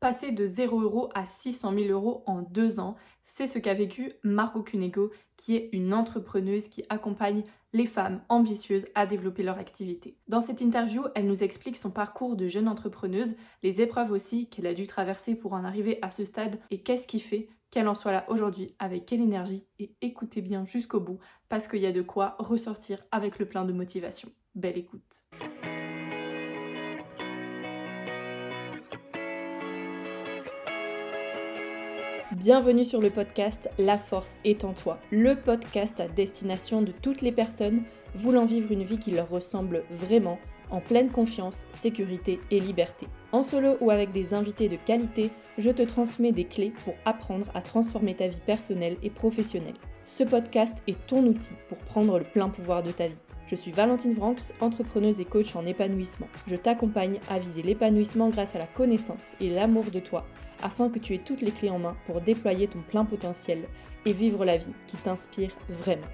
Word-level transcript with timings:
Passer 0.00 0.30
de 0.30 0.46
0 0.46 0.80
euros 0.80 1.08
à 1.16 1.26
600 1.26 1.74
000 1.74 1.86
euros 1.86 2.22
en 2.26 2.42
deux 2.42 2.78
ans, 2.78 2.94
c'est 3.24 3.48
ce 3.48 3.58
qu'a 3.58 3.74
vécu 3.74 4.12
Margot 4.22 4.62
Cunego, 4.62 5.10
qui 5.36 5.56
est 5.56 5.70
une 5.72 5.92
entrepreneuse 5.92 6.68
qui 6.68 6.84
accompagne 6.88 7.42
les 7.72 7.84
femmes 7.84 8.22
ambitieuses 8.28 8.86
à 8.94 9.06
développer 9.06 9.42
leur 9.42 9.58
activité. 9.58 10.16
Dans 10.28 10.40
cette 10.40 10.60
interview, 10.60 11.02
elle 11.16 11.26
nous 11.26 11.42
explique 11.42 11.76
son 11.76 11.90
parcours 11.90 12.36
de 12.36 12.46
jeune 12.46 12.68
entrepreneuse, 12.68 13.34
les 13.64 13.82
épreuves 13.82 14.12
aussi 14.12 14.48
qu'elle 14.48 14.68
a 14.68 14.74
dû 14.74 14.86
traverser 14.86 15.34
pour 15.34 15.52
en 15.52 15.64
arriver 15.64 15.98
à 16.00 16.12
ce 16.12 16.24
stade 16.24 16.60
et 16.70 16.80
qu'est-ce 16.80 17.08
qui 17.08 17.18
fait 17.18 17.48
qu'elle 17.72 17.88
en 17.88 17.96
soit 17.96 18.12
là 18.12 18.24
aujourd'hui 18.28 18.76
avec 18.78 19.04
quelle 19.04 19.20
énergie 19.20 19.66
et 19.80 19.96
écoutez 20.00 20.42
bien 20.42 20.64
jusqu'au 20.64 21.00
bout 21.00 21.18
parce 21.48 21.66
qu'il 21.66 21.80
y 21.80 21.86
a 21.86 21.92
de 21.92 22.02
quoi 22.02 22.36
ressortir 22.38 23.02
avec 23.10 23.40
le 23.40 23.46
plein 23.46 23.64
de 23.64 23.72
motivation. 23.72 24.30
Belle 24.54 24.78
écoute. 24.78 25.24
Bienvenue 32.48 32.86
sur 32.86 33.02
le 33.02 33.10
podcast 33.10 33.68
La 33.78 33.98
force 33.98 34.38
est 34.42 34.64
en 34.64 34.72
toi, 34.72 34.98
le 35.10 35.36
podcast 35.36 36.00
à 36.00 36.08
destination 36.08 36.80
de 36.80 36.92
toutes 36.92 37.20
les 37.20 37.30
personnes 37.30 37.82
voulant 38.14 38.46
vivre 38.46 38.72
une 38.72 38.84
vie 38.84 38.98
qui 38.98 39.10
leur 39.10 39.28
ressemble 39.28 39.84
vraiment, 39.90 40.38
en 40.70 40.80
pleine 40.80 41.10
confiance, 41.10 41.66
sécurité 41.68 42.40
et 42.50 42.58
liberté. 42.58 43.06
En 43.32 43.42
solo 43.42 43.76
ou 43.82 43.90
avec 43.90 44.12
des 44.12 44.32
invités 44.32 44.70
de 44.70 44.76
qualité, 44.76 45.30
je 45.58 45.70
te 45.70 45.82
transmets 45.82 46.32
des 46.32 46.46
clés 46.46 46.72
pour 46.86 46.94
apprendre 47.04 47.48
à 47.52 47.60
transformer 47.60 48.14
ta 48.14 48.28
vie 48.28 48.40
personnelle 48.46 48.96
et 49.02 49.10
professionnelle. 49.10 49.76
Ce 50.06 50.24
podcast 50.24 50.82
est 50.86 51.06
ton 51.06 51.26
outil 51.26 51.52
pour 51.68 51.76
prendre 51.76 52.18
le 52.18 52.24
plein 52.24 52.48
pouvoir 52.48 52.82
de 52.82 52.92
ta 52.92 53.08
vie. 53.08 53.18
Je 53.48 53.56
suis 53.56 53.70
Valentine 53.70 54.14
Franks, 54.14 54.52
entrepreneuse 54.60 55.20
et 55.20 55.24
coach 55.24 55.56
en 55.56 55.64
épanouissement. 55.64 56.28
Je 56.46 56.56
t'accompagne 56.56 57.18
à 57.30 57.38
viser 57.38 57.62
l'épanouissement 57.62 58.28
grâce 58.28 58.54
à 58.54 58.58
la 58.58 58.66
connaissance 58.66 59.34
et 59.40 59.48
l'amour 59.48 59.84
de 59.90 60.00
toi 60.00 60.26
afin 60.62 60.90
que 60.90 60.98
tu 60.98 61.14
aies 61.14 61.22
toutes 61.24 61.40
les 61.40 61.50
clés 61.50 61.70
en 61.70 61.78
main 61.78 61.96
pour 62.04 62.20
déployer 62.20 62.68
ton 62.68 62.82
plein 62.82 63.06
potentiel 63.06 63.64
et 64.04 64.12
vivre 64.12 64.44
la 64.44 64.58
vie 64.58 64.74
qui 64.86 64.98
t'inspire 64.98 65.56
vraiment. 65.70 66.06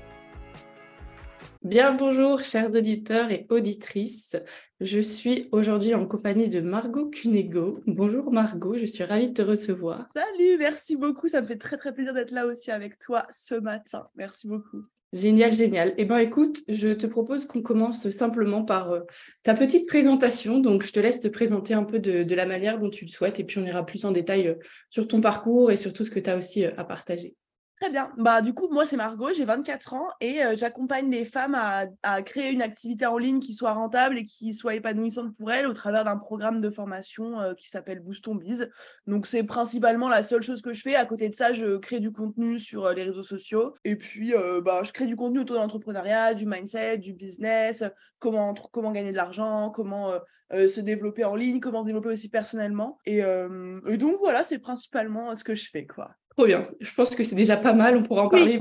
Bien 1.63 1.95
bonjour 1.95 2.43
chers 2.43 2.73
auditeurs 2.77 3.33
et 3.33 3.47
auditrices. 3.49 4.37
Je 4.81 5.01
suis 5.01 5.49
aujourd'hui 5.51 5.95
en 5.95 6.07
compagnie 6.07 6.49
de 6.49 6.61
Margot 6.61 7.09
Cunego. 7.09 7.83
Bonjour 7.87 8.31
Margot, 8.33 8.79
je 8.79 8.87
suis 8.87 9.03
ravie 9.03 9.31
de 9.31 9.35
te 9.35 9.43
recevoir. 9.43 10.09
Salut, 10.15 10.57
merci 10.59 10.95
beaucoup. 10.95 11.27
Ça 11.27 11.41
me 11.41 11.47
fait 11.47 11.57
très 11.57 11.79
très 11.79 11.93
plaisir 11.93 12.15
d'être 12.15 12.31
là 12.31 12.47
aussi 12.47 12.71
avec 12.71 12.99
toi 13.01 13.27
ce 13.31 13.57
matin. 13.57 14.09
Merci 14.15 14.47
beaucoup. 14.47 14.85
Génial, 15.13 15.53
génial. 15.53 15.95
Eh 15.97 16.05
bien, 16.05 16.19
écoute, 16.19 16.63
je 16.69 16.89
te 16.89 17.07
propose 17.07 17.47
qu'on 17.47 17.63
commence 17.63 18.11
simplement 18.11 18.65
par 18.65 18.91
euh, 18.91 19.01
ta 19.45 19.55
petite 19.55 19.87
présentation. 19.87 20.59
Donc, 20.59 20.83
je 20.83 20.93
te 20.93 20.99
laisse 20.99 21.21
te 21.21 21.29
présenter 21.29 21.73
un 21.73 21.85
peu 21.85 22.01
de, 22.01 22.35
la 22.35 22.47
manière 22.47 22.81
dont 22.81 22.91
tu 22.91 23.05
le 23.05 23.11
souhaites 23.11 23.39
et 23.39 23.45
puis 23.45 23.59
on 23.59 23.65
ira 23.65 23.87
plus 23.87 24.05
en 24.05 24.11
détail 24.11 24.49
euh, 24.49 24.55
sur 24.91 25.07
ton 25.07 25.21
parcours 25.21 25.71
et 25.71 25.77
sur 25.77 25.93
tout 25.93 26.05
ce 26.05 26.11
que 26.11 26.19
tu 26.19 26.31
as 26.31 26.37
aussi 26.37 26.65
euh, 26.65 26.73
à 26.77 26.85
partager. 26.85 27.37
Très 27.85 27.93
bien. 27.93 28.11
Bah, 28.17 28.41
du 28.41 28.55
coup, 28.55 28.71
moi, 28.73 28.87
c'est 28.87 28.97
Margot, 28.97 29.29
j'ai 29.35 29.45
24 29.45 29.93
ans 29.93 30.09
et 30.23 30.43
euh, 30.43 30.57
j'accompagne 30.57 31.11
les 31.11 31.27
femmes 31.27 31.55
à, 31.55 32.23
créer 32.23 32.51
une 32.51 32.63
activité 32.63 33.05
en 33.05 33.19
ligne 33.19 33.41
qui 33.41 33.53
soit 33.53 33.75
rentable 33.75 34.17
et 34.17 34.25
qui 34.25 34.55
soit 34.55 34.75
épanouissante 34.75 35.37
pour 35.37 35.53
elles 35.53 35.67
au 35.67 35.75
travers 35.75 36.03
d'un 36.03 36.17
programme 36.17 36.63
de 36.63 36.71
formation 36.71 37.39
euh, 37.41 37.53
qui 37.53 37.69
s'appelle 37.69 38.01
Boost 38.01 38.27
on 38.27 38.37
Biz. 38.37 38.71
Donc, 39.07 39.27
c'est 39.27 39.43
principalement 39.43 40.09
la 40.09 40.23
seule 40.23 40.41
chose 40.41 40.63
que 40.63 40.73
je 40.73 40.81
fais. 40.81 40.95
À 40.95 41.05
côté 41.05 41.29
de 41.29 41.35
ça, 41.35 41.53
je 41.53 41.77
crée 41.77 42.01
du 42.01 42.11
contenu 42.11 42.59
sur 42.59 42.87
euh, 42.87 42.95
les 42.95 43.03
réseaux 43.03 43.23
sociaux 43.23 43.75
et 43.85 43.97
puis 43.97 44.33
bah, 44.65 44.81
je 44.83 44.91
crée 44.93 45.05
du 45.05 45.15
contenu 45.15 45.41
autour 45.41 45.57
de 45.57 45.61
l'entrepreneuriat, 45.61 46.33
du 46.33 46.47
mindset, 46.47 46.97
du 46.97 47.13
business, 47.13 47.85
comment, 48.19 48.55
comment 48.73 48.93
gagner 48.93 49.13
de 49.13 49.17
l'argent, 49.17 49.69
comment 49.69 50.11
se 50.51 50.81
développer 50.81 51.25
en 51.25 51.37
ligne, 51.37 51.61
comment 51.61 51.83
se 51.83 51.87
développer 51.87 52.09
aussi 52.09 52.31
personnellement. 52.31 52.99
Et, 53.05 53.19
et 53.19 53.97
donc, 53.99 54.17
voilà, 54.21 54.43
c'est 54.43 54.59
principalement 54.59 55.37
ce 55.37 55.45
que 55.45 55.55
je 55.55 55.69
fais, 55.69 55.87
quoi. 55.87 56.15
Trop 56.37 56.47
bien. 56.47 56.67
Je 56.81 56.93
pense 56.95 57.15
que 57.15 57.23
c'est 57.23 57.35
déjà 57.35 57.57
pas 57.57 57.73
mal. 57.73 57.97
On 57.97 58.03
pourra 58.03 58.25
en 58.25 58.29
parler. 58.29 58.61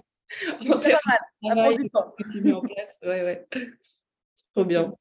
Oui, 0.61 0.71
en 0.71 0.79
pas 0.79 1.55
mal. 1.55 1.75
du 1.75 1.89
temps. 1.89 2.13
Ouais, 3.03 3.23
ouais. 3.23 3.47
Trop 4.53 4.65
bien. 4.65 4.93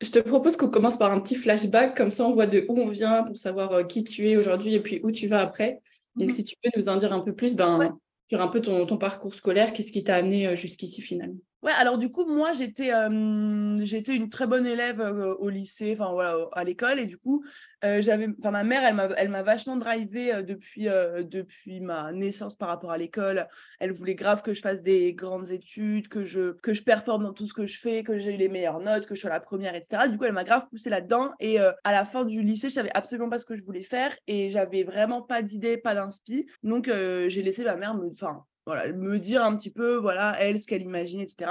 Je 0.00 0.10
te 0.10 0.18
propose 0.18 0.56
qu'on 0.56 0.68
commence 0.68 0.98
par 0.98 1.12
un 1.12 1.20
petit 1.20 1.36
flashback, 1.36 1.96
comme 1.96 2.10
ça 2.10 2.24
on 2.24 2.32
voit 2.32 2.46
de 2.46 2.64
où 2.68 2.80
on 2.80 2.88
vient 2.88 3.22
pour 3.22 3.38
savoir 3.38 3.72
euh, 3.72 3.84
qui 3.84 4.02
tu 4.02 4.28
es 4.28 4.36
aujourd'hui 4.36 4.74
et 4.74 4.80
puis 4.80 5.00
où 5.04 5.12
tu 5.12 5.28
vas 5.28 5.40
après. 5.40 5.80
Donc 6.16 6.30
mhm. 6.30 6.34
si 6.34 6.44
tu 6.44 6.56
peux 6.60 6.70
nous 6.76 6.88
en 6.88 6.96
dire 6.96 7.12
un 7.12 7.20
peu 7.20 7.32
plus 7.32 7.54
ben, 7.54 7.96
sur 8.28 8.40
un 8.40 8.48
peu 8.48 8.60
ton, 8.60 8.84
ton 8.84 8.96
parcours 8.98 9.34
scolaire, 9.34 9.72
qu'est-ce 9.72 9.92
qui 9.92 10.02
t'a 10.02 10.16
amené 10.16 10.48
euh, 10.48 10.56
jusqu'ici 10.56 11.02
finalement? 11.02 11.38
Ouais, 11.62 11.70
alors 11.78 11.96
du 11.96 12.10
coup, 12.10 12.26
moi, 12.26 12.52
j'étais 12.54 12.88
une 12.88 14.28
très 14.30 14.48
bonne 14.48 14.66
élève 14.66 15.00
au 15.38 15.48
lycée, 15.48 15.96
enfin 15.96 16.10
voilà, 16.10 16.36
à 16.52 16.64
l'école. 16.64 16.98
Et 16.98 17.06
du 17.06 17.18
coup, 17.18 17.44
j'avais, 17.82 18.26
ma 18.42 18.64
mère, 18.64 18.82
elle 19.16 19.28
m'a, 19.28 19.42
vachement 19.42 19.76
drivé 19.76 20.42
depuis, 20.42 20.86
depuis 20.86 21.80
ma 21.80 22.10
naissance 22.10 22.56
par 22.56 22.68
rapport 22.68 22.90
à 22.90 22.98
l'école. 22.98 23.46
Elle 23.78 23.92
voulait 23.92 24.16
grave 24.16 24.42
que 24.42 24.54
je 24.54 24.60
fasse 24.60 24.82
des 24.82 25.14
grandes 25.14 25.50
études, 25.50 26.08
que 26.08 26.24
je, 26.24 26.52
que 26.52 26.74
je 26.74 26.82
performe 26.82 27.22
dans 27.22 27.32
tout 27.32 27.46
ce 27.46 27.54
que 27.54 27.66
je 27.66 27.78
fais, 27.78 28.02
que 28.02 28.18
j'ai 28.18 28.36
les 28.36 28.48
meilleures 28.48 28.80
notes, 28.80 29.06
que 29.06 29.14
je 29.14 29.20
sois 29.20 29.30
la 29.30 29.38
première, 29.38 29.76
etc. 29.76 30.08
Du 30.08 30.18
coup, 30.18 30.24
elle 30.24 30.32
m'a 30.32 30.44
grave 30.44 30.66
poussé 30.68 30.90
là-dedans. 30.90 31.32
Et 31.38 31.60
à 31.60 31.92
la 31.92 32.04
fin 32.04 32.24
du 32.24 32.42
lycée, 32.42 32.70
je 32.70 32.74
savais 32.74 32.90
absolument 32.94 33.30
pas 33.30 33.38
ce 33.38 33.44
que 33.44 33.56
je 33.56 33.62
voulais 33.62 33.84
faire 33.84 34.12
et 34.26 34.50
j'avais 34.50 34.82
vraiment 34.82 35.22
pas 35.22 35.42
d'idée, 35.42 35.76
pas 35.76 35.94
d'inspi. 35.94 36.48
Donc, 36.64 36.86
j'ai 36.86 37.42
laissé 37.42 37.62
ma 37.62 37.76
mère 37.76 37.94
me, 37.94 38.10
enfin, 38.10 38.44
voilà, 38.64 38.92
me 38.92 39.18
dire 39.18 39.42
un 39.42 39.56
petit 39.56 39.70
peu, 39.70 39.96
voilà, 39.96 40.36
elle, 40.38 40.60
ce 40.60 40.66
qu'elle 40.66 40.82
imagine, 40.82 41.20
etc. 41.20 41.50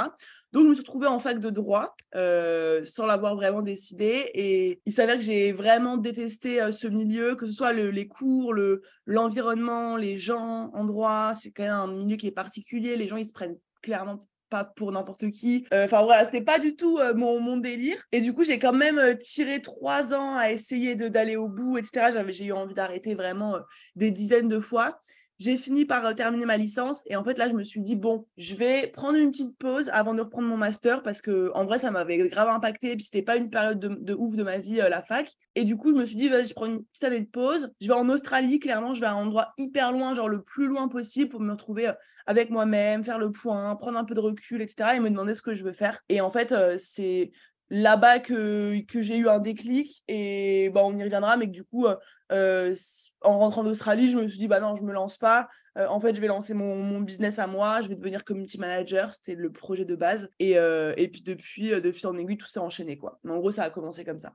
Donc, 0.53 0.63
je 0.63 0.69
me 0.69 0.73
suis 0.73 0.81
retrouvée 0.81 1.07
en 1.07 1.19
fac 1.19 1.39
de 1.39 1.49
droit 1.49 1.95
euh, 2.15 2.85
sans 2.85 3.05
l'avoir 3.05 3.35
vraiment 3.35 3.61
décidé. 3.61 4.31
Et 4.33 4.81
il 4.85 4.93
s'avère 4.93 5.15
que 5.15 5.23
j'ai 5.23 5.51
vraiment 5.51 5.97
détesté 5.97 6.61
euh, 6.61 6.71
ce 6.71 6.87
milieu, 6.87 7.35
que 7.35 7.45
ce 7.45 7.51
soit 7.51 7.73
les 7.73 8.07
cours, 8.07 8.53
le, 8.53 8.81
l'environnement, 9.05 9.97
les 9.97 10.17
gens 10.17 10.71
en 10.73 10.85
droit. 10.85 11.33
C'est 11.39 11.51
quand 11.51 11.63
même 11.63 11.71
un 11.73 11.87
milieu 11.87 12.15
qui 12.15 12.27
est 12.27 12.31
particulier. 12.31 12.95
Les 12.95 13.07
gens, 13.07 13.17
ils 13.17 13.27
se 13.27 13.33
prennent 13.33 13.57
clairement 13.81 14.27
pas 14.49 14.65
pour 14.65 14.91
n'importe 14.91 15.29
qui. 15.31 15.65
Euh, 15.73 15.85
enfin 15.85 16.03
voilà, 16.03 16.25
c'était 16.25 16.41
pas 16.41 16.59
du 16.59 16.75
tout 16.75 16.99
mon, 17.15 17.39
mon, 17.39 17.55
délire. 17.55 18.03
Et 18.11 18.19
du 18.19 18.33
coup, 18.33 18.43
j'ai 18.43 18.59
quand 18.59 18.73
même 18.73 19.17
tiré 19.17 19.61
trois 19.61 20.13
ans 20.13 20.35
à 20.35 20.51
essayer 20.51 20.95
de, 20.95 21.07
d'aller 21.07 21.37
au 21.37 21.47
bout, 21.47 21.77
etc. 21.77 22.11
J'avais, 22.13 22.33
j'ai 22.33 22.45
eu 22.45 22.51
envie 22.51 22.73
d'arrêter 22.73 23.15
vraiment 23.15 23.57
des 23.95 24.11
dizaines 24.11 24.49
de 24.49 24.59
fois. 24.59 24.99
J'ai 25.41 25.57
fini 25.57 25.85
par 25.85 26.05
euh, 26.05 26.13
terminer 26.13 26.45
ma 26.45 26.55
licence 26.55 27.01
et 27.07 27.15
en 27.15 27.23
fait 27.23 27.39
là 27.39 27.49
je 27.49 27.53
me 27.53 27.63
suis 27.63 27.81
dit 27.81 27.95
bon 27.95 28.27
je 28.37 28.53
vais 28.53 28.85
prendre 28.85 29.17
une 29.17 29.31
petite 29.31 29.57
pause 29.57 29.89
avant 29.91 30.13
de 30.13 30.21
reprendre 30.21 30.47
mon 30.47 30.55
master 30.55 31.01
parce 31.01 31.19
que 31.19 31.49
en 31.55 31.65
vrai 31.65 31.79
ça 31.79 31.89
m'avait 31.89 32.19
grave 32.29 32.47
impacté 32.47 32.91
et 32.91 32.95
puis 32.95 33.05
c'était 33.05 33.23
pas 33.23 33.37
une 33.37 33.49
période 33.49 33.79
de, 33.79 34.13
ouf 34.13 34.35
de 34.35 34.43
ma 34.43 34.59
vie 34.59 34.81
euh, 34.81 34.87
la 34.87 35.01
fac. 35.01 35.33
Et 35.55 35.63
du 35.63 35.77
coup 35.77 35.95
je 35.95 35.99
me 35.99 36.05
suis 36.05 36.15
dit 36.15 36.29
vas-y 36.29 36.45
je 36.45 36.53
prends 36.53 36.67
une 36.67 36.83
petite 36.83 37.05
année 37.05 37.21
de 37.21 37.25
pause. 37.25 37.71
Je 37.81 37.87
vais 37.87 37.95
en 37.95 38.07
Australie 38.09 38.59
clairement 38.59 38.93
je 38.93 39.01
vais 39.01 39.07
à 39.07 39.13
un 39.13 39.15
endroit 39.23 39.51
hyper 39.57 39.91
loin 39.91 40.13
genre 40.13 40.29
le 40.29 40.43
plus 40.43 40.67
loin 40.67 40.87
possible 40.87 41.31
pour 41.31 41.39
me 41.39 41.53
retrouver 41.53 41.87
euh, 41.87 41.93
avec 42.27 42.51
moi-même 42.51 43.03
faire 43.03 43.17
le 43.17 43.31
point 43.31 43.75
prendre 43.77 43.97
un 43.97 44.05
peu 44.05 44.13
de 44.13 44.19
recul 44.19 44.61
etc 44.61 44.89
et 44.95 44.99
me 44.99 45.09
demander 45.09 45.33
ce 45.33 45.41
que 45.41 45.55
je 45.55 45.63
veux 45.63 45.73
faire. 45.73 46.01
Et 46.09 46.21
en 46.21 46.29
fait 46.29 46.53
c'est 46.77 47.31
là-bas 47.71 48.19
que, 48.19 48.83
j'ai 48.93 49.17
eu 49.17 49.29
un 49.29 49.39
déclic 49.39 50.03
et 50.07 50.69
bah, 50.73 50.81
on 50.83 50.95
y 50.95 51.03
reviendra, 51.03 51.37
mais 51.37 51.47
du 51.47 51.63
coup, 51.63 51.87
euh, 51.87 51.95
euh, 52.31 52.75
en 53.21 53.39
rentrant 53.39 53.63
d'Australie, 53.63 54.11
je 54.11 54.17
me 54.17 54.27
suis 54.27 54.37
dit, 54.37 54.47
bah 54.47 54.59
non, 54.59 54.75
je 54.75 54.83
me 54.83 54.91
lance 54.91 55.17
pas. 55.17 55.47
Euh, 55.77 55.87
en 55.87 56.01
fait, 56.01 56.13
je 56.13 56.21
vais 56.21 56.27
lancer 56.27 56.53
mon, 56.53 56.99
business 56.99 57.39
à 57.39 57.47
moi, 57.47 57.81
je 57.81 57.87
vais 57.87 57.95
devenir 57.95 58.25
community 58.25 58.59
manager, 58.59 59.13
c'était 59.13 59.35
le 59.35 59.51
projet 59.51 59.85
de 59.85 59.95
base. 59.95 60.29
Et, 60.39 60.51
et 60.51 61.07
puis 61.07 61.21
depuis, 61.21 61.69
depuis 61.69 62.05
en 62.05 62.17
aiguille, 62.17 62.37
tout 62.37 62.45
s'est 62.45 62.59
enchaîné. 62.59 62.97
Quoi. 62.97 63.19
Mais 63.23 63.31
en 63.31 63.39
gros, 63.39 63.51
ça 63.51 63.63
a 63.63 63.69
commencé 63.69 64.03
comme 64.03 64.19
ça. 64.19 64.33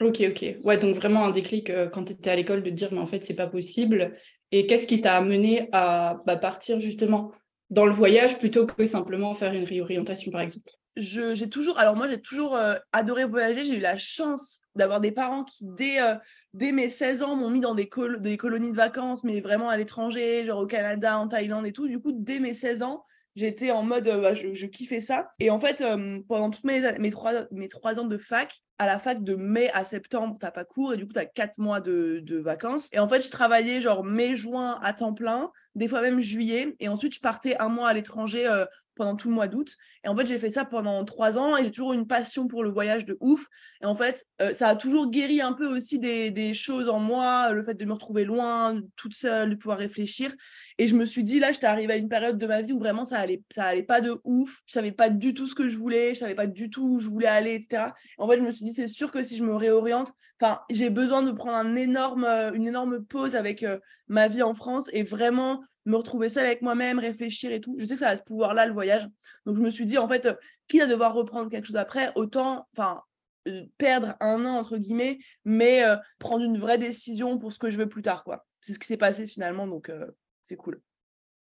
Ok, 0.00 0.22
ok. 0.28 0.56
Ouais, 0.62 0.78
donc 0.78 0.94
vraiment 0.94 1.24
un 1.24 1.32
déclic 1.32 1.72
quand 1.92 2.04
tu 2.04 2.12
étais 2.12 2.30
à 2.30 2.36
l'école 2.36 2.62
de 2.62 2.70
dire, 2.70 2.90
mais 2.92 3.00
en 3.00 3.06
fait, 3.06 3.24
c'est 3.24 3.34
pas 3.34 3.48
possible. 3.48 4.14
Et 4.52 4.68
qu'est-ce 4.68 4.86
qui 4.86 5.00
t'a 5.00 5.16
amené 5.16 5.68
à 5.72 6.22
bah, 6.24 6.36
partir 6.36 6.80
justement 6.80 7.32
dans 7.70 7.84
le 7.84 7.90
voyage 7.90 8.38
plutôt 8.38 8.64
que 8.64 8.86
simplement 8.86 9.34
faire 9.34 9.52
une 9.52 9.64
réorientation, 9.64 10.30
par 10.30 10.40
exemple? 10.42 10.70
J'ai 10.98 11.48
toujours, 11.48 11.78
alors 11.78 11.96
moi 11.96 12.08
j'ai 12.08 12.20
toujours 12.20 12.56
euh, 12.56 12.74
adoré 12.92 13.24
voyager. 13.24 13.62
J'ai 13.62 13.76
eu 13.76 13.80
la 13.80 13.96
chance 13.96 14.60
d'avoir 14.74 15.00
des 15.00 15.12
parents 15.12 15.44
qui, 15.44 15.64
dès, 15.64 16.00
euh, 16.02 16.14
dès 16.54 16.72
mes 16.72 16.90
16 16.90 17.22
ans, 17.22 17.36
m'ont 17.36 17.50
mis 17.50 17.60
dans 17.60 17.74
des, 17.74 17.88
des 18.18 18.36
colonies 18.36 18.72
de 18.72 18.76
vacances, 18.76 19.24
mais 19.24 19.40
vraiment 19.40 19.68
à 19.68 19.76
l'étranger, 19.76 20.44
genre 20.44 20.60
au 20.60 20.66
Canada, 20.66 21.18
en 21.18 21.28
Thaïlande 21.28 21.66
et 21.66 21.72
tout. 21.72 21.88
Du 21.88 22.00
coup, 22.00 22.12
dès 22.12 22.40
mes 22.40 22.54
16 22.54 22.82
ans, 22.82 23.04
j'étais 23.36 23.70
en 23.70 23.82
mode, 23.82 24.08
euh, 24.08 24.20
bah, 24.20 24.34
je, 24.34 24.66
kiffais 24.66 25.00
ça. 25.00 25.30
Et 25.38 25.50
en 25.50 25.60
fait, 25.60 25.82
pendant 26.28 26.50
toutes 26.50 26.64
mes, 26.64 26.98
mes, 26.98 27.10
trois, 27.10 27.32
mes 27.52 27.68
trois 27.68 27.98
ans 27.98 28.06
de 28.06 28.18
fac, 28.18 28.60
à 28.78 28.86
la 28.86 28.98
fac 28.98 29.22
de 29.22 29.34
mai 29.34 29.70
à 29.74 29.84
septembre, 29.84 30.36
t'as 30.40 30.50
pas 30.50 30.64
cours 30.64 30.92
et 30.92 30.96
du 30.96 31.06
coup, 31.06 31.12
tu 31.12 31.18
as 31.18 31.26
quatre 31.26 31.58
mois 31.58 31.80
de, 31.80 32.20
de, 32.22 32.38
vacances. 32.38 32.88
Et 32.92 32.98
en 32.98 33.08
fait, 33.08 33.24
je 33.24 33.30
travaillais 33.30 33.80
genre 33.80 34.04
mai-juin 34.04 34.78
à 34.82 34.92
temps 34.92 35.14
plein, 35.14 35.50
des 35.74 35.88
fois 35.88 36.00
même 36.00 36.20
juillet. 36.20 36.76
Et 36.80 36.88
ensuite, 36.88 37.14
je 37.14 37.20
partais 37.20 37.56
un 37.58 37.68
mois 37.68 37.88
à 37.88 37.94
l'étranger 37.94 38.46
pendant 38.98 39.16
tout 39.16 39.28
le 39.28 39.34
mois 39.34 39.48
d'août. 39.48 39.76
Et 40.04 40.08
en 40.08 40.16
fait, 40.16 40.26
j'ai 40.26 40.38
fait 40.38 40.50
ça 40.50 40.66
pendant 40.66 41.02
trois 41.04 41.38
ans 41.38 41.56
et 41.56 41.64
j'ai 41.64 41.70
toujours 41.70 41.94
une 41.94 42.06
passion 42.06 42.46
pour 42.48 42.62
le 42.62 42.70
voyage 42.70 43.06
de 43.06 43.16
ouf. 43.20 43.46
Et 43.80 43.86
en 43.86 43.94
fait, 43.94 44.26
euh, 44.42 44.52
ça 44.54 44.68
a 44.68 44.76
toujours 44.76 45.08
guéri 45.08 45.40
un 45.40 45.54
peu 45.54 45.66
aussi 45.66 45.98
des, 45.98 46.52
choses 46.54 46.88
en 46.88 46.98
moi, 46.98 47.52
le 47.52 47.62
fait 47.62 47.74
de 47.74 47.84
me 47.84 47.92
retrouver 47.92 48.24
loin, 48.24 48.80
toute 48.96 49.14
seule, 49.14 49.50
de 49.50 49.54
pouvoir 49.54 49.78
réfléchir. 49.78 50.34
Et 50.78 50.88
je 50.88 50.94
me 50.94 51.06
suis 51.06 51.22
dit, 51.22 51.38
là, 51.38 51.52
j'étais 51.52 51.66
arrivée 51.66 51.94
à 51.94 51.96
une 51.96 52.08
période 52.08 52.38
de 52.38 52.46
ma 52.46 52.60
vie 52.62 52.72
où 52.72 52.78
vraiment 52.78 53.04
ça 53.04 53.18
allait, 53.18 53.42
ça 53.54 53.64
allait 53.64 53.82
pas 53.82 54.00
de 54.00 54.20
ouf. 54.24 54.60
Je 54.66 54.72
savais 54.72 54.92
pas 54.92 55.08
du 55.08 55.34
tout 55.34 55.46
ce 55.46 55.54
que 55.54 55.68
je 55.68 55.78
voulais, 55.78 56.14
je 56.14 56.20
savais 56.20 56.34
pas 56.34 56.46
du 56.46 56.70
tout 56.70 56.82
où 56.82 56.98
je 56.98 57.08
voulais 57.08 57.28
aller, 57.28 57.54
etc. 57.54 57.92
en 58.18 58.28
fait, 58.28 58.38
je 58.38 58.42
me 58.42 58.52
suis 58.52 58.64
dit, 58.64 58.72
c'est 58.72 58.88
sûr 58.88 59.12
que 59.12 59.22
si 59.22 59.36
je 59.36 59.44
me 59.44 59.54
réoriente, 59.54 60.12
enfin, 60.40 60.60
j'ai 60.70 60.90
besoin 60.90 61.22
de 61.22 61.32
prendre 61.32 61.56
un 61.56 61.76
énorme, 61.76 62.24
euh, 62.24 62.52
une 62.52 62.66
énorme 62.66 63.04
pause 63.04 63.36
avec 63.36 63.62
euh, 63.62 63.78
ma 64.08 64.28
vie 64.28 64.42
en 64.42 64.54
France 64.54 64.90
et 64.92 65.02
vraiment 65.02 65.62
me 65.88 65.96
retrouver 65.96 66.28
seule 66.28 66.46
avec 66.46 66.62
moi-même, 66.62 66.98
réfléchir 66.98 67.50
et 67.50 67.60
tout. 67.60 67.76
Je 67.78 67.86
sais 67.86 67.94
que 67.94 68.00
ça 68.00 68.10
a 68.10 68.16
ce 68.16 68.22
pouvoir-là, 68.22 68.66
le 68.66 68.72
voyage. 68.72 69.08
Donc, 69.46 69.56
je 69.56 69.62
me 69.62 69.70
suis 69.70 69.86
dit, 69.86 69.98
en 69.98 70.08
fait, 70.08 70.28
quitte 70.68 70.82
à 70.82 70.86
devoir 70.86 71.14
reprendre 71.14 71.50
quelque 71.50 71.64
chose 71.64 71.76
après, 71.76 72.12
autant, 72.14 72.68
enfin, 72.76 73.02
euh, 73.48 73.62
perdre 73.78 74.14
un 74.20 74.44
an, 74.44 74.58
entre 74.58 74.76
guillemets, 74.76 75.18
mais 75.44 75.84
euh, 75.84 75.96
prendre 76.18 76.44
une 76.44 76.58
vraie 76.58 76.78
décision 76.78 77.38
pour 77.38 77.52
ce 77.52 77.58
que 77.58 77.70
je 77.70 77.78
veux 77.78 77.88
plus 77.88 78.02
tard, 78.02 78.22
quoi. 78.22 78.46
C'est 78.60 78.74
ce 78.74 78.78
qui 78.78 78.86
s'est 78.86 78.96
passé 78.96 79.26
finalement, 79.26 79.66
donc 79.66 79.88
euh, 79.88 80.06
c'est 80.42 80.56
cool. 80.56 80.82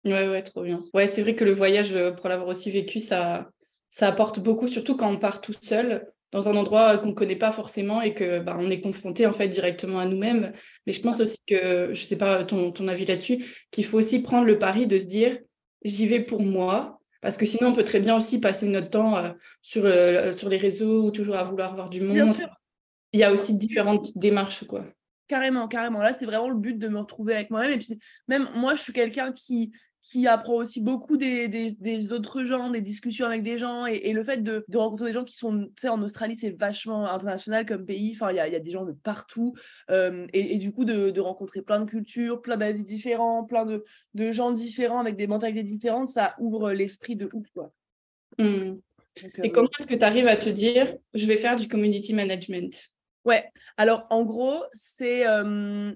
Ouais, 0.04 0.28
ouais, 0.28 0.44
trop 0.44 0.64
bien. 0.64 0.84
Ouais, 0.94 1.08
c'est 1.08 1.22
vrai 1.22 1.36
que 1.36 1.46
le 1.46 1.54
voyage, 1.54 1.96
pour 2.18 2.28
l'avoir 2.28 2.50
aussi 2.50 2.70
vécu, 2.70 3.00
ça, 3.00 3.50
ça 3.90 4.08
apporte 4.08 4.40
beaucoup, 4.40 4.68
surtout 4.68 4.98
quand 4.98 5.10
on 5.10 5.18
part 5.18 5.40
tout 5.40 5.54
seul 5.62 6.12
dans 6.34 6.50
un 6.50 6.56
endroit 6.56 6.98
qu'on 6.98 7.10
ne 7.10 7.14
connaît 7.14 7.36
pas 7.36 7.52
forcément 7.52 8.02
et 8.02 8.14
que 8.14 8.40
bah, 8.40 8.58
on 8.60 8.70
est 8.70 8.82
confronté 8.82 9.28
en 9.28 9.34
fait 9.34 9.48
directement 9.48 10.00
à 10.00 10.06
nous-mêmes. 10.06 10.52
Mais 10.86 10.92
je 10.92 11.00
pense 11.00 11.20
aussi 11.20 11.38
que, 11.48 11.94
je 11.94 12.02
ne 12.02 12.08
sais 12.08 12.18
pas 12.18 12.44
ton, 12.44 12.72
ton 12.72 12.88
avis 12.88 13.06
là-dessus, 13.06 13.46
qu'il 13.72 13.86
faut 13.86 14.00
aussi 14.00 14.20
prendre 14.20 14.46
le 14.46 14.58
pari 14.58 14.88
de 14.88 14.98
se 14.98 15.06
dire 15.06 15.38
j'y 15.86 16.08
vais 16.08 16.20
pour 16.20 16.42
moi. 16.42 17.00
Parce 17.22 17.38
que 17.38 17.46
sinon, 17.46 17.70
on 17.70 17.74
peut 17.74 17.86
très 17.86 18.02
bien 18.02 18.18
aussi 18.18 18.40
passer 18.40 18.68
notre 18.68 18.90
temps 18.90 19.16
euh, 19.16 19.32
sur, 19.62 19.84
euh, 19.86 20.34
sur 20.34 20.50
les 20.50 20.58
réseaux 20.58 21.06
ou 21.06 21.12
toujours 21.12 21.36
à 21.36 21.44
vouloir 21.44 21.74
voir 21.74 21.90
du 21.90 22.02
monde. 22.02 22.36
Il 23.14 23.20
y 23.20 23.24
a 23.24 23.32
aussi 23.32 23.54
différentes 23.54 24.18
démarches, 24.18 24.66
quoi. 24.66 24.84
Carrément, 25.28 25.68
carrément. 25.70 26.02
Là, 26.02 26.12
c'était 26.12 26.26
vraiment 26.26 26.50
le 26.50 26.58
but 26.58 26.78
de 26.78 26.88
me 26.90 27.00
retrouver 27.00 27.36
avec 27.36 27.50
moi-même. 27.50 27.72
Et 27.72 27.78
puis, 27.78 27.98
même 28.28 28.50
moi, 28.56 28.76
je 28.76 28.82
suis 28.82 28.92
quelqu'un 28.92 29.32
qui, 29.32 29.72
qui 30.04 30.28
apprend 30.28 30.56
aussi 30.56 30.82
beaucoup 30.82 31.16
des, 31.16 31.48
des, 31.48 32.12
autres 32.12 32.44
gens, 32.44 32.70
des 32.70 32.82
discussions 32.82 33.26
avec 33.26 33.42
des 33.42 33.58
gens. 33.58 33.86
Et, 33.86 34.12
le 34.12 34.22
fait 34.22 34.44
de, 34.44 34.66
de, 34.68 34.78
rencontrer 34.78 35.08
des 35.08 35.14
gens 35.14 35.24
qui 35.24 35.38
sont, 35.38 35.62
tu 35.62 35.82
sais, 35.82 35.88
en 35.88 36.02
Australie, 36.04 36.38
c'est 36.38 36.52
vachement 36.52 37.10
international 37.10 37.66
comme 37.66 37.86
pays. 37.86 38.12
Enfin, 38.14 38.32
il 38.32 38.36
y 38.36 38.40
a, 38.40 38.50
y 38.50 38.56
a, 38.56 38.60
des 38.60 38.72
gens 38.72 38.84
de 38.84 38.92
partout. 38.92 39.54
Euh, 39.90 40.28
et, 40.34 40.58
du 40.58 40.74
coup, 40.74 40.84
de, 40.84 41.10
de, 41.10 41.22
rencontrer 41.22 41.62
plein 41.62 41.80
de 41.80 41.90
cultures, 41.90 42.42
plein 42.42 42.58
d'avis 42.58 42.84
différents, 42.84 43.46
plein 43.46 43.66
de, 43.66 43.86
de, 44.14 44.32
gens 44.34 44.52
différents 44.52 45.00
avec 45.00 45.16
des 45.16 45.26
mentalités 45.26 45.64
différentes, 45.64 46.10
ça 46.10 46.36
ouvre 46.38 46.74
l'esprit 46.74 47.16
de 47.16 47.30
ouf, 47.32 47.48
quoi. 47.54 47.72
Mmh. 48.40 48.44
et 48.44 49.48
euh, 49.48 49.50
comment 49.54 49.70
est-ce 49.80 49.88
que 49.88 49.96
tu 49.96 50.04
arrives 50.04 50.28
à 50.28 50.36
te 50.36 50.50
dire, 50.50 50.98
je 51.14 51.28
vais 51.28 51.38
faire 51.38 51.56
du 51.56 51.68
community 51.70 52.14
management? 52.14 52.93
Ouais, 53.26 53.50
alors 53.78 54.06
en 54.10 54.24
gros, 54.24 54.64
c'est 54.74 55.24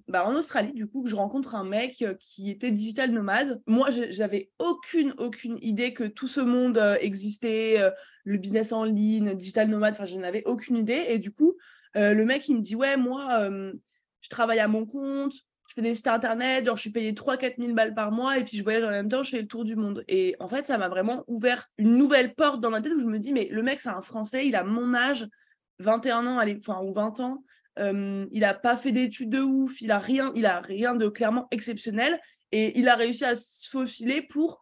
bah, 0.08 0.26
en 0.26 0.36
Australie, 0.36 0.74
du 0.74 0.88
coup, 0.88 1.04
que 1.04 1.10
je 1.10 1.16
rencontre 1.16 1.56
un 1.56 1.66
mec 1.66 2.06
qui 2.20 2.50
était 2.50 2.72
digital 2.72 3.12
nomade. 3.12 3.62
Moi, 3.68 3.90
j'avais 3.92 4.50
aucune, 4.60 5.14
aucune 5.18 5.58
idée 5.62 5.94
que 5.94 6.06
tout 6.06 6.30
ce 6.30 6.40
monde 6.40 6.82
existait, 7.02 7.80
le 8.24 8.38
business 8.38 8.72
en 8.72 8.86
ligne, 8.86 9.36
digital 9.36 9.68
nomade, 9.68 9.94
enfin, 9.94 10.06
je 10.06 10.16
n'avais 10.18 10.44
aucune 10.46 10.78
idée. 10.78 11.04
Et 11.10 11.20
du 11.20 11.32
coup, 11.32 11.58
le 11.96 12.24
mec, 12.24 12.48
il 12.48 12.56
me 12.56 12.62
dit, 12.62 12.76
ouais, 12.76 12.96
moi, 12.96 13.50
je 14.22 14.30
travaille 14.30 14.60
à 14.60 14.70
mon 14.70 14.86
compte, 14.86 15.34
je 15.68 15.74
fais 15.76 15.82
des 15.82 15.96
sites 15.96 16.08
internet, 16.08 16.66
genre, 16.66 16.78
je 16.78 16.82
suis 16.82 16.92
payé 16.92 17.12
3-4 17.12 17.56
000 17.60 17.74
balles 17.74 17.94
par 17.94 18.14
mois, 18.14 18.38
et 18.38 18.46
puis 18.46 18.58
je 18.58 18.64
voyage 18.64 18.86
en 18.86 18.90
même 18.90 19.10
temps, 19.10 19.24
je 19.24 19.32
fais 19.32 19.42
le 19.42 19.48
tour 19.48 19.66
du 19.66 19.76
monde. 19.76 20.06
Et 20.08 20.38
en 20.40 20.48
fait, 20.48 20.66
ça 20.66 20.78
m'a 20.78 20.88
vraiment 20.88 21.26
ouvert 21.28 21.70
une 21.78 21.98
nouvelle 21.98 22.36
porte 22.36 22.62
dans 22.62 22.70
ma 22.70 22.80
tête 22.80 22.94
où 22.94 23.02
je 23.02 23.06
me 23.06 23.20
dis, 23.20 23.34
mais 23.34 23.50
le 23.52 23.64
mec, 23.64 23.82
c'est 23.82 23.90
un 23.90 24.02
Français, 24.02 24.48
il 24.48 24.56
a 24.56 24.64
mon 24.64 24.94
âge 24.94 25.28
21 25.80 26.28
ans, 26.28 26.42
enfin, 26.60 26.82
ou 26.84 26.94
20 26.94 27.20
ans, 27.20 27.44
il 27.80 28.40
n'a 28.40 28.54
pas 28.54 28.78
fait 28.78 28.92
d'études 28.92 29.30
de 29.30 29.42
ouf, 29.42 29.82
il 29.82 29.92
a 29.92 30.00
rien, 30.00 30.32
il 30.36 30.48
rien 30.48 30.96
de 30.96 31.08
clairement 31.08 31.48
exceptionnel 31.52 32.20
et 32.52 32.78
il 32.80 32.90
a 32.90 32.96
réussi 32.96 33.24
à 33.26 33.36
se 33.36 33.70
faufiler 33.70 34.22
pour 34.22 34.62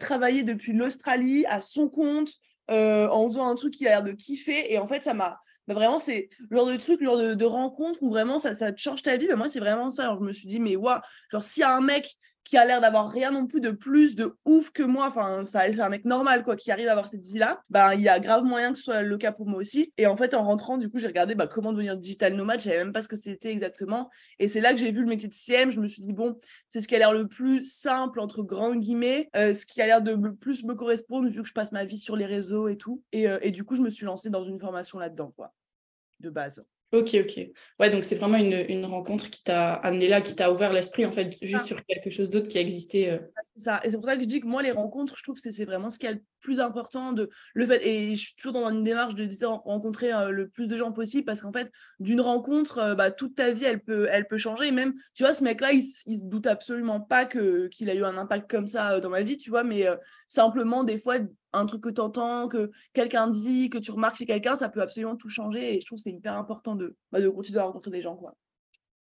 travailler 0.00 0.42
depuis 0.42 0.72
l'Australie 0.72 1.46
à 1.46 1.60
son 1.62 1.88
compte 1.88 2.30
en 2.68 3.28
faisant 3.28 3.48
un 3.48 3.54
truc 3.54 3.72
qu'il 3.72 3.86
a 3.88 3.90
l'air 3.90 4.02
de 4.02 4.12
kiffer 4.12 4.70
et 4.72 4.78
en 4.78 4.86
fait 4.86 5.02
ça 5.02 5.14
m'a 5.14 5.40
bah, 5.68 5.74
vraiment 5.74 5.98
c'est 5.98 6.28
le 6.50 6.56
genre 6.56 6.66
de 6.66 6.76
truc, 6.76 7.00
le 7.00 7.06
genre 7.06 7.36
de, 7.36 7.44
rencontre 7.44 8.02
où 8.02 8.10
vraiment 8.10 8.38
ça, 8.38 8.54
ça 8.54 8.74
change 8.76 9.02
ta 9.02 9.16
vie. 9.16 9.28
mais 9.28 9.36
moi 9.36 9.48
c'est 9.48 9.60
vraiment 9.60 9.90
ça. 9.90 10.04
Alors 10.04 10.18
je 10.18 10.24
me 10.24 10.32
suis 10.32 10.46
dit 10.46 10.60
mais 10.60 10.76
waouh, 10.76 11.00
genre 11.30 11.42
s'il 11.42 11.60
y 11.60 11.64
a 11.64 11.74
un 11.74 11.80
mec 11.80 12.16
qui 12.44 12.56
a 12.56 12.64
l'air 12.64 12.80
d'avoir 12.80 13.10
rien 13.10 13.30
non 13.30 13.46
plus 13.46 13.60
de 13.60 13.70
plus 13.70 14.16
de 14.16 14.36
ouf 14.44 14.70
que 14.70 14.82
moi, 14.82 15.06
enfin, 15.06 15.44
c'est 15.46 15.80
un 15.80 15.88
mec 15.88 16.04
normal, 16.04 16.44
quoi, 16.44 16.56
qui 16.56 16.70
arrive 16.70 16.88
à 16.88 16.92
avoir 16.92 17.08
cette 17.08 17.26
vie-là, 17.26 17.62
bah, 17.70 17.94
il 17.94 18.00
y 18.00 18.08
a 18.08 18.18
grave 18.20 18.44
moyen 18.44 18.72
que 18.72 18.78
ce 18.78 18.84
soit 18.84 19.02
le 19.02 19.16
cas 19.16 19.32
pour 19.32 19.46
moi 19.46 19.60
aussi. 19.60 19.92
Et 19.98 20.06
en 20.06 20.16
fait, 20.16 20.34
en 20.34 20.42
rentrant, 20.42 20.78
du 20.78 20.90
coup, 20.90 20.98
j'ai 20.98 21.06
regardé 21.06 21.34
bah, 21.34 21.46
comment 21.46 21.72
devenir 21.72 21.96
digital 21.96 22.34
nomade, 22.34 22.60
je 22.60 22.64
savais 22.64 22.78
même 22.78 22.92
pas 22.92 23.02
ce 23.02 23.08
que 23.08 23.16
c'était 23.16 23.50
exactement. 23.50 24.10
Et 24.38 24.48
c'est 24.48 24.60
là 24.60 24.72
que 24.72 24.78
j'ai 24.78 24.92
vu 24.92 25.00
le 25.00 25.06
métier 25.06 25.28
de 25.28 25.34
CM, 25.34 25.70
je 25.70 25.80
me 25.80 25.88
suis 25.88 26.02
dit, 26.02 26.12
bon, 26.12 26.38
c'est 26.68 26.80
ce 26.80 26.88
qui 26.88 26.94
a 26.94 26.98
l'air 26.98 27.12
le 27.12 27.28
plus 27.28 27.62
simple, 27.62 28.20
entre 28.20 28.42
grands 28.42 28.74
guillemets, 28.74 29.30
euh, 29.36 29.54
ce 29.54 29.66
qui 29.66 29.80
a 29.80 29.86
l'air 29.86 30.02
de 30.02 30.14
plus 30.32 30.64
me 30.64 30.74
correspondre, 30.74 31.28
vu 31.28 31.42
que 31.42 31.48
je 31.48 31.54
passe 31.54 31.72
ma 31.72 31.84
vie 31.84 31.98
sur 31.98 32.16
les 32.16 32.26
réseaux 32.26 32.68
et 32.68 32.76
tout. 32.76 33.02
Et, 33.12 33.28
euh, 33.28 33.38
et 33.42 33.50
du 33.50 33.64
coup, 33.64 33.76
je 33.76 33.82
me 33.82 33.90
suis 33.90 34.06
lancée 34.06 34.30
dans 34.30 34.44
une 34.44 34.58
formation 34.58 34.98
là-dedans, 34.98 35.32
quoi, 35.36 35.52
de 36.20 36.30
base. 36.30 36.64
Ok, 36.92 37.16
ok. 37.18 37.40
Ouais, 37.80 37.88
donc 37.88 38.04
c'est 38.04 38.16
vraiment 38.16 38.36
une, 38.36 38.66
une 38.68 38.84
rencontre 38.84 39.30
qui 39.30 39.42
t'a 39.42 39.72
amené 39.76 40.08
là, 40.08 40.20
qui 40.20 40.36
t'a 40.36 40.52
ouvert 40.52 40.74
l'esprit, 40.74 41.06
en 41.06 41.10
fait, 41.10 41.34
juste 41.40 41.64
sur 41.64 41.82
quelque 41.86 42.10
chose 42.10 42.28
d'autre 42.28 42.48
qui 42.48 42.58
existait. 42.58 43.08
Euh. 43.08 43.18
Ça. 43.56 43.80
Et 43.82 43.90
c'est 43.90 43.96
pour 43.96 44.04
ça 44.04 44.14
que 44.14 44.22
je 44.22 44.26
dis 44.26 44.42
que 44.42 44.46
moi, 44.46 44.62
les 44.62 44.72
rencontres, 44.72 45.16
je 45.16 45.22
trouve 45.22 45.40
que 45.40 45.50
c'est 45.50 45.64
vraiment 45.64 45.88
ce 45.88 45.98
qui 45.98 46.04
est 46.04 46.12
le 46.12 46.22
plus 46.40 46.60
important. 46.60 47.14
De, 47.14 47.30
le 47.54 47.66
fait, 47.66 47.86
et 47.86 48.14
je 48.14 48.20
suis 48.20 48.36
toujours 48.36 48.52
dans 48.52 48.68
une 48.68 48.84
démarche 48.84 49.14
de 49.14 49.26
rencontrer 49.46 50.12
euh, 50.12 50.32
le 50.32 50.48
plus 50.48 50.66
de 50.66 50.76
gens 50.76 50.92
possible 50.92 51.24
parce 51.24 51.40
qu'en 51.40 51.52
fait, 51.52 51.70
d'une 51.98 52.20
rencontre, 52.20 52.76
euh, 52.76 52.94
bah, 52.94 53.10
toute 53.10 53.36
ta 53.36 53.52
vie, 53.52 53.64
elle 53.64 53.80
peut, 53.80 54.06
elle 54.10 54.26
peut 54.26 54.36
changer. 54.36 54.66
Et 54.66 54.72
même, 54.72 54.92
tu 55.14 55.22
vois, 55.22 55.32
ce 55.34 55.42
mec-là, 55.44 55.72
il, 55.72 55.82
il 56.04 56.18
se 56.18 56.24
doute 56.24 56.46
absolument 56.46 57.00
pas 57.00 57.24
que, 57.24 57.68
qu'il 57.68 57.88
a 57.88 57.94
eu 57.94 58.04
un 58.04 58.18
impact 58.18 58.50
comme 58.50 58.66
ça 58.66 59.00
dans 59.00 59.08
ma 59.08 59.22
vie, 59.22 59.38
tu 59.38 59.48
vois, 59.48 59.64
mais 59.64 59.86
simplement, 60.28 60.84
des 60.84 60.98
fois, 60.98 61.16
un 61.52 61.66
truc 61.66 61.82
que 61.82 61.90
tu 61.90 62.00
entends, 62.00 62.48
que 62.48 62.70
quelqu'un 62.92 63.28
dit, 63.28 63.70
que 63.70 63.78
tu 63.78 63.90
remarques 63.90 64.16
chez 64.16 64.26
quelqu'un, 64.26 64.56
ça 64.56 64.68
peut 64.68 64.80
absolument 64.80 65.16
tout 65.16 65.28
changer. 65.28 65.76
Et 65.76 65.80
je 65.80 65.86
trouve 65.86 65.98
que 65.98 66.02
c'est 66.02 66.12
hyper 66.12 66.34
important 66.34 66.76
de, 66.76 66.96
bah, 67.10 67.20
de 67.20 67.28
continuer 67.28 67.60
à 67.60 67.64
rencontrer 67.64 67.90
des 67.90 68.02
gens. 68.02 68.16
Quoi. 68.16 68.34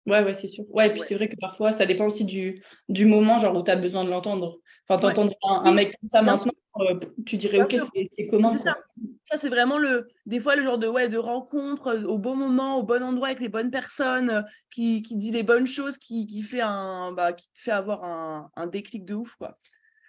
Ouais, 0.05 0.23
ouais, 0.23 0.33
c'est 0.33 0.47
sûr. 0.47 0.65
Ouais, 0.69 0.87
et 0.87 0.91
puis 0.91 1.01
c'est 1.01 1.15
vrai 1.15 1.29
que 1.29 1.37
parfois, 1.37 1.71
ça 1.71 1.85
dépend 1.85 2.07
aussi 2.07 2.25
du, 2.25 2.61
du 2.89 3.05
moment 3.05 3.39
genre, 3.39 3.55
où 3.55 3.63
tu 3.63 3.71
as 3.71 3.75
besoin 3.75 4.03
de 4.03 4.09
l'entendre. 4.09 4.59
Enfin, 4.87 4.99
t'entendre 4.99 5.33
un, 5.43 5.73
mec 5.73 5.95
comme 5.97 6.09
ça 6.09 6.21
maintenant, 6.21 6.51
euh, 6.81 6.99
tu 7.25 7.37
dirais, 7.37 7.61
ok, 7.61 7.77
c'est 8.11 8.27
comment 8.27 8.51
ça. 8.51 8.75
Ça, 9.23 9.37
c'est 9.37 9.47
vraiment 9.47 9.77
le, 9.77 10.07
des 10.25 10.41
fois 10.41 10.57
le 10.57 10.65
genre 10.65 10.77
de, 10.77 10.87
ouais, 10.87 11.07
de 11.07 11.17
rencontre 11.17 11.87
euh, 11.87 12.03
au 12.03 12.17
bon 12.17 12.35
moment, 12.35 12.77
au 12.77 12.83
bon 12.83 13.01
endroit, 13.01 13.27
avec 13.27 13.39
les 13.39 13.47
bonnes 13.47 13.71
personnes, 13.71 14.29
euh, 14.29 14.41
qui, 14.69 15.01
qui 15.01 15.15
dit 15.15 15.31
les 15.31 15.43
bonnes 15.43 15.65
choses, 15.65 15.97
qui, 15.97 16.27
qui, 16.27 16.41
fait 16.41 16.59
un, 16.61 17.13
bah, 17.13 17.31
qui 17.31 17.47
te 17.47 17.59
fait 17.59 17.71
avoir 17.71 18.03
un, 18.03 18.51
un 18.57 18.67
déclic 18.67 19.05
de 19.05 19.15
ouf. 19.15 19.33
quoi. 19.35 19.57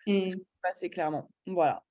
C'est 0.06 0.30
ce 0.30 0.86
mmh. 0.86 0.90
clairement. 0.90 1.30
Voilà. 1.46 1.84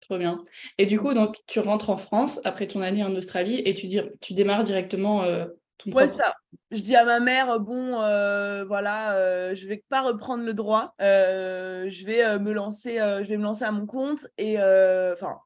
Trop 0.00 0.18
bien. 0.18 0.42
Et 0.78 0.86
du 0.86 0.98
coup, 0.98 1.12
donc, 1.12 1.36
tu 1.46 1.60
rentres 1.60 1.90
en 1.90 1.96
France 1.96 2.40
après 2.44 2.66
ton 2.66 2.80
année 2.80 3.04
en 3.04 3.14
Australie 3.14 3.62
et 3.64 3.74
tu, 3.74 3.88
dis, 3.88 4.00
tu 4.20 4.34
démarres 4.34 4.62
directement 4.62 5.22
euh, 5.22 5.46
ton 5.76 5.92
Ouais, 5.92 6.08
ça. 6.08 6.34
Je 6.70 6.80
dis 6.80 6.96
à 6.96 7.04
ma 7.04 7.20
mère, 7.20 7.60
bon, 7.60 8.00
euh, 8.00 8.64
voilà, 8.64 9.14
euh, 9.14 9.54
je 9.54 9.66
vais 9.66 9.84
pas 9.88 10.02
reprendre 10.02 10.44
le 10.44 10.54
droit. 10.54 10.94
je 10.98 12.04
vais 12.06 12.38
me 12.38 12.52
lancer, 12.52 12.96
je 12.96 13.28
vais 13.28 13.36
me 13.36 13.42
lancer 13.42 13.64
à 13.64 13.72
mon 13.72 13.86
compte. 13.86 14.26
Et 14.38 14.56
enfin, 14.58 15.38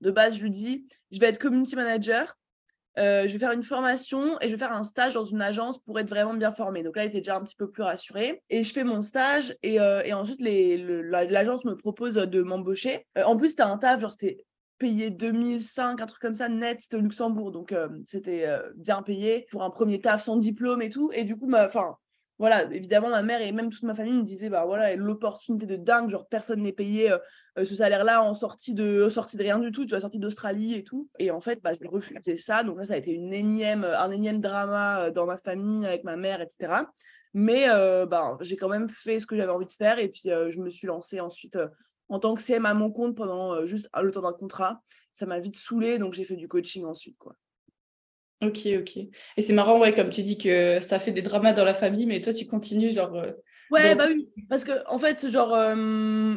de 0.00 0.10
base, 0.10 0.36
je 0.36 0.42
lui 0.42 0.50
dis, 0.50 0.86
je 1.10 1.20
vais 1.20 1.26
être 1.26 1.38
community 1.38 1.76
manager. 1.76 2.36
Euh, 2.98 3.26
je 3.26 3.32
vais 3.32 3.38
faire 3.38 3.52
une 3.52 3.62
formation 3.62 4.38
et 4.40 4.46
je 4.46 4.52
vais 4.52 4.58
faire 4.58 4.72
un 4.72 4.84
stage 4.84 5.14
dans 5.14 5.24
une 5.24 5.42
agence 5.42 5.78
pour 5.78 5.98
être 5.98 6.08
vraiment 6.08 6.34
bien 6.34 6.52
formée. 6.52 6.82
Donc 6.82 6.96
là, 6.96 7.04
il 7.04 7.08
était 7.08 7.18
déjà 7.18 7.36
un 7.36 7.42
petit 7.42 7.56
peu 7.56 7.70
plus 7.70 7.82
rassuré. 7.82 8.42
Et 8.50 8.62
je 8.64 8.72
fais 8.72 8.84
mon 8.84 9.02
stage 9.02 9.56
et, 9.62 9.80
euh, 9.80 10.02
ensuite, 10.14 10.40
l'agence 10.40 11.64
me 11.64 11.76
propose 11.76 12.14
de 12.14 12.42
m'embaucher. 12.42 13.06
Euh, 13.18 13.24
en 13.24 13.36
plus, 13.36 13.50
c'était 13.50 13.62
un 13.62 13.78
taf, 13.78 14.00
genre 14.00 14.12
c'était 14.12 14.44
payé 14.78 15.10
2005, 15.10 16.00
un 16.00 16.06
truc 16.06 16.22
comme 16.22 16.34
ça, 16.34 16.48
net, 16.48 16.80
c'était 16.80 16.96
au 16.96 17.00
Luxembourg. 17.00 17.52
Donc 17.52 17.74
c'était 18.04 18.48
bien 18.76 19.02
payé 19.02 19.46
pour 19.50 19.62
un 19.62 19.68
premier 19.68 20.00
taf 20.00 20.22
sans 20.22 20.38
diplôme 20.38 20.80
et 20.80 20.88
tout. 20.88 21.10
Et 21.12 21.24
du 21.24 21.36
coup, 21.36 21.50
enfin, 21.52 21.96
voilà, 22.40 22.64
évidemment, 22.72 23.10
ma 23.10 23.22
mère 23.22 23.42
et 23.42 23.52
même 23.52 23.68
toute 23.68 23.82
ma 23.82 23.92
famille 23.92 24.14
me 24.14 24.22
disaient, 24.22 24.48
bah 24.48 24.64
voilà, 24.64 24.96
l'opportunité 24.96 25.66
de 25.66 25.76
dingue, 25.76 26.08
genre 26.08 26.26
personne 26.26 26.62
n'est 26.62 26.72
payé 26.72 27.12
euh, 27.12 27.18
euh, 27.58 27.66
ce 27.66 27.76
salaire-là 27.76 28.22
en 28.22 28.32
sortie 28.32 28.72
de, 28.72 29.10
sortie 29.10 29.36
de 29.36 29.42
rien 29.42 29.58
du 29.58 29.70
tout, 29.72 29.84
tu 29.84 29.90
vois, 29.90 30.00
sortie 30.00 30.18
d'Australie 30.18 30.72
et 30.72 30.82
tout. 30.82 31.10
Et 31.18 31.30
en 31.30 31.42
fait, 31.42 31.60
bah, 31.62 31.72
je 31.78 31.86
refusé 31.86 32.38
ça. 32.38 32.64
Donc 32.64 32.78
là, 32.78 32.86
ça 32.86 32.94
a 32.94 32.96
été 32.96 33.12
une 33.12 33.34
énième, 33.34 33.84
un 33.84 34.10
énième 34.10 34.40
drama 34.40 35.02
euh, 35.02 35.10
dans 35.10 35.26
ma 35.26 35.36
famille, 35.36 35.84
avec 35.84 36.02
ma 36.02 36.16
mère, 36.16 36.40
etc. 36.40 36.86
Mais 37.34 37.66
bah, 38.08 38.38
j'ai 38.40 38.56
quand 38.56 38.70
même 38.70 38.88
fait 38.88 39.20
ce 39.20 39.26
que 39.26 39.36
j'avais 39.36 39.52
envie 39.52 39.66
de 39.66 39.72
faire 39.72 39.98
et 39.98 40.08
puis 40.08 40.22
je 40.24 40.58
me 40.58 40.70
suis 40.70 40.86
lancée 40.86 41.20
ensuite 41.20 41.58
en 42.08 42.18
tant 42.18 42.34
que 42.34 42.42
CM 42.42 42.66
à 42.66 42.74
mon 42.74 42.90
compte 42.90 43.14
pendant 43.14 43.66
juste 43.66 43.88
le 44.02 44.10
temps 44.10 44.22
d'un 44.22 44.32
contrat. 44.32 44.82
Ça 45.12 45.26
m'a 45.26 45.38
vite 45.40 45.56
saoulée, 45.56 45.98
donc 45.98 46.14
j'ai 46.14 46.24
fait 46.24 46.36
du 46.36 46.48
coaching 46.48 46.86
ensuite, 46.86 47.18
quoi. 47.18 47.36
Ok, 48.42 48.66
ok. 48.78 48.96
Et 48.96 49.42
c'est 49.42 49.52
marrant, 49.52 49.78
ouais, 49.78 49.92
comme 49.92 50.10
tu 50.10 50.22
dis 50.22 50.38
que 50.38 50.80
ça 50.80 50.98
fait 50.98 51.10
des 51.10 51.22
dramas 51.22 51.52
dans 51.52 51.64
la 51.64 51.74
famille, 51.74 52.06
mais 52.06 52.20
toi, 52.20 52.32
tu 52.32 52.46
continues, 52.46 52.92
genre. 52.92 53.14
Euh, 53.14 53.32
ouais, 53.70 53.94
bah 53.94 54.06
oui, 54.08 54.30
parce 54.48 54.64
que, 54.64 54.72
en 54.88 54.98
fait, 54.98 55.28
genre, 55.28 55.52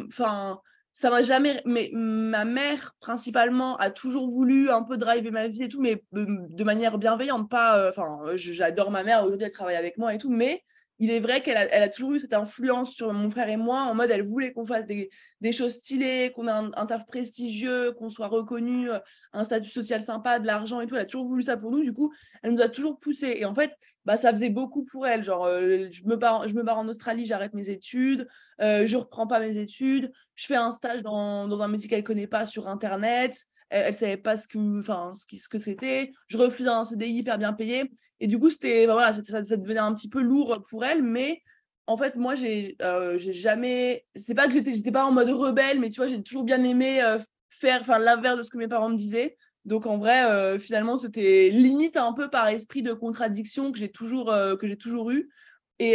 enfin, 0.08 0.60
ça 0.92 1.10
m'a 1.10 1.22
jamais. 1.22 1.62
Mais 1.66 1.90
ma 1.94 2.44
mère, 2.44 2.96
principalement, 3.00 3.78
a 3.78 3.90
toujours 3.90 4.30
voulu 4.30 4.70
un 4.70 4.84
peu 4.84 4.98
driver 4.98 5.32
ma 5.32 5.48
vie 5.48 5.64
et 5.64 5.70
tout, 5.70 5.82
mais 5.82 6.04
de 6.12 6.64
manière 6.64 6.98
bienveillante. 6.98 7.50
Pas. 7.50 7.90
Enfin, 7.90 8.20
j'adore 8.36 8.92
ma 8.92 9.04
mère, 9.04 9.24
aujourd'hui, 9.24 9.46
elle 9.46 9.54
travaille 9.54 9.78
avec 9.78 9.98
moi 9.98 10.14
et 10.14 10.18
tout, 10.18 10.32
mais 10.32 10.64
il 11.04 11.12
est 11.12 11.20
vrai 11.20 11.42
qu'elle 11.42 11.58
a, 11.58 11.90
toujours 11.90 12.14
eu 12.14 12.22
cette 12.22 12.34
influence 12.34 12.94
sur 12.94 13.12
mon 13.12 13.30
frère 13.30 13.50
et 13.50 13.58
moi, 13.58 13.82
en 13.82 13.94
mode 13.94 14.10
elle 14.10 14.24
voulait 14.24 14.54
qu'on 14.54 14.66
fasse 14.66 14.86
des, 14.88 15.10
choses 15.52 15.74
stylées, 15.74 16.32
qu'on 16.34 16.48
ait 16.48 16.52
un, 16.52 16.86
taf 16.86 17.06
prestigieux, 17.06 17.92
qu'on 17.92 18.10
soit 18.10 18.28
reconnu, 18.28 18.90
euh, 18.90 19.00
un 19.34 19.44
statut 19.44 19.70
social 19.70 20.02
sympa, 20.02 20.40
de 20.40 20.48
l'argent 20.48 20.80
et 20.80 20.88
tout. 20.88 20.96
Elle 20.96 21.02
a 21.02 21.06
toujours 21.06 21.28
voulu 21.28 21.44
ça 21.44 21.58
pour 21.58 21.72
nous. 21.72 21.84
Du 21.84 21.92
coup, 21.92 22.14
elle 22.42 22.54
nous 22.54 22.62
a 22.62 22.70
toujours 22.70 23.00
poussé. 23.00 23.36
Et 23.38 23.44
en 23.44 23.54
fait, 23.54 23.78
bah, 24.06 24.16
ça 24.16 24.32
faisait 24.32 24.50
beaucoup 24.50 24.86
pour 24.86 25.06
elle. 25.06 25.26
Genre, 25.26 25.44
euh, 25.44 25.90
je, 25.92 26.06
me 26.06 26.16
me 26.16 26.64
barre 26.64 26.78
en 26.78 26.88
Australie, 26.88 27.26
j'arrête 27.26 27.54
mes 27.54 27.70
études, 27.70 28.26
euh, 28.62 28.88
je 28.88 28.96
reprends 28.96 29.28
pas 29.28 29.42
mes 29.42 29.58
études, 29.58 30.10
je 30.36 30.46
fais 30.46 30.56
un 30.56 30.72
stage 30.72 31.02
dans, 31.02 31.50
dans 31.50 31.62
un 31.62 31.68
métier 31.68 31.90
qu'elle 31.90 32.06
connaît 32.06 32.28
pas 32.28 32.46
sur 32.46 32.70
Internet 32.70 33.46
elle, 33.70 33.92
ne 33.92 33.98
savait 33.98 34.18
pas 34.18 34.38
ce 34.38 34.48
que, 34.48 34.80
enfin, 34.80 35.14
ce, 35.16 35.50
que 35.50 35.58
c'était. 35.58 36.12
Je 36.28 36.38
refusais 36.38 36.70
un 36.70 36.86
CDI 36.86 37.18
hyper 37.18 37.38
bien 37.38 37.54
payé. 37.54 37.92
Et 38.20 38.28
du 38.28 38.40
coup, 38.40 38.50
c'était, 38.50 38.86
voilà, 38.86 39.14
ça, 39.14 39.42
devenait 39.42 39.80
un 39.80 39.94
petit 39.94 40.10
peu 40.10 40.22
lourd 40.22 40.64
pour 40.70 40.86
elle. 40.86 41.04
Mais 41.04 41.42
en 41.88 41.98
fait, 41.98 42.16
moi, 42.16 42.36
j'ai, 42.36 42.76
euh, 42.82 43.18
jamais. 43.20 44.06
C'est 44.16 44.36
pas 44.36 44.48
que 44.48 44.54
j'étais, 44.54 44.74
j'étais 44.74 44.92
pas 44.92 45.06
en 45.06 45.12
mode 45.12 45.30
rebelle, 45.30 45.80
mais 45.80 45.90
tu 45.90 45.98
vois, 45.98 46.08
j'ai 46.08 46.22
toujours 46.22 46.44
bien 46.44 46.64
aimé 46.64 47.02
euh, 47.02 47.18
faire, 47.50 47.82
enfin, 47.82 48.00
l'inverse 48.00 48.38
de 48.38 48.44
ce 48.44 48.50
que 48.50 48.58
mes 48.58 48.68
parents 48.68 48.90
me 48.90 48.98
disaient. 48.98 49.38
Donc 49.66 49.86
en 49.86 49.98
vrai, 49.98 50.26
euh, 50.26 50.60
finalement, 50.60 50.98
c'était 50.98 51.50
limite 51.50 51.96
un 51.96 52.12
peu 52.12 52.30
par 52.30 52.50
esprit 52.50 52.84
de 52.84 52.92
contradiction 52.92 53.72
que 53.72 53.80
j'ai 53.80 53.90
toujours, 53.90 54.26
que 54.60 54.68
j'ai 54.68 54.78
toujours 54.78 55.12
eu. 55.12 55.30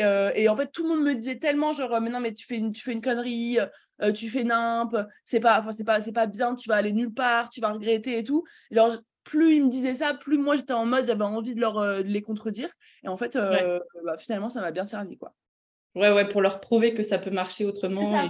Euh, 0.03 0.31
et, 0.35 0.49
en 0.49 0.57
fait, 0.57 0.71
tout 0.73 0.83
le 0.83 0.89
monde 0.91 1.03
me 1.03 1.15
disait 1.15 1.39
tellement, 1.39 1.73
genre, 1.73 2.01
mais 2.01 2.11
non, 2.11 2.21
mais 2.21 2.33
tu 2.33 2.47
fais 2.47 2.57
une, 2.57 2.73
tu 2.73 2.83
fais 2.83 2.93
une 2.93 3.03
connerie, 3.03 3.59
euh, 4.03 4.13
tu 4.13 4.29
fais 4.29 4.45
nimp, 4.45 4.97
c'est 5.25 5.41
pas, 5.41 5.65
c'est 5.77 5.85
pas, 5.85 6.01
c'est 6.01 6.13
pas 6.13 6.27
bien, 6.27 6.55
tu 6.55 6.69
vas 6.69 6.77
aller 6.77 6.93
nulle 6.93 7.13
part, 7.13 7.51
tu 7.51 7.61
vas 7.61 7.73
regretter 7.73 8.19
et 8.19 8.25
tout. 8.25 8.45
genre, 8.71 8.97
plus 9.25 9.57
ils 9.57 9.65
me 9.65 9.71
disaient 9.71 9.97
ça, 9.97 10.15
plus 10.15 10.39
moi 10.39 10.57
j'étais 10.57 10.73
en 10.73 10.87
mode, 10.87 11.05
j'avais 11.05 11.25
envie 11.25 11.55
de, 11.55 11.61
leur, 11.61 11.79
euh, 11.79 12.03
les 12.03 12.23
contredire. 12.23 12.71
Et 13.05 13.09
en 13.09 13.17
fait, 13.17 13.37
bah, 13.37 14.17
finalement, 14.19 14.51
ça 14.51 14.61
m'a 14.61 14.71
bien 14.71 14.87
servi, 14.87 15.19
quoi. 15.19 15.35
Ouais, 15.95 16.11
ouais, 16.11 16.29
pour 16.29 16.41
leur 16.41 16.61
prouver 16.61 16.95
que 16.95 17.03
ça 17.03 17.19
peut 17.19 17.31
marcher 17.31 17.65
autrement. 17.65 18.29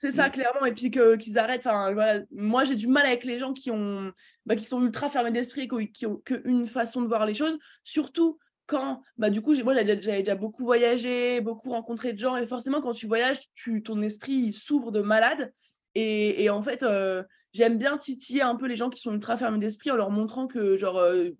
C'est 0.00 0.12
ça, 0.12 0.30
clairement. 0.30 0.64
Et 0.64 0.72
puis 0.72 0.92
qu'ils 0.92 1.38
arrêtent. 1.38 1.66
Enfin, 1.66 1.92
voilà. 1.92 2.20
Moi, 2.30 2.62
j'ai 2.62 2.76
du 2.76 2.86
mal 2.86 3.04
avec 3.04 3.24
les 3.24 3.36
gens 3.36 3.52
qui, 3.52 3.72
ont, 3.72 4.12
bah, 4.46 4.54
qui 4.54 4.64
sont 4.64 4.80
ultra 4.80 5.10
fermés 5.10 5.32
d'esprit 5.32 5.62
et 5.62 5.90
qui 5.90 6.06
ont 6.06 6.18
qu'une 6.18 6.68
façon 6.68 7.02
de 7.02 7.08
voir 7.08 7.26
les 7.26 7.34
choses. 7.34 7.58
Surtout 7.82 8.38
quand, 8.68 9.02
bah, 9.16 9.30
du 9.30 9.40
coup, 9.40 9.54
moi, 9.64 9.74
j'avais 9.74 9.96
déjà 9.96 10.34
beaucoup 10.36 10.64
voyagé, 10.64 11.40
beaucoup 11.40 11.70
rencontré 11.70 12.12
de 12.12 12.18
gens, 12.18 12.36
et 12.36 12.46
forcément, 12.46 12.80
quand 12.80 12.92
tu 12.92 13.06
voyages, 13.06 13.40
tu, 13.54 13.82
ton 13.82 14.00
esprit 14.02 14.52
s'ouvre 14.52 14.92
de 14.92 15.00
malade. 15.00 15.52
Et, 15.94 16.48
en 16.50 16.62
fait, 16.62 16.84
euh, 16.84 17.24
j'aime 17.52 17.78
bien 17.78 17.96
titiller 17.96 18.42
un 18.42 18.54
peu 18.54 18.66
les 18.66 18.76
gens 18.76 18.90
qui 18.90 19.00
sont 19.00 19.12
ultra 19.12 19.36
fermés 19.36 19.58
d'esprit 19.58 19.90
en 19.90 19.96
leur 19.96 20.10
montrant 20.10 20.46
que, 20.46 20.76
genre, 20.76 20.98
euh, 20.98 21.30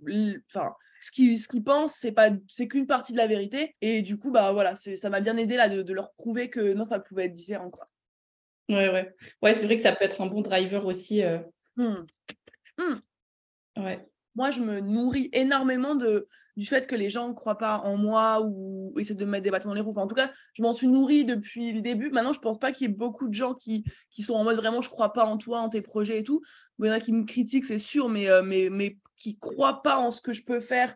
enfin, 0.53 0.73
ce 1.01 1.13
qu'ils 1.13 1.39
ce 1.39 1.47
qu'ils 1.47 1.63
pensent, 1.63 1.95
c'est 1.95 2.11
pas 2.11 2.31
c'est 2.49 2.67
qu'une 2.67 2.89
partie 2.89 3.13
de 3.13 3.19
la 3.19 3.29
vérité. 3.29 3.77
Et 3.83 4.03
du 4.03 4.19
coup, 4.19 4.33
bah 4.33 4.51
voilà, 4.53 4.75
ça 4.75 5.11
m'a 5.11 5.21
bien 5.21 5.37
aidé 5.37 5.55
là 5.55 5.69
de, 5.69 5.93
leur 5.93 6.13
prouver 6.15 6.51
que 6.51 6.73
non, 6.73 6.87
ça 6.87 6.99
pouvait 6.99 7.27
être 7.27 7.35
différent, 7.35 7.71
quoi. 7.71 7.89
Ouais, 8.69 8.91
ouais. 8.91 9.15
Ouais, 9.43 9.55
c'est 9.55 9.67
vrai 9.67 9.77
que 9.77 9.83
ça 9.83 9.95
peut 9.95 10.05
être 10.05 10.21
un 10.21 10.27
bon 10.27 10.41
driver 10.41 10.85
aussi. 10.87 11.23
Euh. 11.23 11.39
Mmh. 11.77 11.95
Mmh. 12.79 13.01
Ouais 13.77 14.09
moi, 14.35 14.51
je 14.51 14.61
me 14.61 14.81
nourris 14.81 15.31
énormément 15.33 15.95
de, 15.95 16.29
du 16.57 16.67
fait 16.67 16.87
que 16.87 16.95
les 16.95 17.09
gens 17.09 17.29
ne 17.29 17.35
croient 17.35 17.59
pas 17.59 17.79
en 17.79 17.97
moi 17.97 18.41
ou 18.43 18.93
essaient 18.99 19.15
de 19.15 19.25
me 19.25 19.31
mettre 19.31 19.45
des 19.45 19.51
bâtons 19.51 19.69
dans 19.69 19.75
les 19.75 19.81
roues. 19.81 19.95
en 19.97 20.07
tout 20.07 20.15
cas, 20.15 20.31
je 20.55 20.63
m'en 20.63 20.73
suis 20.73 20.87
nourrie 20.87 21.25
depuis 21.25 21.73
le 21.73 21.81
début. 21.81 22.11
Maintenant, 22.11 22.33
je 22.33 22.39
ne 22.39 22.43
pense 22.43 22.59
pas 22.59 22.73
qu'il 22.73 22.89
y 22.89 22.91
ait 22.91 22.95
beaucoup 22.95 23.29
de 23.29 23.35
gens 23.35 23.55
qui, 23.55 23.85
qui 24.11 24.23
sont 24.23 24.35
en 24.35 24.45
mode 24.45 24.57
vraiment, 24.57 24.83
je 24.83 24.89
ne 24.89 24.93
crois 24.93 25.13
pas 25.13 25.25
en 25.25 25.39
toi, 25.39 25.61
en 25.61 25.69
tes 25.69 25.83
projets 25.83 26.19
et 26.19 26.25
tout. 26.25 26.43
Il 26.79 26.87
y 26.87 26.91
en 26.91 26.93
a 26.93 27.01
qui 27.01 27.13
me 27.13 27.25
critiquent, 27.25 27.65
c'est 27.65 27.79
sûr, 27.79 28.09
mais, 28.09 28.29
euh, 28.29 28.43
mais, 28.43 28.69
mais 28.71 28.99
qui 29.17 29.35
ne 29.35 29.41
croient 29.41 29.83
pas 29.83 29.99
en 29.99 30.11
ce 30.11 30.21
que 30.21 30.33
je 30.33 30.45
peux 30.45 30.61
faire. 30.61 30.95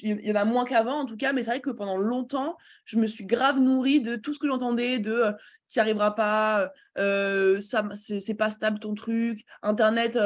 Il 0.00 0.26
y 0.26 0.32
en 0.32 0.36
a 0.36 0.46
moins 0.46 0.64
qu'avant, 0.64 1.00
en 1.00 1.04
tout 1.04 1.18
cas, 1.18 1.34
mais 1.34 1.44
c'est 1.44 1.50
vrai 1.50 1.60
que 1.60 1.70
pendant 1.70 1.98
longtemps, 1.98 2.56
je 2.86 2.98
me 2.98 3.06
suis 3.06 3.26
grave 3.26 3.58
nourrie 3.60 4.00
de 4.00 4.16
tout 4.16 4.32
ce 4.32 4.38
que 4.38 4.46
j'entendais 4.46 4.98
de 4.98 5.12
euh, 5.12 5.32
tu 5.68 5.78
n'y 5.78 5.80
arriveras 5.80 6.12
pas, 6.12 6.70
euh, 6.96 7.60
ça 7.60 7.86
c'est 7.94 8.34
pas 8.34 8.48
stable 8.48 8.78
ton 8.78 8.94
truc, 8.94 9.44
Internet, 9.62 10.18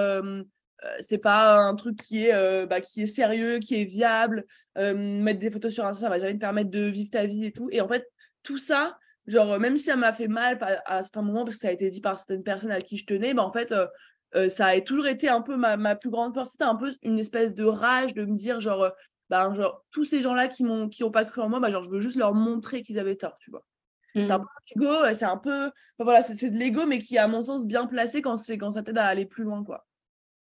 c'est 1.01 1.19
pas 1.19 1.59
un 1.59 1.75
truc 1.75 1.97
qui 1.97 2.27
est, 2.27 2.35
euh, 2.35 2.67
bah, 2.67 2.81
qui 2.81 3.03
est 3.03 3.07
sérieux, 3.07 3.59
qui 3.59 3.81
est 3.81 3.85
viable. 3.85 4.45
Euh, 4.79 4.95
mettre 4.95 5.41
des 5.41 5.51
photos 5.51 5.73
sur 5.73 5.85
Insta, 5.85 6.07
ça 6.07 6.11
va 6.11 6.19
jamais 6.19 6.35
te 6.35 6.39
permettre 6.39 6.71
de 6.71 6.81
vivre 6.81 7.11
ta 7.11 7.27
vie 7.27 7.47
et 7.47 7.53
tout. 7.53 7.69
Et 7.73 7.81
en 7.81 7.89
fait, 7.89 8.07
tout 8.43 8.59
ça, 8.59 8.99
genre, 9.27 9.59
même 9.59 9.77
si 9.79 9.85
ça 9.85 9.97
m'a 9.97 10.13
fait 10.13 10.29
mal 10.29 10.59
à, 10.87 11.03
certains 11.03 11.23
moments, 11.23 11.45
parce 11.45 11.57
que 11.57 11.63
ça 11.63 11.69
a 11.69 11.73
été 11.73 11.91
dit 11.91 12.01
par 12.01 12.19
certaines 12.19 12.43
personnes 12.43 12.71
à 12.71 12.81
qui 12.81 12.97
je 12.97 13.07
tenais, 13.07 13.35
bah, 13.35 13.43
en 13.43 13.53
fait, 13.53 13.75
ça 14.51 14.67
a 14.67 14.81
toujours 14.81 15.07
été 15.07 15.29
un 15.29 15.41
peu 15.41 15.57
ma, 15.57 15.77
ma 15.77 15.97
plus 15.97 16.11
grande 16.11 16.35
force. 16.35 16.53
C'était 16.53 16.65
un 16.65 16.77
peu 16.77 16.95
une 17.03 17.19
espèce 17.19 17.55
de 17.55 17.65
rage 17.65 18.15
de 18.15 18.25
me 18.25 18.37
dire, 18.37 18.61
genre, 18.61 18.93
bah, 19.31 19.53
genre 19.55 19.85
tous 19.91 20.05
ces 20.05 20.21
gens-là 20.21 20.47
qui 20.47 20.63
m'ont 20.63 20.89
qui 20.89 21.03
ont 21.05 21.11
pas 21.11 21.25
cru 21.25 21.41
en 21.41 21.49
moi, 21.49 21.61
bah, 21.61 21.71
genre, 21.71 21.83
je 21.83 21.91
veux 21.91 22.01
juste 22.01 22.17
leur 22.17 22.35
montrer 22.35 22.83
qu'ils 22.83 22.99
avaient 22.99 23.17
tort, 23.17 23.39
tu 23.39 23.51
vois. 23.51 23.65
C'est 24.15 24.31
un 24.31 24.39
mmh. 24.39 24.47
peu 24.75 24.81
l'ego, 24.81 25.15
c'est 25.15 25.25
un 25.27 25.37
peu. 25.37 25.71
voilà, 25.99 26.23
c'est 26.23 26.51
de 26.51 26.57
l'ego, 26.57 26.87
mais 26.87 26.99
qui 26.99 27.17
est 27.17 27.19
à 27.19 27.29
mon 27.29 27.43
sens 27.43 27.67
bien 27.67 27.87
placé 27.87 28.23
quand, 28.23 28.37
quand 28.49 28.71
ça 28.71 28.83
t'aide 28.83 28.97
à 28.97 29.05
aller 29.05 29.27
plus 29.27 29.45
loin, 29.45 29.63
quoi. 29.63 29.85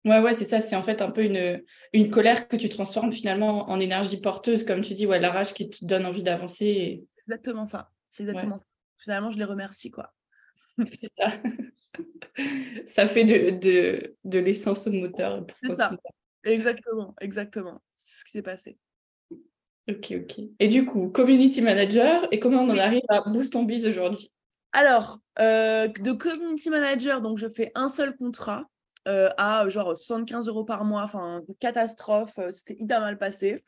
Ouais, 0.06 0.20
ouais, 0.20 0.34
c'est 0.34 0.46
ça. 0.46 0.62
C'est 0.62 0.76
en 0.76 0.82
fait 0.82 1.02
un 1.02 1.12
peu 1.12 1.24
une, 1.24 1.62
une 1.94 2.10
colère 2.10 2.48
que 2.48 2.56
tu 2.56 2.70
transformes 2.70 3.12
finalement 3.12 3.70
en 3.70 3.80
énergie 3.80 4.22
porteuse, 4.22 4.64
comme 4.64 4.82
tu 4.82 4.94
dis, 4.94 5.06
ouais, 5.06 5.20
la 5.20 5.32
rage 5.32 5.54
qui 5.54 5.70
te 5.70 5.84
donne 5.86 6.06
envie 6.06 6.24
d'avancer. 6.24 7.04
Exactement 7.28 7.66
ça. 7.66 7.92
C'est 8.10 8.24
exactement 8.24 8.58
ça. 8.58 8.66
Finalement, 8.98 9.32
je 9.32 9.38
les 9.38 9.44
remercie, 9.44 9.92
quoi. 9.92 10.14
c'est 10.94 11.12
ça. 11.18 11.32
ça 12.88 13.08
fait 13.08 13.26
de, 13.26 13.58
de, 13.60 14.16
de 14.24 14.40
l'essence 14.40 14.88
au 14.88 14.92
moteur. 14.92 15.46
C'est 15.64 15.76
ça. 15.76 15.92
Exactement, 16.44 17.14
exactement. 17.20 17.82
C'est 17.98 18.20
ce 18.20 18.26
qui 18.26 18.32
s'est 18.32 18.42
passé. 18.42 18.78
Ok, 19.90 20.14
ok. 20.16 20.40
Et 20.60 20.68
du 20.68 20.86
coup, 20.86 21.10
community 21.10 21.62
manager, 21.62 22.28
et 22.32 22.40
comment 22.40 22.62
on 22.62 22.70
en 22.70 22.78
arrive 22.78 23.02
à 23.10 23.22
Boost 23.22 23.56
on 23.56 23.64
Biz 23.64 23.86
aujourd'hui? 23.86 24.32
Alors, 24.72 25.20
euh, 25.40 25.88
de 25.88 26.12
community 26.12 26.70
manager, 26.70 27.22
donc 27.22 27.40
je 27.40 27.50
fais 27.50 27.72
un 27.76 27.90
seul 27.90 28.16
contrat 28.16 28.70
euh, 29.10 29.30
à 29.38 29.68
genre 29.70 29.98
75 29.98 30.48
euros 30.48 30.64
par 30.64 30.86
mois, 30.86 31.02
enfin, 31.02 31.42
catastrophe, 31.60 32.38
euh, 32.38 32.52
c'était 32.52 32.76
hyper 32.78 33.00
mal 33.00 33.18
passé. 33.18 33.60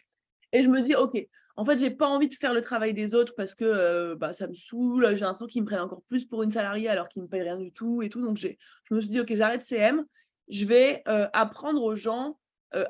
Et 0.53 0.61
je 0.61 0.69
me 0.69 0.81
dis, 0.81 0.93
ok, 0.93 1.17
en 1.57 1.65
fait, 1.65 1.79
j'ai 1.79 1.89
pas 1.89 2.05
envie 2.05 2.27
de 2.27 2.33
faire 2.35 2.53
le 2.53 2.61
travail 2.61 2.93
des 2.93 3.15
autres 3.15 3.33
parce 3.35 3.55
que 3.55 3.65
euh, 3.65 4.15
bah, 4.15 4.33
ça 4.33 4.47
me 4.47 4.53
saoule, 4.53 5.15
j'ai 5.15 5.21
l'impression 5.21 5.47
qu'ils 5.47 5.63
me 5.63 5.67
prennent 5.67 5.79
encore 5.79 6.03
plus 6.07 6.25
pour 6.25 6.43
une 6.43 6.51
salariée 6.51 6.89
alors 6.89 7.09
qu'ils 7.09 7.23
me 7.23 7.27
payent 7.27 7.41
rien 7.41 7.57
du 7.57 7.71
tout 7.71 8.03
et 8.03 8.09
tout. 8.09 8.21
Donc, 8.21 8.37
je 8.37 8.49
me 8.93 9.01
suis 9.01 9.09
dit, 9.09 9.19
ok, 9.19 9.33
j'arrête 9.33 9.63
CM, 9.63 10.05
je 10.47 10.65
vais 10.65 11.01
apprendre 11.05 11.81
aux 11.81 11.95
gens 11.95 12.37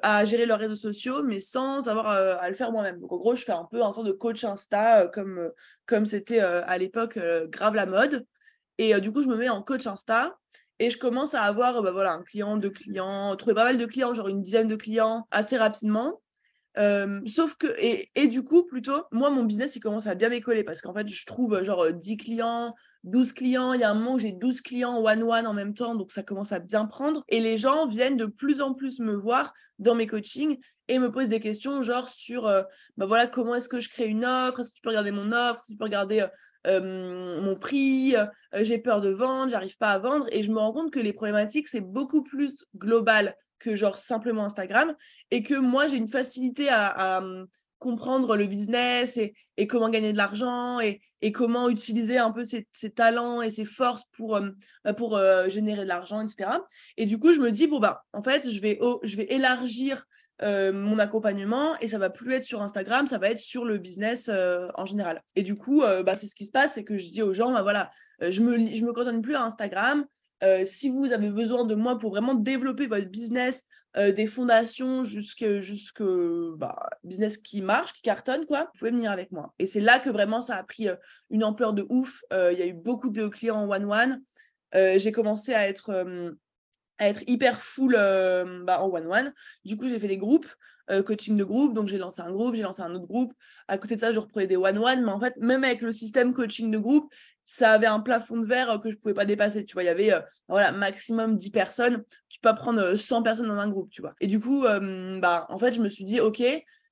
à 0.03 0.25
gérer 0.25 0.46
leurs 0.46 0.60
réseaux 0.60 0.75
sociaux, 0.75 1.24
mais 1.24 1.39
sans 1.39 1.88
avoir 1.88 2.08
à 2.08 2.50
le 2.50 2.55
faire 2.55 2.72
moi-même. 2.72 3.00
Donc, 3.00 3.13
en 3.13 3.17
gros, 3.17 3.36
je 3.36 3.43
fais 3.43 3.51
un 3.51 3.67
peu 3.72 3.81
un 3.81 3.91
sort 3.91 4.03
de 4.03 4.12
coach 4.12 4.43
Insta 4.43 5.08
comme 5.08 5.51
comme 5.86 6.05
c'était 6.05 6.39
à 6.39 6.77
l'époque 6.77 7.20
grave 7.50 7.75
la 7.75 7.86
mode. 7.86 8.25
Et 8.77 9.00
du 9.00 9.12
coup, 9.12 9.22
je 9.22 9.27
me 9.27 9.38
mets 9.38 9.50
en 9.50 9.62
coach 9.62 9.88
Insta 9.88 10.38
et 10.81 10.89
je 10.89 10.97
commence 10.97 11.35
à 11.35 11.43
avoir 11.43 11.83
bah, 11.83 12.11
un 12.11 12.23
client, 12.23 12.57
deux 12.57 12.71
clients, 12.71 13.35
trouver 13.35 13.53
pas 13.53 13.65
mal 13.65 13.77
de 13.77 13.85
clients, 13.85 14.15
genre 14.15 14.27
une 14.29 14.41
dizaine 14.41 14.67
de 14.67 14.75
clients 14.75 15.27
assez 15.29 15.55
rapidement. 15.55 16.21
Sauf 16.75 17.56
que, 17.56 17.68
et, 17.78 18.28
du 18.28 18.44
coup, 18.44 18.63
plutôt, 18.63 19.04
moi, 19.12 19.30
mon 19.30 19.44
business, 19.44 19.75
il 19.75 19.80
commence 19.80 20.08
à 20.08 20.16
bien 20.16 20.30
décoller 20.30 20.63
parce 20.63 20.82
qu'en 20.82 20.94
fait, 20.94 21.08
je 21.08 21.25
trouve 21.25 21.63
genre 21.63 21.92
10 21.92 22.18
clients, 22.18 22.75
12 23.04 23.34
clients. 23.34 23.74
Il 23.74 23.82
y 23.82 23.84
a 23.84 23.90
un 23.90 23.94
moment 23.94 24.13
où 24.13 24.20
j'ai 24.20 24.32
12 24.32 24.62
clients 24.62 24.98
one-one 25.04 25.48
en 25.48 25.54
même 25.54 25.74
temps, 25.74 25.96
donc 25.96 26.12
ça 26.12 26.24
commence 26.24 26.51
à 26.51 26.60
bien 26.60 26.86
prendre. 26.86 27.24
Et 27.28 27.40
les 27.40 27.58
gens 27.58 27.88
viennent 27.88 28.18
de 28.18 28.25
plus 28.25 28.62
en 28.62 28.74
plus 28.74 29.00
me 29.00 29.13
voir 29.13 29.54
dans 29.80 29.96
mes 29.96 30.08
coachings 30.08 30.58
et 30.88 31.00
me 31.00 31.12
posent 31.12 31.30
des 31.30 31.40
questions, 31.40 31.82
genre 31.82 32.10
sur, 32.10 32.44
bah 32.44 33.06
voilà, 33.06 33.28
comment 33.28 33.56
est-ce 33.56 33.70
que 33.70 33.80
je 33.80 33.90
crée 33.90 34.08
une 34.08 34.25
offre 34.25 34.60
Est-ce 34.60 34.70
que 34.70 34.75
tu 34.75 34.82
peux 34.82 34.90
regarder 34.90 35.12
mon 35.12 35.32
offre 35.32 35.60
Est-ce 35.60 35.68
que 35.68 35.74
tu 35.74 35.78
peux 35.78 35.86
regarder 35.86 36.25
mon 36.66 37.56
prix, 37.56 38.16
j'ai 38.60 38.78
peur 38.78 39.00
de 39.00 39.10
vendre, 39.10 39.51
j'arrive 39.51 39.78
pas 39.78 39.92
à 39.92 40.00
vendre. 40.00 40.28
Et 40.32 40.44
je 40.44 40.51
me 40.51 40.60
rends 40.60 40.74
compte 40.74 40.92
que 40.92 41.00
les 41.00 41.13
problématiques, 41.13 41.68
c'est 41.68 41.82
beaucoup 41.82 42.24
plus 42.24 42.66
global 42.75 43.36
que 43.62 43.75
genre 43.75 43.98
simplement 43.98 44.46
Instagram. 44.46 44.96
Et 45.30 45.44
que 45.44 45.56
moi, 45.56 45.88
j'ai 45.88 45.98
une 45.98 46.08
facilité 46.10 46.70
à, 46.70 47.22
comprendre 47.80 48.38
le 48.38 48.46
business 48.46 49.18
et, 49.18 49.34
comment 49.68 49.89
gagner 49.89 50.12
de 50.12 50.18
l'argent 50.18 50.80
et, 50.80 51.01
comment 51.32 51.68
utiliser 51.68 52.20
un 52.20 52.32
peu 52.32 52.44
ses, 52.44 52.68
talents 52.94 53.41
et 53.41 53.50
ses 53.50 53.65
forces 53.65 54.03
pour, 54.12 54.39
bah, 54.84 54.94
pour 54.94 55.20
générer 55.48 55.84
de 55.84 55.88
l'argent, 55.88 56.22
etc. 56.22 56.51
Et 56.98 57.08
du 57.08 57.18
coup, 57.18 57.34
je 57.34 57.39
me 57.39 57.51
dis, 57.51 57.65
bon, 57.65 57.80
bah, 57.80 58.03
en 58.13 58.22
fait, 58.22 58.48
je 58.48 58.62
vais, 58.62 58.80
je 59.01 59.18
vais 59.18 59.25
élargir 59.34 60.06
euh, 60.44 60.74
mon 60.74 60.98
accompagnement 60.98 61.77
et 61.82 61.88
ça 61.88 62.00
va 62.00 62.10
plus 62.10 62.34
être 62.34 62.44
sur 62.44 62.63
Instagram, 62.63 63.06
ça 63.06 63.20
va 63.20 63.30
être 63.30 63.38
sur 63.38 63.63
le 63.63 63.77
business 63.77 64.27
euh, 64.27 64.70
en 64.74 64.88
général. 64.88 65.22
Et 65.36 65.44
du 65.44 65.56
coup, 65.56 65.84
euh, 65.84 66.01
bah, 66.01 66.18
c'est 66.18 66.25
ce 66.25 66.34
qui 66.34 66.48
se 66.48 66.51
passe, 66.51 66.74
c'est 66.74 66.84
que 66.84 66.98
je 66.98 67.12
dis 67.12 67.22
aux 67.22 67.34
gens, 67.34 67.51
bah, 67.51 67.62
voilà, 67.62 67.91
je 68.22 68.41
me 68.41 68.58
je 68.58 68.84
me 68.84 68.91
cantonne 68.91 69.22
plus 69.22 69.36
à 69.36 69.44
Instagram. 69.44 70.03
Si 70.65 70.89
vous 70.89 71.12
avez 71.12 71.29
besoin 71.29 71.65
de 71.65 71.75
moi 71.75 71.98
pour 71.98 72.12
vraiment 72.12 72.33
développer 72.33 72.88
votre 72.88 73.07
business, 73.07 73.63
des 73.95 74.25
fondations 74.25 75.03
jusque 75.03 75.60
jusque 75.60 76.03
bah, 76.57 76.89
business 77.03 77.38
qui 77.38 77.62
marche, 77.62 77.93
qui 77.93 78.01
cartonne 78.01 78.45
quoi, 78.45 78.63
vous 78.63 78.79
pouvez 78.79 78.91
venir 78.91 79.12
avec 79.12 79.31
moi. 79.31 79.53
Et 79.60 79.67
c'est 79.67 79.81
là 79.81 80.00
que 80.00 80.10
vraiment 80.10 80.41
ça 80.41 80.55
a 80.55 80.63
pris 80.63 80.88
une 81.29 81.43
ampleur 81.43 81.74
de 81.74 81.86
ouf. 81.89 82.24
Il 82.31 82.57
y 82.57 82.62
a 82.62 82.67
eu 82.67 82.74
beaucoup 82.74 83.10
de 83.10 83.27
clients 83.27 83.69
one 83.69 83.86
one. 83.86 84.21
j'ai 84.74 85.12
commencé 85.12 85.53
à 85.53 85.67
être, 85.67 86.05
être 87.08 87.24
hyper 87.27 87.62
full 87.62 87.93
bah, 87.93 88.81
en 88.81 88.89
one-one. 88.89 89.34
Du 89.65 89.77
coup, 89.77 89.88
j'ai 89.88 90.00
fait 90.00 90.08
des 90.08 90.17
groupes. 90.17 90.48
coaching 91.05 91.38
de 91.38 91.43
groupe, 91.43 91.74
donc 91.74 91.88
j'ai 91.88 91.98
lancé 91.98 92.22
un 92.22 92.31
groupe, 92.31 92.55
j'ai 92.55 92.63
lancé 92.63 92.81
un 92.81 92.93
autre 92.93 93.08
groupe. 93.08 93.34
À 93.67 93.77
côté 93.77 93.96
de 93.96 94.01
ça, 94.01 94.12
je 94.12 94.20
reprenais 94.20 94.48
des 94.48 94.58
one-one, 94.58 95.03
mais 95.03 95.12
en 95.12 95.20
fait, 95.20 95.36
même 95.38 95.63
avec 95.63 95.81
le 95.81 95.93
système 95.93 96.34
coaching 96.34 96.70
de 96.70 96.77
groupe, 96.77 97.13
ça 97.46 97.72
avait 97.72 97.88
un 97.88 98.00
plafond 98.00 98.38
de 98.38 98.46
verre 98.46 98.79
que 98.81 98.89
je 98.89 98.96
ne 98.96 99.00
pouvais 99.00 99.13
pas 99.13 99.25
dépasser. 99.25 99.65
Tu 99.65 99.74
vois, 99.74 99.84
il 99.84 99.88
y 99.88 99.89
avait 99.89 100.12
voilà, 100.48 100.72
maximum 100.72 101.38
10 101.38 101.50
personnes. 101.51 102.03
Tu 102.29 102.39
peux 102.41 102.53
prendre 102.55 102.96
100 102.96 103.24
personnes 103.24 103.48
dans 103.48 103.60
un 103.60 103.70
groupe, 103.70 103.89
tu 103.89 104.01
vois. 104.01 104.13
Et 104.20 104.27
du 104.27 104.39
coup, 104.39 104.63
bah, 104.63 105.46
en 105.50 105.58
fait, 105.58 105.74
je 105.74 105.81
me 105.81 105.89
suis 105.89 106.03
dit, 106.03 106.20
OK, 106.20 106.43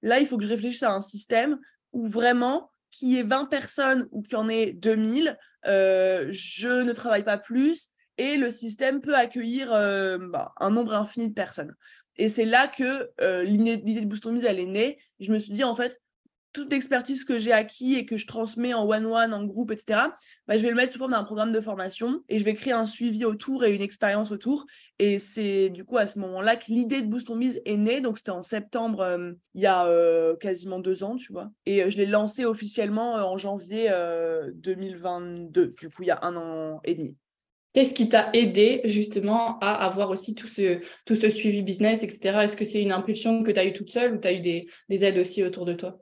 là, 0.02 0.20
il 0.20 0.28
faut 0.28 0.38
que 0.38 0.44
je 0.44 0.50
réfléchisse 0.50 0.84
à 0.84 0.92
un 0.92 1.02
système 1.02 1.60
où 1.92 2.08
vraiment, 2.08 2.72
qu'il 2.92 3.10
y 3.10 3.18
ait 3.20 3.24
20 3.24 3.46
personnes 3.46 4.08
ou 4.12 4.22
qu'il 4.22 4.34
y 4.34 4.36
en 4.38 4.50
ait 4.50 4.74
2000, 4.74 5.38
je 5.66 6.82
ne 6.82 6.92
travaille 6.94 7.24
pas 7.24 7.38
plus 7.38 7.90
et 8.20 8.38
le 8.38 8.52
système 8.52 9.02
peut 9.02 9.16
accueillir 9.16 9.70
bah, 9.70 10.54
un 10.60 10.70
nombre 10.70 10.94
infini 10.94 11.30
de 11.30 11.34
personnes. 11.34 11.76
Et 12.18 12.30
c'est 12.30 12.46
là 12.46 12.68
que 12.68 13.10
l'idée 13.44 13.78
de 13.78 14.06
Boost 14.06 14.26
Mise, 14.28 14.46
elle 14.46 14.60
est 14.60 14.66
née. 14.66 15.00
Je 15.20 15.32
me 15.32 15.40
suis 15.40 15.54
dit, 15.54 15.64
en 15.64 15.74
fait, 15.74 16.00
toute 16.54 16.72
l'expertise 16.72 17.26
que 17.26 17.38
j'ai 17.38 17.52
acquis 17.52 17.96
et 17.96 18.06
que 18.06 18.18
je 18.18 18.26
transmets 18.26 18.74
en 18.74 18.88
one-one, 18.88 19.34
en 19.34 19.46
groupe, 19.46 19.72
etc., 19.72 20.02
bah, 20.48 20.58
je 20.58 20.64
vais 20.64 20.70
le 20.70 20.76
mettre 20.76 20.94
sous 20.94 21.00
forme 21.00 21.12
d'un 21.12 21.24
programme 21.24 21.52
de 21.52 21.62
formation 21.62 22.24
et 22.28 22.40
je 22.40 22.44
vais 22.44 22.54
créer 22.54 22.74
un 22.74 22.88
suivi 22.88 23.26
autour 23.26 23.64
et 23.64 23.74
une 23.74 23.82
expérience 23.82 24.32
autour. 24.32 24.66
Et 24.98 25.20
c'est 25.20 25.70
du 25.70 25.86
coup 25.86 25.98
à 25.98 26.08
ce 26.08 26.20
moment-là 26.20 26.56
que 26.56 26.66
l'idée 26.68 27.02
de 27.02 27.08
Boost 27.08 27.30
on 27.30 27.40
est 27.40 27.78
née. 27.78 28.02
Donc 28.02 28.18
c'était 28.18 28.32
en 28.32 28.44
septembre, 28.44 29.02
euh, 29.02 29.32
il 29.54 29.62
y 29.62 29.68
a 29.68 29.86
euh, 29.86 30.36
quasiment 30.36 30.80
deux 30.80 31.04
ans, 31.04 31.16
tu 31.16 31.32
vois. 31.32 31.52
Et 31.66 31.84
euh, 31.84 31.90
je 31.90 31.98
l'ai 31.98 32.06
lancé 32.06 32.46
officiellement 32.46 33.16
en 33.16 33.38
janvier 33.38 33.90
2022, 34.56 35.68
du 35.80 35.90
coup 35.90 36.04
il 36.04 36.08
y 36.08 36.12
a 36.12 36.20
un 36.24 36.36
an 36.36 36.80
et 36.84 36.96
demi. 36.96 37.16
Qu'est-ce 37.74 37.94
qui 37.94 38.10
t'a 38.10 38.30
aidé 38.34 38.82
justement 38.86 39.60
à 39.60 39.86
avoir 39.86 40.10
aussi 40.10 40.34
tout 40.34 40.48
ce, 40.48 40.80
tout 41.06 41.16
ce 41.16 41.30
suivi 41.30 41.62
business, 41.62 42.02
etc. 42.02 42.44
Est-ce 42.44 42.56
que 42.56 42.66
c'est 42.66 42.82
une 42.82 42.92
impulsion 42.92 43.44
que 43.44 43.52
tu 43.52 43.60
as 43.60 43.66
eue 43.66 43.74
toute 43.74 43.92
seule 43.92 44.16
ou 44.16 44.18
tu 44.18 44.28
as 44.28 44.34
eu 44.34 44.40
des, 44.40 44.68
des 44.90 45.06
aides 45.06 45.20
aussi 45.20 45.44
autour 45.44 45.66
de 45.66 45.74
toi? 45.74 46.00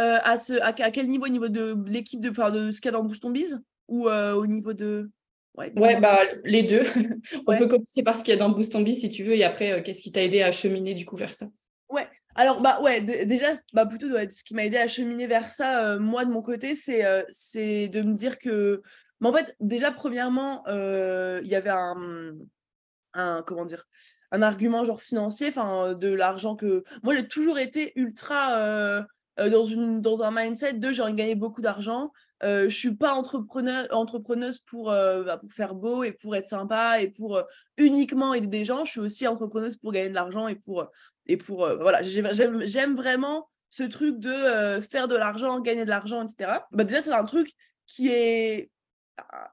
Euh, 0.00 0.18
à, 0.24 0.38
ce, 0.38 0.54
à, 0.54 0.72
quel 0.72 1.06
niveau? 1.06 1.26
Au 1.26 1.28
niveau 1.28 1.48
de 1.48 1.76
l'équipe, 1.86 2.20
de, 2.20 2.30
de 2.30 2.72
ce 2.72 2.80
qu'il 2.80 2.86
y 2.86 2.94
a 2.94 2.96
dans 2.96 3.04
Boost 3.04 3.24
Biz? 3.26 3.60
Ou 3.88 4.08
euh, 4.08 4.34
au 4.34 4.46
niveau 4.46 4.72
de. 4.72 5.10
Ouais, 5.56 5.70
bah, 6.00 6.18
les 6.42 6.64
deux. 6.64 6.82
On 7.46 7.56
peut 7.56 7.68
commencer 7.68 8.02
par 8.02 8.16
ce 8.16 8.24
qu'il 8.24 8.34
y 8.34 8.36
a 8.36 8.40
dans 8.40 8.50
Boost 8.50 8.76
Biz 8.76 9.00
si 9.00 9.08
tu 9.08 9.22
veux, 9.22 9.36
et 9.36 9.44
après, 9.44 9.70
euh, 9.70 9.82
qu'est-ce 9.82 10.02
qui 10.02 10.10
t'a 10.10 10.22
aidé 10.22 10.42
à 10.42 10.50
cheminer 10.50 10.94
du 10.94 11.06
coup 11.06 11.14
vers 11.14 11.34
ça? 11.34 11.46
Ouais, 11.88 12.08
alors 12.34 12.60
bah 12.60 12.80
ouais, 12.82 13.00
déjà, 13.00 13.52
bah, 13.72 13.86
plutôt 13.86 14.08
ce 14.08 14.42
qui 14.42 14.54
m'a 14.54 14.64
aidé 14.64 14.78
à 14.78 14.88
cheminer 14.88 15.28
vers 15.28 15.52
ça, 15.52 15.96
moi 16.00 16.24
de 16.24 16.32
mon 16.32 16.42
côté, 16.42 16.74
c'est 16.74 17.04
c'est 17.30 17.88
de 17.88 18.02
me 18.02 18.14
dire 18.14 18.38
que. 18.38 18.82
Mais 19.24 19.30
en 19.30 19.32
fait, 19.32 19.56
déjà, 19.58 19.90
premièrement, 19.90 20.62
il 20.68 21.48
y 21.48 21.54
avait 21.56 21.70
un. 21.70 23.42
Comment 23.46 23.64
dire 23.64 23.86
un 24.30 24.42
argument 24.42 24.84
genre 24.84 25.00
financier, 25.00 25.46
enfin 25.48 25.92
de 25.92 26.08
l'argent 26.08 26.56
que 26.56 26.82
moi 27.04 27.14
j'ai 27.14 27.28
toujours 27.28 27.56
été 27.56 27.92
ultra 27.94 29.04
euh, 29.40 29.50
dans, 29.50 29.64
une, 29.64 30.00
dans 30.00 30.22
un 30.22 30.30
mindset 30.30 30.74
de 30.74 30.92
j'ai 30.92 31.02
envie 31.02 31.12
de 31.12 31.18
gagner 31.18 31.34
beaucoup 31.34 31.60
d'argent. 31.60 32.12
Euh, 32.42 32.68
je 32.68 32.76
suis 32.76 32.94
pas 32.94 33.14
entrepreneur, 33.14 33.86
entrepreneuse 33.90 34.58
pour, 34.58 34.90
euh, 34.90 35.24
bah, 35.24 35.38
pour 35.38 35.52
faire 35.52 35.74
beau 35.74 36.04
et 36.04 36.12
pour 36.12 36.36
être 36.36 36.46
sympa 36.46 37.00
et 37.00 37.08
pour 37.08 37.42
uniquement 37.76 38.34
aider 38.34 38.46
des 38.46 38.64
gens. 38.64 38.84
Je 38.84 38.92
suis 38.92 39.00
aussi 39.00 39.26
entrepreneuse 39.26 39.76
pour 39.76 39.92
gagner 39.92 40.08
de 40.08 40.14
l'argent 40.14 40.46
et 40.46 40.54
pour, 40.54 40.86
et 41.26 41.36
pour 41.36 41.66
voilà, 41.80 42.02
j'aime 42.02 42.96
vraiment 42.96 43.48
ce 43.70 43.82
truc 43.82 44.20
de 44.20 44.80
faire 44.88 45.08
de 45.08 45.16
l'argent, 45.16 45.60
gagner 45.60 45.84
de 45.84 45.90
l'argent, 45.90 46.24
etc. 46.24 46.52
Bah, 46.70 46.84
déjà, 46.84 47.00
c'est 47.00 47.12
un 47.12 47.24
truc 47.24 47.52
qui 47.86 48.08
est 48.08 48.70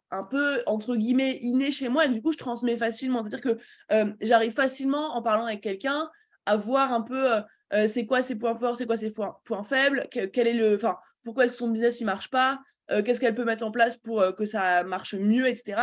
un 0.09 0.23
peu 0.23 0.61
entre 0.65 0.95
guillemets 0.95 1.37
inné 1.41 1.71
chez 1.71 1.87
moi 1.87 2.05
et 2.05 2.09
du 2.09 2.21
coup 2.21 2.31
je 2.31 2.37
transmets 2.37 2.77
facilement 2.77 3.19
c'est 3.19 3.35
à 3.35 3.37
dire 3.37 3.41
que 3.41 3.57
j'arrive 4.21 4.53
facilement 4.53 5.15
en 5.15 5.21
parlant 5.21 5.45
avec 5.45 5.61
quelqu'un 5.61 6.09
à 6.45 6.57
voir 6.57 6.91
un 6.93 7.01
peu 7.01 7.41
euh, 7.73 7.87
c'est 7.87 8.05
quoi 8.05 8.21
ses 8.21 8.35
points 8.35 8.57
forts, 8.57 8.75
c'est 8.75 8.85
quoi 8.85 8.97
ses 8.97 9.11
points, 9.11 9.63
faibles, 9.63 10.07
quel 10.11 10.47
est 10.47 10.53
le, 10.53 10.77
pourquoi 11.23 11.45
est-ce 11.45 11.53
que 11.53 11.57
son 11.57 11.69
business 11.69 12.01
il 12.01 12.05
marche 12.05 12.29
pas, 12.29 12.59
euh, 12.91 13.01
qu'est-ce 13.01 13.21
qu'elle 13.21 13.35
peut 13.35 13.45
mettre 13.45 13.65
en 13.65 13.71
place 13.71 13.95
pour 13.97 14.21
euh, 14.21 14.31
que 14.33 14.45
ça 14.45 14.83
marche 14.83 15.15
mieux, 15.15 15.47
etc. 15.47 15.81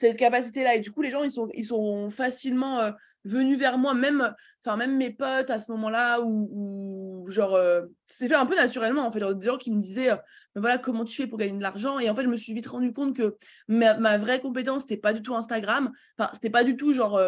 Cette 0.00 0.16
capacité-là. 0.16 0.76
Et 0.76 0.80
du 0.80 0.92
coup, 0.92 1.02
les 1.02 1.10
gens, 1.10 1.24
ils 1.24 1.32
sont, 1.32 1.48
ils 1.54 1.64
sont 1.64 2.12
facilement 2.12 2.92
venus 3.24 3.58
vers 3.58 3.78
moi, 3.78 3.94
même, 3.94 4.32
enfin, 4.64 4.76
même 4.76 4.96
mes 4.96 5.10
potes 5.10 5.50
à 5.50 5.60
ce 5.60 5.72
moment-là, 5.72 6.20
ou 6.20 7.26
genre, 7.28 7.58
c'est 8.06 8.28
fait 8.28 8.36
un 8.36 8.46
peu 8.46 8.54
naturellement, 8.54 9.04
en 9.04 9.10
fait. 9.10 9.18
des 9.34 9.46
gens 9.46 9.56
qui 9.56 9.72
me 9.72 9.80
disaient, 9.80 10.10
voilà, 10.54 10.78
comment 10.78 11.04
tu 11.04 11.16
fais 11.16 11.26
pour 11.26 11.36
gagner 11.36 11.58
de 11.58 11.62
l'argent? 11.62 11.98
Et 11.98 12.08
en 12.08 12.14
fait, 12.14 12.22
je 12.22 12.28
me 12.28 12.36
suis 12.36 12.54
vite 12.54 12.68
rendu 12.68 12.92
compte 12.92 13.16
que 13.16 13.36
ma, 13.66 14.18
vraie 14.18 14.40
compétence, 14.40 14.82
c'était 14.82 14.98
pas 14.98 15.12
du 15.12 15.20
tout 15.20 15.34
Instagram. 15.34 15.90
Enfin, 16.16 16.30
c'était 16.32 16.50
pas 16.50 16.62
du 16.62 16.76
tout 16.76 16.92
genre 16.92 17.20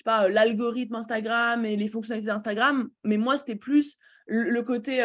sais 0.00 0.04
pas, 0.04 0.28
l'algorithme 0.28 0.94
Instagram 0.94 1.64
et 1.64 1.76
les 1.76 1.88
fonctionnalités 1.88 2.30
d'Instagram, 2.30 2.88
mais 3.04 3.18
moi, 3.18 3.36
c'était 3.36 3.56
plus 3.56 3.98
le, 4.26 4.60
côté 4.62 5.04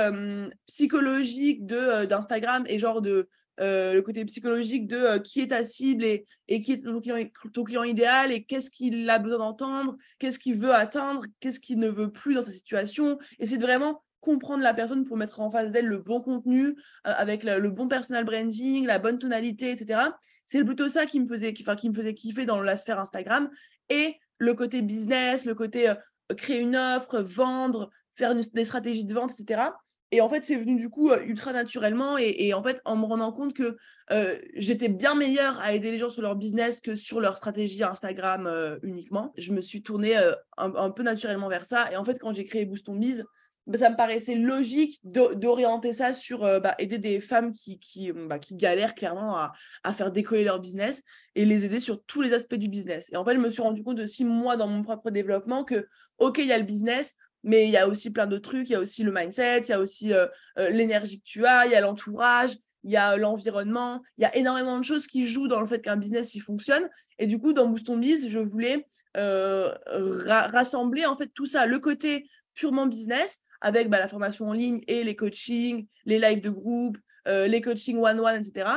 psychologique 0.68 1.66
de 1.66 2.06
d'Instagram 2.06 2.66
et 2.68 2.80
genre 2.80 3.02
de 3.02 3.30
le 3.58 4.02
côté 4.02 4.26
psychologique 4.26 4.88
de 4.88 5.18
qui 5.20 5.42
est 5.42 5.48
ta 5.48 5.64
cible 5.64 6.06
et, 6.06 6.26
et 6.48 6.62
qui 6.62 6.74
est 6.74 6.84
ton 6.84 7.00
client, 7.00 7.18
ton 7.54 7.64
client 7.64 7.84
idéal 7.84 8.32
et 8.32 8.44
qu'est-ce 8.44 8.70
qu'il 8.70 9.10
a 9.10 9.20
besoin 9.20 9.40
d'entendre, 9.40 9.96
qu'est-ce 10.20 10.40
qu'il 10.40 10.58
veut 10.58 10.74
atteindre, 10.74 11.24
qu'est-ce 11.40 11.60
qu'il 11.60 11.80
ne 11.80 11.90
veut 11.90 12.12
plus 12.12 12.36
dans 12.36 12.44
sa 12.44 12.52
situation. 12.52 13.18
Et 13.40 13.46
c'est 13.46 13.58
vraiment 13.58 14.04
comprendre 14.26 14.64
la 14.64 14.74
personne 14.74 15.06
pour 15.06 15.18
mettre 15.18 15.40
en 15.40 15.52
face 15.52 15.72
d'elle 15.72 15.86
le 15.86 16.00
bon 16.00 16.20
contenu, 16.20 16.76
avec 17.04 17.44
le, 17.44 17.70
bon 17.70 17.88
personal 17.88 18.26
branding, 18.26 18.86
la 18.86 18.98
bonne 18.98 19.20
tonalité, 19.20 19.72
etc. 19.72 20.00
C'est 20.46 20.64
plutôt 20.64 20.90
ça 20.90 21.06
qui 21.06 21.20
me 21.20 21.28
faisait, 21.28 21.54
qui, 21.54 21.64
qui 21.64 21.90
me 21.90 21.94
faisait 21.94 22.16
kiffer 22.16 22.46
dans 22.46 22.60
la 22.60 22.76
sphère 22.76 23.00
Instagram. 23.00 23.50
Et 23.90 24.16
le 24.40 24.54
côté 24.56 24.82
business, 24.82 25.46
le 25.46 25.54
côté 25.54 25.90
euh, 25.90 25.96
créer 26.36 26.60
une 26.60 26.76
offre, 26.76 27.20
vendre, 27.20 27.92
faire 28.16 28.34
des 28.36 28.66
stratégies 28.66 29.06
de 29.06 29.14
vente, 29.14 29.40
etc. 29.40 29.70
Et 30.12 30.22
en 30.22 30.30
fait, 30.30 30.46
c'est 30.46 30.56
venu 30.56 30.76
du 30.76 30.90
coup 30.90 31.12
euh, 31.12 31.22
ultra 31.26 31.52
naturellement. 31.52 32.18
Et, 32.18 32.54
en 32.54 32.64
fait, 32.64 32.82
en 32.86 32.96
me 32.96 33.06
rendant 33.06 33.32
compte 33.32 33.54
que 33.54 33.76
euh, 34.12 34.38
j'étais 34.56 34.88
bien 34.88 35.16
meilleure 35.16 35.60
à 35.60 35.74
aider 35.74 35.92
les 35.92 35.98
gens 35.98 36.10
sur 36.10 36.22
leur 36.22 36.36
business 36.36 36.80
que 36.80 36.96
sur 36.96 37.20
leur 37.20 37.38
stratégie 37.38 37.84
Instagram 37.84 38.80
uniquement, 38.84 39.34
je 39.38 39.52
me 39.52 39.62
suis 39.62 39.82
tournée 39.82 40.16
un, 40.58 40.90
peu 40.92 41.04
naturellement 41.04 41.50
vers 41.50 41.66
ça. 41.66 41.92
Et 41.92 41.98
en 41.98 42.06
fait, 42.06 42.20
quand 42.20 42.34
j'ai 42.34 42.46
créé 42.46 42.66
Boost 42.66 42.88
on 42.90 42.96
Biz, 42.96 43.26
bah, 43.68 43.80
ça 43.80 43.90
me 43.90 43.96
paraissait 43.96 44.36
logique 44.36 45.00
d'orienter 45.04 45.94
ça 45.94 46.14
sur 46.14 46.44
euh, 46.44 46.60
bah, 46.60 46.76
aider 46.78 47.00
des 47.00 47.20
femmes 47.20 47.52
qui, 47.52 48.12
bah, 48.14 48.38
galèrent 48.52 48.94
clairement 48.94 49.36
à, 49.38 49.54
à, 49.84 49.94
faire 49.94 50.12
décoller 50.12 50.44
leur 50.44 50.60
business 50.60 51.02
et 51.34 51.46
les 51.46 51.66
aider 51.66 51.80
sur 51.80 52.04
tous 52.04 52.22
les 52.22 52.34
aspects 52.34 52.56
du 52.56 52.70
business. 52.70 53.10
Et 53.12 53.18
en 53.18 53.26
fait, 53.26 53.34
je 53.34 53.40
me 53.40 53.50
suis 53.50 53.64
rendu 53.64 53.84
compte 53.84 54.00
aussi, 54.00 54.24
moi, 54.24 54.56
dans 54.56 54.68
mon 54.68 54.84
propre 54.84 55.10
développement, 55.10 55.64
que, 55.64 55.88
OK, 56.20 56.38
il 56.38 56.46
y 56.46 56.52
a 56.52 56.60
le 56.60 56.64
business, 56.64 57.16
mais 57.46 57.66
il 57.66 57.72
y 57.72 57.78
a 57.78 57.88
aussi 57.88 58.12
plein 58.12 58.28
d'autres 58.28 58.50
trucs. 58.50 58.70
Il 58.70 58.74
y 58.74 58.76
a 58.76 58.80
aussi 58.80 59.04
le 59.04 59.14
mindset, 59.14 59.62
il 59.62 59.70
y 59.70 59.74
a 59.74 59.80
aussi 59.80 60.14
euh, 60.14 60.28
euh, 60.60 60.70
l'énergie 60.70 61.20
que 61.20 61.26
tu 61.26 61.46
as, 61.46 61.66
il 61.66 61.72
y 61.72 61.76
a 61.76 61.82
l'entourage, 61.82 62.58
il 62.84 62.92
y 62.92 62.98
a 62.98 63.16
l'environnement. 63.16 64.02
Il 64.18 64.24
y 64.24 64.26
a 64.26 64.36
énormément 64.36 64.78
de 64.78 64.84
choses 64.84 65.08
qui 65.08 65.26
jouent 65.26 65.48
dans 65.48 65.62
le 65.62 65.68
fait 65.68 65.82
qu'un 65.82 65.96
business, 65.96 66.36
il 66.36 66.42
fonctionne. 66.42 66.90
Et 67.20 67.28
du 67.28 67.40
coup, 67.40 67.54
dans 67.54 67.68
Boost 67.68 67.90
on 67.90 67.98
Biz, 67.98 68.28
je 68.28 68.40
voulais 68.40 68.86
rassembler 69.16 71.06
en 71.06 71.16
fait 71.16 71.32
tout 71.34 71.46
ça, 71.46 71.66
le 71.66 71.80
côté 71.80 72.28
purement 72.54 72.88
business, 72.88 73.40
avec 73.62 73.90
bah, 73.90 74.00
la 74.00 74.08
formation 74.08 74.50
en 74.50 74.54
ligne 74.54 74.82
et 74.88 75.04
les 75.04 75.16
coachings, 75.16 75.88
les 76.06 76.20
lives 76.20 76.42
de 76.42 76.50
groupe, 76.50 76.98
euh, 77.28 77.48
les 77.48 77.62
coachings 77.62 77.98
one-one, 77.98 78.42
etc. 78.42 78.70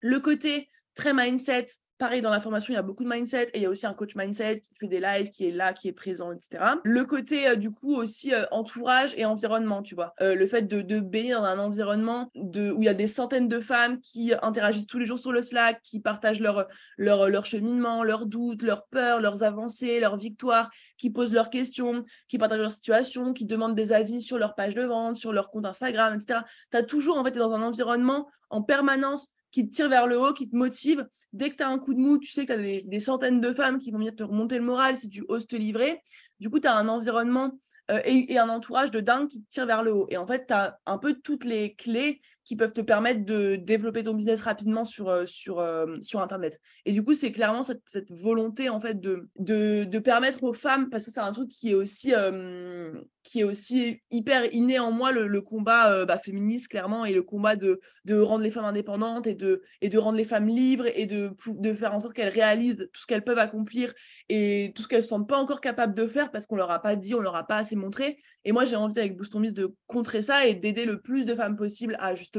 Le 0.00 0.20
côté 0.20 0.68
très 0.94 1.14
mindset, 1.14 1.68
Pareil, 1.96 2.22
dans 2.22 2.30
la 2.30 2.40
formation, 2.40 2.72
il 2.72 2.76
y 2.76 2.78
a 2.78 2.82
beaucoup 2.82 3.04
de 3.04 3.08
mindset 3.08 3.50
et 3.54 3.58
il 3.58 3.62
y 3.62 3.66
a 3.66 3.70
aussi 3.70 3.86
un 3.86 3.94
coach 3.94 4.16
mindset 4.16 4.60
qui 4.60 4.74
fait 4.80 4.88
des 4.88 4.98
lives, 4.98 5.30
qui 5.30 5.46
est 5.46 5.52
là, 5.52 5.72
qui 5.72 5.86
est 5.86 5.92
présent, 5.92 6.32
etc. 6.32 6.64
Le 6.82 7.04
côté, 7.04 7.46
euh, 7.46 7.54
du 7.54 7.70
coup, 7.70 7.94
aussi 7.94 8.34
euh, 8.34 8.46
entourage 8.50 9.14
et 9.16 9.24
environnement, 9.24 9.80
tu 9.80 9.94
vois. 9.94 10.12
Euh, 10.20 10.34
le 10.34 10.46
fait 10.48 10.62
de, 10.62 10.82
de 10.82 10.98
baigner 10.98 11.34
dans 11.34 11.44
un 11.44 11.60
environnement 11.60 12.32
de, 12.34 12.72
où 12.72 12.82
il 12.82 12.86
y 12.86 12.88
a 12.88 12.94
des 12.94 13.06
centaines 13.06 13.48
de 13.48 13.60
femmes 13.60 14.00
qui 14.00 14.32
interagissent 14.42 14.88
tous 14.88 14.98
les 14.98 15.06
jours 15.06 15.20
sur 15.20 15.30
le 15.30 15.40
Slack, 15.40 15.80
qui 15.82 16.00
partagent 16.00 16.40
leur, 16.40 16.66
leur, 16.96 17.28
leur 17.28 17.46
cheminement, 17.46 18.02
leurs 18.02 18.26
doutes, 18.26 18.62
leurs 18.62 18.86
peurs, 18.86 19.20
leurs 19.20 19.44
avancées, 19.44 20.00
leurs 20.00 20.16
victoires, 20.16 20.70
qui 20.98 21.10
posent 21.10 21.32
leurs 21.32 21.48
questions, 21.48 22.00
qui 22.28 22.38
partagent 22.38 22.60
leur 22.60 22.72
situation, 22.72 23.32
qui 23.32 23.44
demandent 23.44 23.76
des 23.76 23.92
avis 23.92 24.20
sur 24.20 24.38
leur 24.38 24.56
page 24.56 24.74
de 24.74 24.82
vente, 24.82 25.16
sur 25.16 25.32
leur 25.32 25.48
compte 25.48 25.66
Instagram, 25.66 26.14
etc. 26.14 26.40
Tu 26.72 26.76
as 26.76 26.82
toujours, 26.82 27.18
en 27.18 27.24
fait, 27.24 27.30
dans 27.30 27.52
un 27.52 27.62
environnement 27.62 28.28
en 28.50 28.62
permanence 28.62 29.32
qui 29.54 29.68
te 29.68 29.72
tire 29.72 29.88
vers 29.88 30.08
le 30.08 30.20
haut, 30.20 30.32
qui 30.32 30.50
te 30.50 30.56
motive. 30.56 31.06
Dès 31.32 31.50
que 31.50 31.54
tu 31.54 31.62
as 31.62 31.68
un 31.68 31.78
coup 31.78 31.94
de 31.94 32.00
mou, 32.00 32.18
tu 32.18 32.32
sais 32.32 32.44
que 32.44 32.52
tu 32.52 32.58
as 32.58 32.82
des, 32.82 33.00
centaines 33.00 33.40
de 33.40 33.52
femmes 33.52 33.78
qui 33.78 33.92
vont 33.92 33.98
venir 33.98 34.16
te 34.16 34.24
remonter 34.24 34.58
le 34.58 34.64
moral 34.64 34.96
si 34.96 35.08
tu 35.08 35.24
oses 35.28 35.46
te 35.46 35.54
livrer. 35.54 36.02
Du 36.40 36.50
coup, 36.50 36.58
tu 36.58 36.66
as 36.66 36.74
un 36.74 36.88
environnement 36.88 37.52
euh, 37.92 38.00
et, 38.04 38.36
un 38.36 38.48
entourage 38.48 38.90
de 38.90 38.98
dingue 38.98 39.28
qui 39.28 39.40
te 39.42 39.48
tire 39.48 39.66
vers 39.66 39.84
le 39.84 39.92
haut. 39.92 40.06
Et 40.10 40.16
en 40.16 40.26
fait, 40.26 40.48
tu 40.48 40.52
as 40.52 40.80
un 40.86 40.98
peu 40.98 41.14
toutes 41.14 41.44
les 41.44 41.74
clés 41.76 42.20
qui 42.44 42.56
peuvent 42.56 42.72
te 42.72 42.80
permettre 42.80 43.24
de 43.24 43.56
développer 43.56 44.02
ton 44.02 44.14
business 44.14 44.40
rapidement 44.40 44.84
sur, 44.84 45.08
euh, 45.08 45.24
sur, 45.26 45.60
euh, 45.60 45.96
sur 46.02 46.20
Internet. 46.20 46.60
Et 46.84 46.92
du 46.92 47.02
coup, 47.02 47.14
c'est 47.14 47.32
clairement 47.32 47.62
cette, 47.62 47.82
volonté 48.10 48.68
en 48.68 48.80
fait 48.80 49.00
de, 49.00 49.28
de, 49.38 49.84
de, 49.84 49.98
permettre 49.98 50.42
aux 50.44 50.52
femmes, 50.52 50.90
parce 50.90 51.06
que 51.06 51.10
c'est 51.10 51.20
un 51.20 51.32
truc 51.32 51.48
qui 51.48 51.70
est 51.70 51.74
aussi, 51.74 52.12
euh, 52.14 52.92
qui 53.22 53.40
est 53.40 53.44
aussi 53.44 54.00
hyper 54.10 54.52
inné 54.52 54.78
en 54.78 54.92
moi, 54.92 55.10
le, 55.12 55.40
combat 55.40 56.04
bah, 56.04 56.18
féministe 56.18 56.68
clairement, 56.68 57.04
et 57.04 57.12
le 57.12 57.22
combat 57.22 57.56
de, 57.56 57.80
de 58.04 58.18
rendre 58.18 58.42
les 58.42 58.50
femmes 58.50 58.64
indépendantes 58.66 59.26
et 59.26 59.34
de, 59.34 59.62
et 59.80 59.88
de 59.88 59.98
rendre 59.98 60.18
les 60.18 60.24
femmes 60.24 60.48
libres 60.48 60.86
et 60.94 61.06
de, 61.06 61.30
de 61.46 61.74
faire 61.74 61.94
en 61.94 62.00
sorte 62.00 62.14
qu'elles 62.14 62.28
réalisent 62.28 62.88
tout 62.92 63.00
ce 63.00 63.06
qu'elles 63.06 63.24
peuvent 63.24 63.38
accomplir 63.38 63.92
et 64.28 64.72
tout 64.74 64.82
ce 64.82 64.88
qu'elles 64.88 65.00
ne 65.00 65.04
sont 65.04 65.24
pas 65.24 65.38
encore 65.38 65.60
capables 65.60 65.94
de 65.94 66.06
faire 66.06 66.30
parce 66.30 66.46
qu'on 66.46 66.56
leur 66.56 66.70
a 66.70 66.80
pas 66.80 66.96
dit, 66.96 67.14
on 67.14 67.20
leur 67.20 67.36
a 67.36 67.46
pas 67.46 67.56
assez 67.56 67.76
montré. 67.76 68.18
Et 68.44 68.52
moi, 68.52 68.64
j'ai 68.64 68.76
envie 68.76 68.98
avec 68.98 69.16
Boost 69.16 69.34
de 69.34 69.74
contrer 69.86 70.22
ça 70.22 70.46
et 70.46 70.54
d'aider 70.54 70.84
le 70.84 71.00
plus 71.00 71.24
de 71.24 71.34
femmes 71.34 71.56
possible 71.56 71.96
à 72.00 72.14
justement 72.14 72.33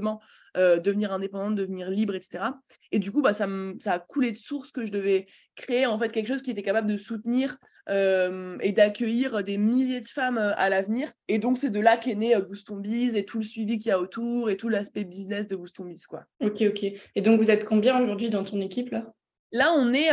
euh, 0.57 0.79
devenir 0.79 1.11
indépendante, 1.11 1.55
devenir 1.55 1.89
libre, 1.89 2.15
etc. 2.15 2.43
Et 2.91 2.99
du 2.99 3.11
coup, 3.11 3.21
bah, 3.21 3.33
ça, 3.33 3.47
ça 3.79 3.93
a 3.93 3.99
coulé 3.99 4.31
de 4.31 4.37
source 4.37 4.71
que 4.71 4.85
je 4.85 4.91
devais 4.91 5.25
créer 5.55 5.85
en 5.85 5.99
fait 5.99 6.09
quelque 6.09 6.27
chose 6.27 6.41
qui 6.41 6.51
était 6.51 6.61
capable 6.61 6.89
de 6.89 6.97
soutenir 6.97 7.57
euh, 7.89 8.57
et 8.61 8.71
d'accueillir 8.71 9.43
des 9.43 9.57
milliers 9.57 10.01
de 10.01 10.07
femmes 10.07 10.37
euh, 10.37 10.53
à 10.55 10.69
l'avenir. 10.69 11.11
Et 11.27 11.39
donc, 11.39 11.57
c'est 11.57 11.69
de 11.69 11.79
là 11.79 11.97
qu'est 11.97 12.15
né 12.15 12.35
Boost 12.41 12.71
Biz 12.71 13.15
et 13.15 13.25
tout 13.25 13.37
le 13.37 13.43
suivi 13.43 13.77
qu'il 13.77 13.89
y 13.89 13.91
a 13.91 13.99
autour 13.99 14.49
et 14.49 14.57
tout 14.57 14.69
l'aspect 14.69 15.03
business 15.03 15.47
de 15.47 15.55
Boost 15.55 15.81
Biz. 15.81 16.05
Quoi. 16.07 16.23
Ok, 16.41 16.61
ok. 16.61 16.83
Et 17.15 17.21
donc, 17.21 17.39
vous 17.39 17.51
êtes 17.51 17.65
combien 17.65 18.01
aujourd'hui 18.01 18.29
dans 18.29 18.43
ton 18.43 18.61
équipe 18.61 18.91
là? 18.91 19.13
Là, 19.51 19.73
on 19.77 19.93
est, 19.93 20.09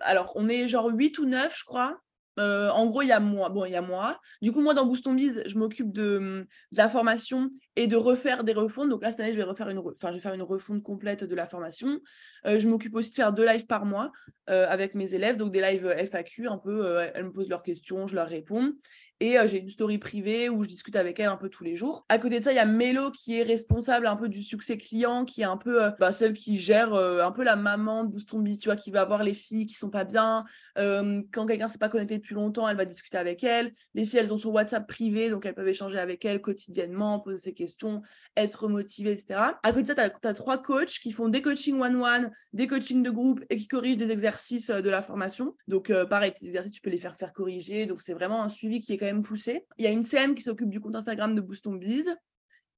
alors, 0.00 0.32
on 0.34 0.48
est 0.48 0.66
genre 0.66 0.88
8 0.90 1.18
ou 1.18 1.26
9, 1.26 1.54
je 1.58 1.64
crois. 1.64 1.98
Euh, 2.38 2.70
en 2.70 2.86
gros, 2.86 3.02
il 3.02 3.08
y 3.08 3.12
a 3.12 3.20
moi. 3.20 3.48
Bon, 3.48 3.64
il 3.64 3.72
y 3.72 3.76
a 3.76 3.82
moi. 3.82 4.20
Du 4.42 4.52
coup, 4.52 4.60
moi, 4.60 4.74
dans 4.74 4.84
Boost 4.84 5.08
Biz, 5.08 5.42
je 5.46 5.58
m'occupe 5.58 5.92
de, 5.92 6.46
la 6.72 6.88
formation 6.88 7.50
et 7.76 7.86
de 7.86 7.96
refaire 7.96 8.44
des 8.44 8.52
refontes. 8.52 8.88
Donc 8.88 9.02
là, 9.02 9.10
cette 9.10 9.20
année, 9.20 9.32
je 9.32 9.36
vais 9.36 9.42
refaire 9.42 9.68
une, 9.68 9.78
enfin, 9.78 10.08
je 10.08 10.14
vais 10.14 10.20
faire 10.20 10.34
une 10.34 10.42
refonte 10.42 10.82
complète 10.82 11.24
de 11.24 11.34
la 11.34 11.46
formation. 11.46 12.00
Euh, 12.46 12.58
je 12.58 12.68
m'occupe 12.68 12.94
aussi 12.94 13.10
de 13.10 13.16
faire 13.16 13.32
deux 13.32 13.46
lives 13.46 13.66
par 13.66 13.84
mois 13.84 14.12
euh, 14.50 14.66
avec 14.68 14.94
mes 14.94 15.14
élèves, 15.14 15.36
donc 15.36 15.52
des 15.52 15.60
lives 15.60 15.86
FAQ, 15.86 16.48
un 16.48 16.58
peu. 16.58 16.98
elles 17.14 17.24
me 17.24 17.32
posent 17.32 17.48
leurs 17.48 17.62
questions, 17.62 18.06
je 18.06 18.14
leur 18.14 18.28
réponds. 18.28 18.72
Et 19.20 19.36
j'ai 19.46 19.60
une 19.60 19.70
story 19.70 19.98
privée 19.98 20.48
où 20.50 20.62
je 20.62 20.68
discute 20.68 20.96
avec 20.96 21.18
elle 21.20 21.28
un 21.28 21.36
peu 21.36 21.48
tous 21.48 21.64
les 21.64 21.74
jours. 21.74 22.04
À 22.08 22.18
côté 22.18 22.38
de 22.38 22.44
ça, 22.44 22.52
il 22.52 22.56
y 22.56 22.58
a 22.58 22.66
Mélo 22.66 23.10
qui 23.10 23.38
est 23.38 23.42
responsable 23.42 24.06
un 24.06 24.16
peu 24.16 24.28
du 24.28 24.42
succès 24.42 24.76
client, 24.76 25.24
qui 25.24 25.40
est 25.40 25.44
un 25.44 25.56
peu 25.56 25.90
bah, 25.98 26.12
celle 26.12 26.34
qui 26.34 26.58
gère 26.58 26.94
un 26.94 27.32
peu 27.32 27.42
la 27.42 27.56
maman 27.56 28.04
de 28.04 28.10
Boost 28.10 28.36
Biz, 28.36 28.58
tu 28.58 28.68
vois, 28.68 28.76
qui 28.76 28.90
va 28.90 29.04
voir 29.04 29.24
les 29.24 29.32
filles 29.32 29.66
qui 29.66 29.74
sont 29.74 29.88
pas 29.88 30.04
bien. 30.04 30.44
quand 30.76 31.46
quelqu'un 31.46 31.68
s'est 31.68 31.78
pas 31.78 31.88
connecté 31.88 32.18
depuis 32.18 32.34
longtemps, 32.34 32.68
elle 32.68 32.76
va 32.76 32.84
discuter 32.84 33.16
avec 33.16 33.42
elle. 33.42 33.72
Les 33.94 34.04
filles, 34.04 34.20
elles 34.20 34.32
ont 34.32 34.38
son 34.38 34.50
WhatsApp 34.50 34.86
privé, 34.86 35.30
donc 35.30 35.46
elles 35.46 35.54
peuvent 35.54 35.68
échanger 35.68 35.98
avec 35.98 36.24
elle 36.24 36.40
quotidiennement, 36.40 37.20
poser 37.20 37.38
ses 37.38 37.54
questions, 37.54 38.02
être 38.36 38.68
motivées, 38.68 39.12
etc. 39.12 39.40
À 39.62 39.72
côté 39.72 39.82
de 39.82 40.00
ça, 40.00 40.10
tu 40.10 40.28
as, 40.28 40.34
trois 40.34 40.58
coachs 40.58 40.98
qui 41.00 41.12
font 41.12 41.28
des 41.28 41.40
coachings 41.40 41.80
one-one, 41.80 42.30
des 42.52 42.66
coachings 42.66 43.02
de 43.02 43.10
groupe 43.10 43.42
et 43.48 43.56
qui 43.56 43.66
corrigent 43.66 43.96
des 43.96 44.10
exercices 44.10 44.68
de 44.68 44.90
la 44.90 45.02
formation. 45.02 45.56
Donc, 45.68 45.90
pareil, 46.10 46.32
tes 46.32 46.46
exercices, 46.46 46.72
tu 46.72 46.82
peux 46.82 46.90
les 46.90 47.00
faire 47.00 47.16
faire 47.16 47.32
corriger. 47.32 47.86
Donc, 47.86 48.02
c'est 48.02 48.14
vraiment 48.14 48.42
un 48.42 48.50
suivi 48.50 48.80
qui 48.80 48.92
est 48.92 48.96
quand 48.96 49.05
poussé. 49.22 49.66
Il 49.78 49.84
y 49.84 49.88
a 49.88 49.90
une 49.90 50.02
CM 50.02 50.34
qui 50.34 50.42
s'occupe 50.42 50.70
du 50.70 50.80
compte 50.80 50.96
Instagram 50.96 51.34
de 51.34 51.40
Boost 51.40 51.68
Biz 51.68 52.14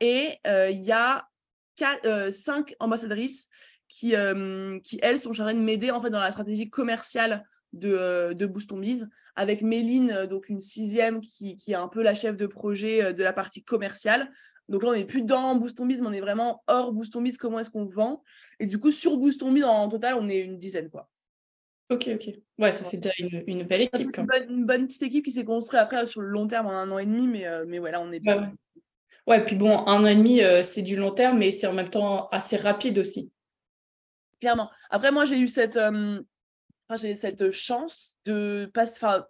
et 0.01 0.37
euh, 0.47 0.71
il 0.71 0.81
y 0.81 0.93
a 0.93 1.29
euh, 2.05 2.31
cinq 2.31 2.75
ambassadrices 2.81 3.49
qui, 3.88 4.14
euh, 4.14 4.79
qui, 4.81 4.99
elles, 5.03 5.19
sont 5.19 5.33
chargées 5.33 5.55
de 5.55 5.61
m'aider 5.61 5.91
en 5.91 6.01
fait 6.01 6.11
dans 6.11 6.21
la 6.21 6.31
stratégie 6.31 6.69
commerciale 6.69 7.45
de, 7.73 8.33
de 8.33 8.51
avec 9.37 9.62
Méline, 9.62 10.27
donc 10.27 10.49
une 10.49 10.61
sixième 10.61 11.21
qui, 11.21 11.57
est 11.69 11.75
un 11.75 11.88
peu 11.88 12.03
la 12.03 12.14
chef 12.14 12.37
de 12.37 12.47
projet 12.47 13.12
de 13.12 13.23
la 13.23 13.33
partie 13.33 13.62
commerciale. 13.62 14.31
Donc 14.69 14.83
là, 14.83 14.91
on 14.91 14.95
n'est 14.95 15.05
plus 15.05 15.23
dans 15.23 15.55
Boost 15.55 15.81
Biz, 15.83 16.01
mais 16.01 16.09
on 16.09 16.12
est 16.12 16.21
vraiment 16.21 16.62
hors 16.67 16.93
Boost 16.93 17.17
Biz, 17.19 17.37
comment 17.37 17.59
est-ce 17.59 17.71
qu'on 17.71 17.85
vend? 17.85 18.23
Et 18.59 18.67
du 18.67 18.79
coup, 18.79 18.91
sur 18.91 19.19
Boost 19.19 19.45
Biz, 19.45 19.64
en 19.64 19.88
total, 19.88 20.14
on 20.14 20.29
est 20.29 20.41
une 20.41 20.59
dizaine. 20.59 20.88
quoi. 20.88 21.11
Ok, 21.90 22.09
ok. 22.14 22.35
Ouais, 22.59 22.72
ça 22.72 22.85
fait 22.85 22.98
déjà 22.98 23.14
une, 23.18 23.62
belle 23.62 23.83
équipe. 23.83 24.14
Une 24.48 24.66
bonne, 24.66 24.87
petite 24.87 25.03
équipe 25.03 25.24
qui 25.24 25.33
s'est 25.33 25.44
construite 25.44 25.81
après 25.81 26.07
sur 26.07 26.20
le 26.20 26.29
long 26.29 26.46
terme 26.46 26.66
en 26.66 26.72
un 26.72 26.90
an 26.90 26.98
et 26.98 27.07
demi, 27.07 27.27
mais, 27.27 27.46
euh, 27.46 27.64
mais 27.66 27.79
ouais, 27.79 27.90
là, 27.90 28.01
on 28.01 28.12
est 28.12 28.20
bien. 28.20 28.53
Ouais, 29.27 29.44
puis 29.44 29.57
bon, 29.57 29.87
un 29.87 30.03
an 30.03 30.07
et 30.07 30.16
demi, 30.16 30.42
euh, 30.42 30.62
c'est 30.62 30.83
du 30.83 30.96
long 30.96 31.12
terme, 31.12 31.38
mais 31.38 31.51
c'est 31.51 31.66
en 31.66 31.72
même 31.72 31.90
temps 31.90 32.29
assez 32.29 32.57
rapide 32.57 32.98
aussi. 32.98 33.31
Clairement. 34.40 34.70
Après, 34.90 35.12
moi, 35.12 35.24
j'ai 35.24 35.38
eu 35.38 35.48
cette, 35.48 35.77
euh, 35.77 36.20
j'ai 36.96 37.16
cette 37.16 37.51
chance 37.51 38.18
de 38.24 38.70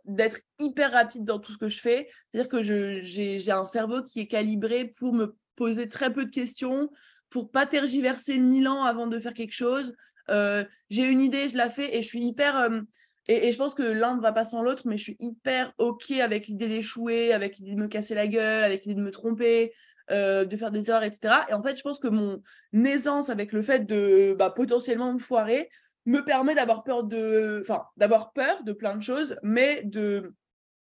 d'être 0.05 0.41
hyper 0.59 0.93
rapide 0.93 1.25
dans 1.25 1.39
tout 1.39 1.53
ce 1.53 1.59
que 1.59 1.69
je 1.69 1.81
fais. 1.81 2.09
C'est-à-dire 2.33 2.49
que 2.49 2.63
j'ai 2.63 3.51
un 3.51 3.67
cerveau 3.67 4.03
qui 4.03 4.21
est 4.21 4.27
calibré 4.27 4.87
pour 4.99 5.13
me 5.13 5.37
poser 5.57 5.89
très 5.89 6.13
peu 6.13 6.25
de 6.25 6.31
questions, 6.31 6.91
pour 7.31 7.51
pas 7.51 7.67
tergiverser 7.67 8.39
mille 8.39 8.69
ans 8.69 8.85
avant 8.85 9.07
de 9.07 9.19
faire 9.19 9.35
quelque 9.35 9.53
chose, 9.53 9.95
euh, 10.31 10.65
j'ai 10.91 11.05
une 11.05 11.21
idée, 11.21 11.49
je 11.49 11.57
la 11.57 11.71
fais 11.71 11.97
et 11.97 12.03
je 12.03 12.07
suis 12.07 12.25
hyper. 12.25 12.57
Euh, 12.57 12.81
et, 13.29 13.53
je 13.53 13.59
pense 13.59 13.75
que 13.75 13.83
l'un 13.83 14.17
ne 14.17 14.21
va 14.21 14.33
pas 14.33 14.45
sans 14.45 14.63
l'autre, 14.63 14.85
mais 14.87 14.97
je 14.97 15.03
suis 15.03 15.17
hyper 15.21 15.73
OK 15.79 16.11
avec 16.13 16.47
l'idée 16.47 16.69
d'échouer, 16.69 17.33
avec 17.33 17.59
l'idée 17.59 17.75
de 17.75 17.81
me 17.81 17.89
casser 17.89 18.15
la 18.15 18.27
gueule, 18.27 18.65
avec 18.65 18.85
l'idée 18.85 18.95
de 18.95 19.05
me 19.05 19.11
tromper, 19.11 19.75
euh, 20.11 20.45
de 20.47 20.57
faire 20.57 20.71
des 20.71 20.89
erreurs, 20.89 21.03
etc. 21.03 21.35
Et 21.51 21.55
en 21.55 21.63
fait, 21.63 21.77
je 21.77 21.83
pense 21.83 21.99
que 21.99 22.09
mon 22.09 22.41
aisance 22.73 23.29
avec 23.29 23.53
le 23.53 23.63
fait 23.63 23.87
de 23.87 24.35
bah, 24.39 24.51
potentiellement 24.51 25.13
me 25.13 25.19
foirer 25.19 25.69
me 26.07 26.21
permet 26.25 26.55
d'avoir 26.55 26.85
peur 26.85 27.05
de, 27.05 27.59
enfin, 27.61 27.85
d'avoir 27.99 28.33
peur 28.33 28.63
de 28.65 28.73
plein 28.73 28.97
de 28.97 29.03
choses, 29.03 29.37
mais 29.43 29.83
de 29.85 30.33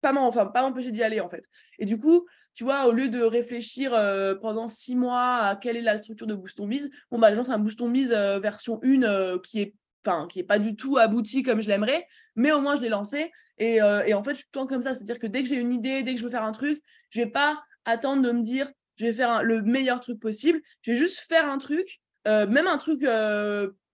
pas 0.01 0.13
pas 0.13 0.63
m'empêcher 0.63 0.93
d'y 0.93 1.03
aller 1.03 1.19
en 1.19 1.29
fait. 1.29 1.45
Et 1.81 1.87
du 1.87 1.99
coup, 1.99 2.27
tu 2.59 2.65
vois, 2.65 2.89
au 2.89 2.91
lieu 2.93 3.09
de 3.09 3.23
réfléchir 3.23 3.95
euh, 3.95 4.35
pendant 4.35 4.69
six 4.69 4.97
mois 4.97 5.37
à 5.45 5.55
quelle 5.55 5.77
est 5.77 5.81
la 5.81 5.97
structure 5.97 6.27
de 6.27 6.35
Boost 6.35 6.59
on 6.59 6.67
bon 6.67 7.19
bah 7.21 7.31
je 7.31 7.37
lance 7.37 7.51
un 7.51 7.59
Boost 7.61 7.81
on 7.81 7.95
euh, 7.95 8.41
version 8.41 8.81
1 8.83 9.05
euh, 9.05 9.39
qui 9.39 9.61
est 9.61 9.75
enfin 10.05 10.27
qui 10.27 10.41
est 10.41 10.45
pas 10.45 10.59
du 10.59 10.75
tout 10.75 10.97
abouti 10.97 11.45
comme 11.45 11.61
je 11.61 11.69
l'aimerais, 11.69 12.05
mais 12.35 12.51
au 12.51 12.61
moins 12.61 12.75
je 12.75 12.83
l'ai 12.83 12.89
lancé. 12.89 13.31
Et, 13.59 13.77
et, 13.77 14.13
en 14.13 14.25
fait 14.25 14.33
je 14.33 14.39
suis 14.39 14.45
tout 14.51 14.59
le 14.59 14.63
temps 14.63 14.67
comme 14.67 14.83
ça, 14.83 14.93
c'est-à-dire 14.93 15.21
que 15.21 15.29
dès 15.29 15.45
que 15.45 15.49
j'ai 15.49 15.55
une 15.55 15.73
idée, 15.73 16.03
dès 16.03 16.15
que 16.15 16.19
je 16.19 16.25
veux 16.25 16.31
faire 16.31 16.43
un 16.43 16.51
truc, 16.51 16.83
je 17.11 17.21
vais 17.21 17.31
pas 17.31 17.63
attendre 17.85 18.23
de 18.23 18.33
me 18.33 18.43
dire 18.43 18.69
je 18.97 19.05
vais 19.07 19.15
faire 19.15 19.45
le 19.45 19.63
meilleur 19.63 20.01
truc 20.01 20.19
possible, 20.19 20.61
je 20.83 20.91
vais 20.91 20.97
juste 20.97 21.21
faire 21.29 21.49
un 21.49 21.59
truc, 21.59 22.01
même 22.27 22.67
un 22.67 22.79
truc 22.79 23.05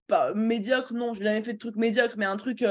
pas 0.07 0.33
médiocre, 0.33 0.91
non, 0.95 1.13
je 1.13 1.19
n'ai 1.19 1.25
jamais 1.25 1.43
fait 1.43 1.53
de 1.53 1.59
truc 1.59 1.75
médiocre, 1.75 2.15
mais 2.17 2.25
un 2.25 2.37
truc 2.37 2.65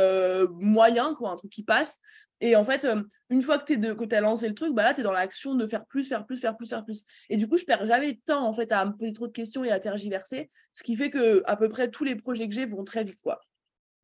moyen, 0.58 1.14
quoi, 1.14 1.30
un 1.30 1.36
truc 1.36 1.52
qui 1.52 1.62
passe. 1.62 2.00
Et 2.44 2.56
en 2.56 2.64
fait, 2.66 2.86
une 3.30 3.40
fois 3.40 3.58
que 3.58 3.72
tu 3.72 4.14
as 4.14 4.20
lancé 4.20 4.46
le 4.46 4.54
truc, 4.54 4.74
bah 4.74 4.82
là, 4.82 4.92
tu 4.92 5.00
es 5.00 5.02
dans 5.02 5.12
l'action 5.12 5.54
de 5.54 5.66
faire 5.66 5.86
plus, 5.86 6.06
faire 6.06 6.26
plus, 6.26 6.36
faire 6.36 6.54
plus, 6.58 6.68
faire 6.68 6.84
plus. 6.84 7.02
Et 7.30 7.38
du 7.38 7.48
coup, 7.48 7.56
je 7.56 7.64
perds 7.64 7.86
jamais 7.86 8.12
de 8.12 8.20
temps 8.22 8.46
en 8.46 8.52
fait 8.52 8.70
à 8.70 8.84
me 8.84 8.92
poser 8.92 9.14
trop 9.14 9.26
de 9.26 9.32
questions 9.32 9.64
et 9.64 9.70
à 9.70 9.80
tergiverser, 9.80 10.50
ce 10.74 10.82
qui 10.82 10.94
fait 10.94 11.08
que 11.08 11.42
à 11.46 11.56
peu 11.56 11.70
près 11.70 11.90
tous 11.90 12.04
les 12.04 12.16
projets 12.16 12.46
que 12.46 12.54
j'ai 12.54 12.66
vont 12.66 12.84
très 12.84 13.02
vite. 13.02 13.18
Quoi. 13.22 13.40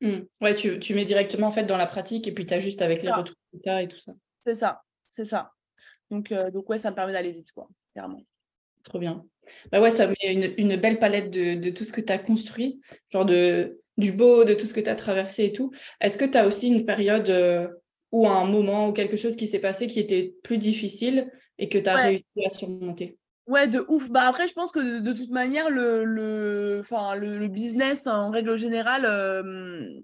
Mmh. 0.01 0.21
Ouais, 0.41 0.55
tu, 0.55 0.81
tu, 0.81 0.95
mets 0.95 1.05
directement 1.05 1.49
en 1.49 1.51
fait 1.51 1.65
dans 1.65 1.77
la 1.77 1.85
pratique 1.85 2.27
et 2.29 2.33
puis 2.33 2.47
tu 2.47 2.55
as 2.55 2.59
juste 2.59 2.81
avec 2.81 3.03
les 3.03 3.13
retours 3.13 3.37
et 3.53 3.89
tout 3.89 3.99
ça. 3.99 4.13
C'est 4.47 4.55
ça, 4.55 4.81
c'est 5.11 5.27
ça. 5.27 5.53
Donc, 6.11 6.33
donc 6.33 6.67
ouais, 6.71 6.79
ça 6.79 6.91
me 6.91 6.97
permet 6.97 7.13
d'aller 7.13 7.33
vite, 7.33 7.53
quoi, 7.53 7.69
clairement. 7.93 8.23
Trop 8.85 8.99
bien. 8.99 9.23
Bah 9.71 9.83
ouais, 9.83 9.91
ça 9.91 10.07
met 10.07 10.17
une, 10.23 10.55
une 10.57 10.77
belle 10.77 10.99
palette 10.99 11.29
de, 11.29 11.57
de, 11.57 11.69
tout 11.69 11.85
ce 11.85 11.93
que 11.93 12.01
tu 12.01 12.11
as 12.11 12.19
construit, 12.19 12.81
genre 13.11 13.27
de, 13.27 13.83
du 13.99 14.13
beau, 14.13 14.45
de 14.45 14.55
tout 14.55 14.65
ce 14.65 14.73
que 14.73 14.81
tu 14.81 14.89
as 14.89 14.95
traversé 14.95 15.45
et 15.45 15.53
tout. 15.53 15.71
Est-ce 16.01 16.17
que 16.17 16.25
tu 16.25 16.39
as 16.39 16.47
aussi 16.47 16.69
une 16.69 16.87
période 16.87 17.29
ou 18.13 18.29
un 18.29 18.45
moment 18.45 18.89
ou 18.89 18.93
quelque 18.93 19.17
chose 19.17 19.37
qui 19.37 19.47
s'est 19.47 19.59
passé 19.59 19.87
qui 19.87 20.01
était 20.01 20.35
plus 20.43 20.59
difficile 20.59 21.31
et 21.59 21.69
que 21.69 21.79
tu 21.79 21.89
as 21.89 21.95
réussi 21.95 22.25
à 22.45 22.51
surmonter 22.51 23.19
Ouais, 23.51 23.67
de 23.67 23.85
ouf. 23.89 24.09
Bah 24.11 24.29
après, 24.29 24.47
je 24.47 24.53
pense 24.53 24.71
que 24.71 25.01
de, 25.01 25.13
toute 25.13 25.31
manière, 25.31 25.71
le, 25.71 26.05
le, 26.05 26.83
le, 26.85 27.49
business, 27.49 28.07
en 28.07 28.31
règle 28.31 28.57
générale, 28.57 29.05
euh, 29.05 30.01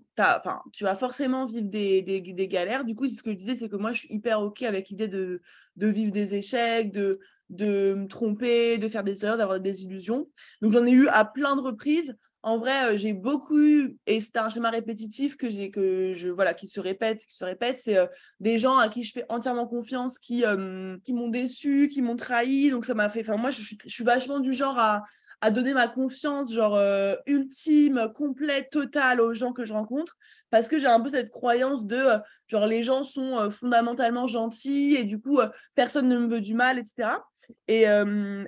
tu 0.72 0.82
vas 0.82 0.96
forcément 0.96 1.46
vivre 1.46 1.68
des, 1.68 2.02
des, 2.02 2.20
des 2.20 2.48
galères. 2.48 2.84
Du 2.84 2.96
coup, 2.96 3.06
ce 3.06 3.22
que 3.22 3.30
je 3.30 3.36
disais, 3.36 3.54
c'est 3.54 3.68
que 3.68 3.76
moi, 3.76 3.92
je 3.92 4.00
suis 4.00 4.12
hyper 4.12 4.40
OK 4.40 4.64
avec 4.64 4.88
l'idée 4.88 5.06
de, 5.06 5.42
de 5.76 5.86
vivre 5.86 6.10
des 6.10 6.34
échecs, 6.34 6.90
de, 6.90 7.20
de 7.48 7.94
me 7.94 8.08
tromper, 8.08 8.78
de 8.78 8.88
faire 8.88 9.04
des 9.04 9.24
erreurs, 9.24 9.38
d'avoir 9.38 9.60
des 9.60 9.84
illusions. 9.84 10.28
Donc, 10.60 10.72
j'en 10.72 10.84
ai 10.84 10.90
eu 10.90 11.06
à 11.06 11.24
plein 11.24 11.54
de 11.54 11.60
reprises 11.60 12.16
en 12.46 12.58
vrai, 12.58 12.92
euh, 12.92 12.96
j'ai 12.96 13.12
beaucoup 13.12 13.58
eu, 13.58 13.98
et 14.06 14.20
c'est 14.20 14.36
un 14.36 14.48
schéma 14.48 14.70
répétitif 14.70 15.36
que 15.36 15.50
j'ai, 15.50 15.72
que 15.72 16.12
je, 16.14 16.28
voilà, 16.28 16.54
qui 16.54 16.68
se 16.68 16.78
répète, 16.78 17.26
qui 17.26 17.36
se 17.36 17.44
répète, 17.44 17.76
c'est 17.78 17.98
euh, 17.98 18.06
des 18.38 18.56
gens 18.56 18.78
à 18.78 18.88
qui 18.88 19.02
je 19.02 19.12
fais 19.12 19.24
entièrement 19.28 19.66
confiance, 19.66 20.16
qui, 20.16 20.44
euh, 20.44 20.96
qui 21.02 21.12
m'ont 21.12 21.26
déçu, 21.26 21.88
qui 21.88 22.02
m'ont 22.02 22.14
trahi. 22.14 22.70
Donc 22.70 22.84
ça 22.84 22.94
m'a 22.94 23.08
fait, 23.08 23.22
enfin 23.22 23.36
moi, 23.36 23.50
je 23.50 23.62
suis, 23.62 24.04
vachement 24.04 24.38
du 24.38 24.52
genre 24.52 24.78
à, 24.78 25.02
à 25.40 25.50
donner 25.50 25.74
ma 25.74 25.88
confiance, 25.88 26.52
genre 26.52 26.80
ultime, 27.26 28.12
complète, 28.14 28.70
totale 28.70 29.20
aux 29.20 29.34
gens 29.34 29.52
que 29.52 29.64
je 29.64 29.72
rencontre, 29.72 30.16
parce 30.50 30.68
que 30.68 30.78
j'ai 30.78 30.86
un 30.86 31.00
peu 31.00 31.10
cette 31.10 31.30
croyance 31.30 31.84
de, 31.84 32.04
genre 32.46 32.66
les 32.66 32.84
gens 32.84 33.02
sont 33.02 33.50
fondamentalement 33.50 34.28
gentils 34.28 34.94
et 34.94 35.02
du 35.02 35.20
coup 35.20 35.40
personne 35.74 36.06
ne 36.06 36.16
me 36.16 36.28
veut 36.28 36.40
du 36.40 36.54
mal, 36.54 36.78
etc. 36.78 37.08
Et, 37.66 37.86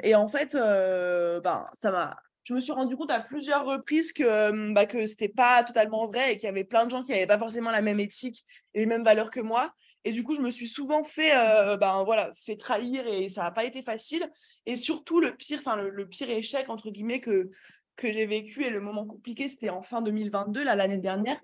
et 0.04 0.14
en 0.14 0.28
fait, 0.28 0.52
ben 0.54 1.66
ça 1.74 1.90
m'a 1.90 2.16
je 2.48 2.54
me 2.54 2.60
suis 2.60 2.72
rendu 2.72 2.96
compte 2.96 3.10
à 3.10 3.20
plusieurs 3.20 3.66
reprises 3.66 4.10
que, 4.10 4.22
euh, 4.22 4.72
bah, 4.72 4.86
que 4.86 5.26
pas 5.26 5.62
totalement 5.62 6.06
vrai 6.06 6.32
et 6.32 6.36
qu'il 6.38 6.46
y 6.46 6.48
avait 6.48 6.64
plein 6.64 6.86
de 6.86 6.90
gens 6.90 7.02
qui 7.02 7.10
n'avaient 7.10 7.26
pas 7.26 7.38
forcément 7.38 7.70
la 7.70 7.82
même 7.82 8.00
éthique 8.00 8.42
et 8.72 8.80
les 8.80 8.86
mêmes 8.86 9.04
valeurs 9.04 9.30
que 9.30 9.40
moi. 9.40 9.70
Et 10.04 10.12
du 10.12 10.24
coup, 10.24 10.34
je 10.34 10.40
me 10.40 10.50
suis 10.50 10.66
souvent 10.66 11.04
fait, 11.04 11.32
ben, 11.78 12.04
voilà, 12.04 12.30
fait 12.32 12.56
trahir 12.56 13.06
et 13.06 13.28
ça 13.28 13.42
n'a 13.42 13.50
pas 13.50 13.64
été 13.64 13.82
facile. 13.82 14.30
Et 14.64 14.76
surtout, 14.76 15.20
le 15.20 15.36
pire, 15.36 15.60
le, 15.76 16.08
pire 16.08 16.30
échec, 16.30 16.70
entre 16.70 16.90
guillemets, 16.90 17.20
que, 17.20 17.50
que 17.98 18.10
j'ai 18.12 18.24
vécu 18.24 18.64
et 18.64 18.70
le 18.70 18.80
moment 18.80 19.04
compliqué, 19.04 19.48
c'était 19.48 19.68
en 19.68 19.82
fin 19.82 20.00
2022, 20.00 20.64
l'année 20.64 20.98
dernière, 20.98 21.40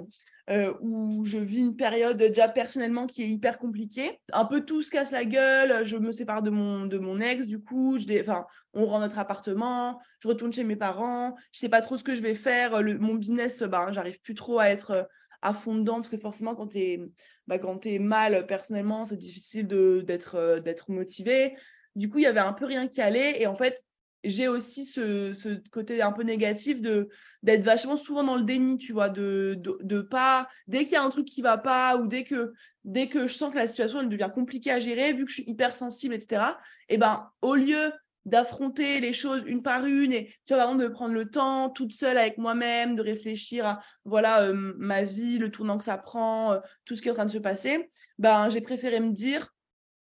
où 0.81 1.25
je 1.25 1.39
vis 1.39 1.63
une 1.63 1.77
période 1.77 2.17
déjà 2.17 2.49
personnellement 2.49 3.07
qui 3.07 3.25
est 3.25 3.29
hyper 3.29 3.59
compliquée. 3.59 4.21
Un 4.33 4.45
peu 4.45 4.65
tout 4.65 4.83
se 4.83 4.91
casse 4.91 5.11
la 5.11 5.25
gueule, 5.25 5.85
je 5.85 5.97
me 5.97 6.13
sépare 6.13 6.43
de 6.43 6.51
mon, 6.51 6.87
de 6.87 6.99
mon 6.99 7.19
ex, 7.21 7.47
du 7.47 7.61
coup, 7.61 7.99
enfin, 8.21 8.47
on 8.73 8.87
rend 8.87 9.01
notre 9.01 9.19
appartement, 9.19 10.01
je 10.21 10.29
retourne 10.29 10.53
chez 10.53 10.65
mes 10.65 10.77
parents, 10.77 11.35
je 11.53 11.59
sais 11.59 11.69
pas 11.69 11.81
trop 11.81 11.99
ce 11.99 12.05
que 12.05 12.15
je 12.15 12.23
vais 12.23 12.37
faire, 12.37 12.81
mon 13.01 13.15
business, 13.15 13.63
ben, 13.65 13.91
j'arrive 13.91 14.21
plus 14.21 14.35
trop 14.35 14.61
à 14.61 14.69
être 14.71 15.09
à 15.43 15.53
fond 15.53 15.75
dedans, 15.75 15.97
parce 15.97 16.09
que 16.09 16.17
forcément, 16.19 16.55
quand 16.55 16.69
tu 16.69 16.79
es, 16.79 17.01
bah, 17.47 17.59
mal 18.01 18.47
personnellement, 18.47 19.05
c'est 19.05 19.19
difficile 19.19 19.67
d'être 19.67 20.37
euh, 20.37 20.59
d'être 20.59 20.91
motivé. 20.91 21.55
Du 21.95 22.09
coup, 22.09 22.19
il 22.19 22.23
y 22.23 22.27
avait 22.27 22.41
un 22.41 22.55
peu 22.55 22.65
rien 22.65 22.89
qui 22.89 23.01
allait. 23.01 23.41
Et 23.41 23.47
en 23.47 23.55
fait, 23.55 23.85
j'ai 24.25 24.49
aussi 24.49 24.85
ce, 24.85 25.33
côté 25.71 26.03
un 26.03 26.13
peu 26.13 26.23
négatif 26.23 26.81
de 26.81 27.09
d'être 27.43 27.63
vachement 27.63 27.97
souvent 27.97 28.23
dans 28.23 28.37
le 28.37 28.43
déni, 28.43 28.79
tu 28.79 28.93
vois, 28.93 29.09
de, 29.09 29.61
de, 29.61 30.01
pas 30.01 30.49
dès 30.67 30.85
qu'il 30.85 30.95
y 30.95 30.97
a 30.97 31.03
un 31.03 31.09
truc 31.11 31.27
qui 31.27 31.43
va 31.43 31.59
pas 31.59 31.97
ou 31.97 32.07
dès 32.07 32.25
que 32.25 32.53
dès 32.85 33.09
que 33.09 33.27
je 33.27 33.35
sens 33.35 33.53
que 33.53 33.59
la 33.59 33.69
situation 33.69 34.03
devient 34.03 34.31
compliquée 34.33 34.71
à 34.71 34.81
gérer, 34.81 35.13
vu 35.13 35.25
que 35.25 35.31
je 35.31 35.43
suis 35.43 35.51
hyper 35.51 35.77
sensible, 35.77 36.15
etc. 36.15 36.43
Et 36.89 36.99
ben 36.99 37.31
au 37.43 37.55
lieu 37.55 37.93
d'affronter 38.25 39.01
les 39.01 39.13
choses 39.13 39.43
une 39.47 39.63
par 39.63 39.85
une 39.85 40.13
et 40.13 40.27
tu 40.47 40.55
vois 40.55 40.65
vraiment 40.65 40.79
de 40.79 40.89
prendre 40.89 41.15
le 41.15 41.31
temps 41.31 41.71
toute 41.71 41.93
seule 41.93 42.17
avec 42.17 42.39
moi-même 42.39 42.97
de 42.97 43.03
réfléchir 43.03 43.67
à 43.67 43.81
voilà 44.05 44.43
euh, 44.43 44.75
ma 44.79 45.05
vie 45.05 45.39
le 45.39 45.51
tournant 45.51 45.77
que 45.77 45.85
ça 45.85 45.99
prend 45.99 46.53
euh, 46.53 46.61
tout 46.85 46.97
ce 46.97 47.03
qui 47.03 47.09
est 47.09 47.11
en 47.11 47.15
train 47.15 47.27
de 47.27 47.31
se 47.31 47.39
passer 47.39 47.91
ben 48.19 48.49
j'ai 48.49 48.63
préféré 48.63 49.01
me 49.01 49.13
dire 49.13 49.49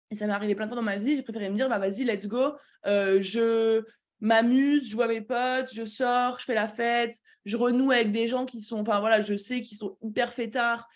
et 0.10 0.17
ça 0.17 0.28
m'est 0.28 0.34
arrivé 0.34 0.56
plein 0.56 0.65
de 0.65 0.71
fois 0.71 0.76
dans 0.76 0.84
ma 0.86 0.97
vie 0.97 1.15
j'ai 1.15 1.24
préféré 1.24 1.50
me 1.50 1.56
dire 1.56 1.69
bah 1.69 1.80
vas-y 1.80 2.04
let's 2.04 2.28
go 2.28 2.54
euh, 2.86 3.21
je 3.21 3.84
m'amuse 4.21 4.89
je 4.89 4.95
vois 4.95 5.07
mes 5.07 5.21
potes 5.21 5.73
je 5.73 5.84
sors 5.86 6.39
je 6.39 6.45
fais 6.45 6.53
la 6.53 6.67
fête 6.67 7.15
je 7.45 7.57
renoue 7.57 7.91
avec 7.91 8.12
des 8.12 8.27
gens 8.27 8.45
qui 8.45 8.62
sont 8.62 8.79
enfin 8.79 8.99
voilà 8.99 9.21
je 9.21 9.36
sais 9.36 9.62
qu'ils 9.62 9.77
sont 9.77 9.97
hyper 10.01 10.31
fêtards 10.34 10.88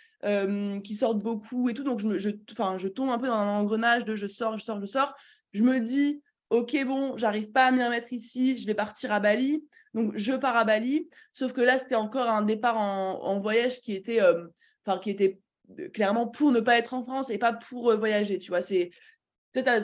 qui 0.84 0.96
sortent 0.96 1.24
beaucoup 1.24 1.70
et 1.70 1.74
tout 1.74 1.84
donc 1.84 2.00
je 2.00 2.88
tombe 2.88 3.10
un 3.10 3.18
peu 3.18 3.28
dans 3.28 3.34
un 3.34 3.60
engrenage 3.60 4.06
de 4.06 4.16
je 4.16 4.28
sors 4.28 4.58
je 4.58 4.64
sors 4.64 4.80
je 4.80 4.86
sors 4.88 5.14
je 5.54 5.64
me 5.64 5.80
dis 5.80 6.22
ok, 6.50 6.86
bon, 6.86 7.18
j'arrive 7.18 7.52
pas 7.52 7.68
à 7.68 7.72
m'y 7.72 7.84
remettre 7.84 8.14
ici, 8.14 8.58
je 8.58 8.66
vais 8.66 8.74
partir 8.74 9.12
à 9.12 9.20
Bali. 9.20 9.66
Donc, 9.94 10.14
je 10.16 10.34
pars 10.34 10.56
à 10.56 10.64
Bali. 10.64 11.10
Sauf 11.34 11.54
que 11.54 11.62
là, 11.62 11.78
c'était 11.78 11.96
encore 11.96 12.28
un 12.28 12.42
départ 12.42 12.78
en, 12.78 13.40
voyage 13.40 13.80
qui 13.82 13.94
était, 13.94 14.22
euh, 14.22 14.48
enfin, 14.86 15.00
qui 15.00 15.10
était 15.10 15.40
euh, 15.80 15.90
clairement 15.90 16.28
pour 16.28 16.52
ne 16.52 16.60
pas 16.60 16.78
être 16.78 16.94
en 16.94 17.04
France 17.04 17.30
et 17.30 17.38
pas 17.38 17.54
pour 17.54 17.92
euh, 17.92 17.96
voyager. 17.96 18.40
Tu 18.40 18.50
vois, 18.50 18.62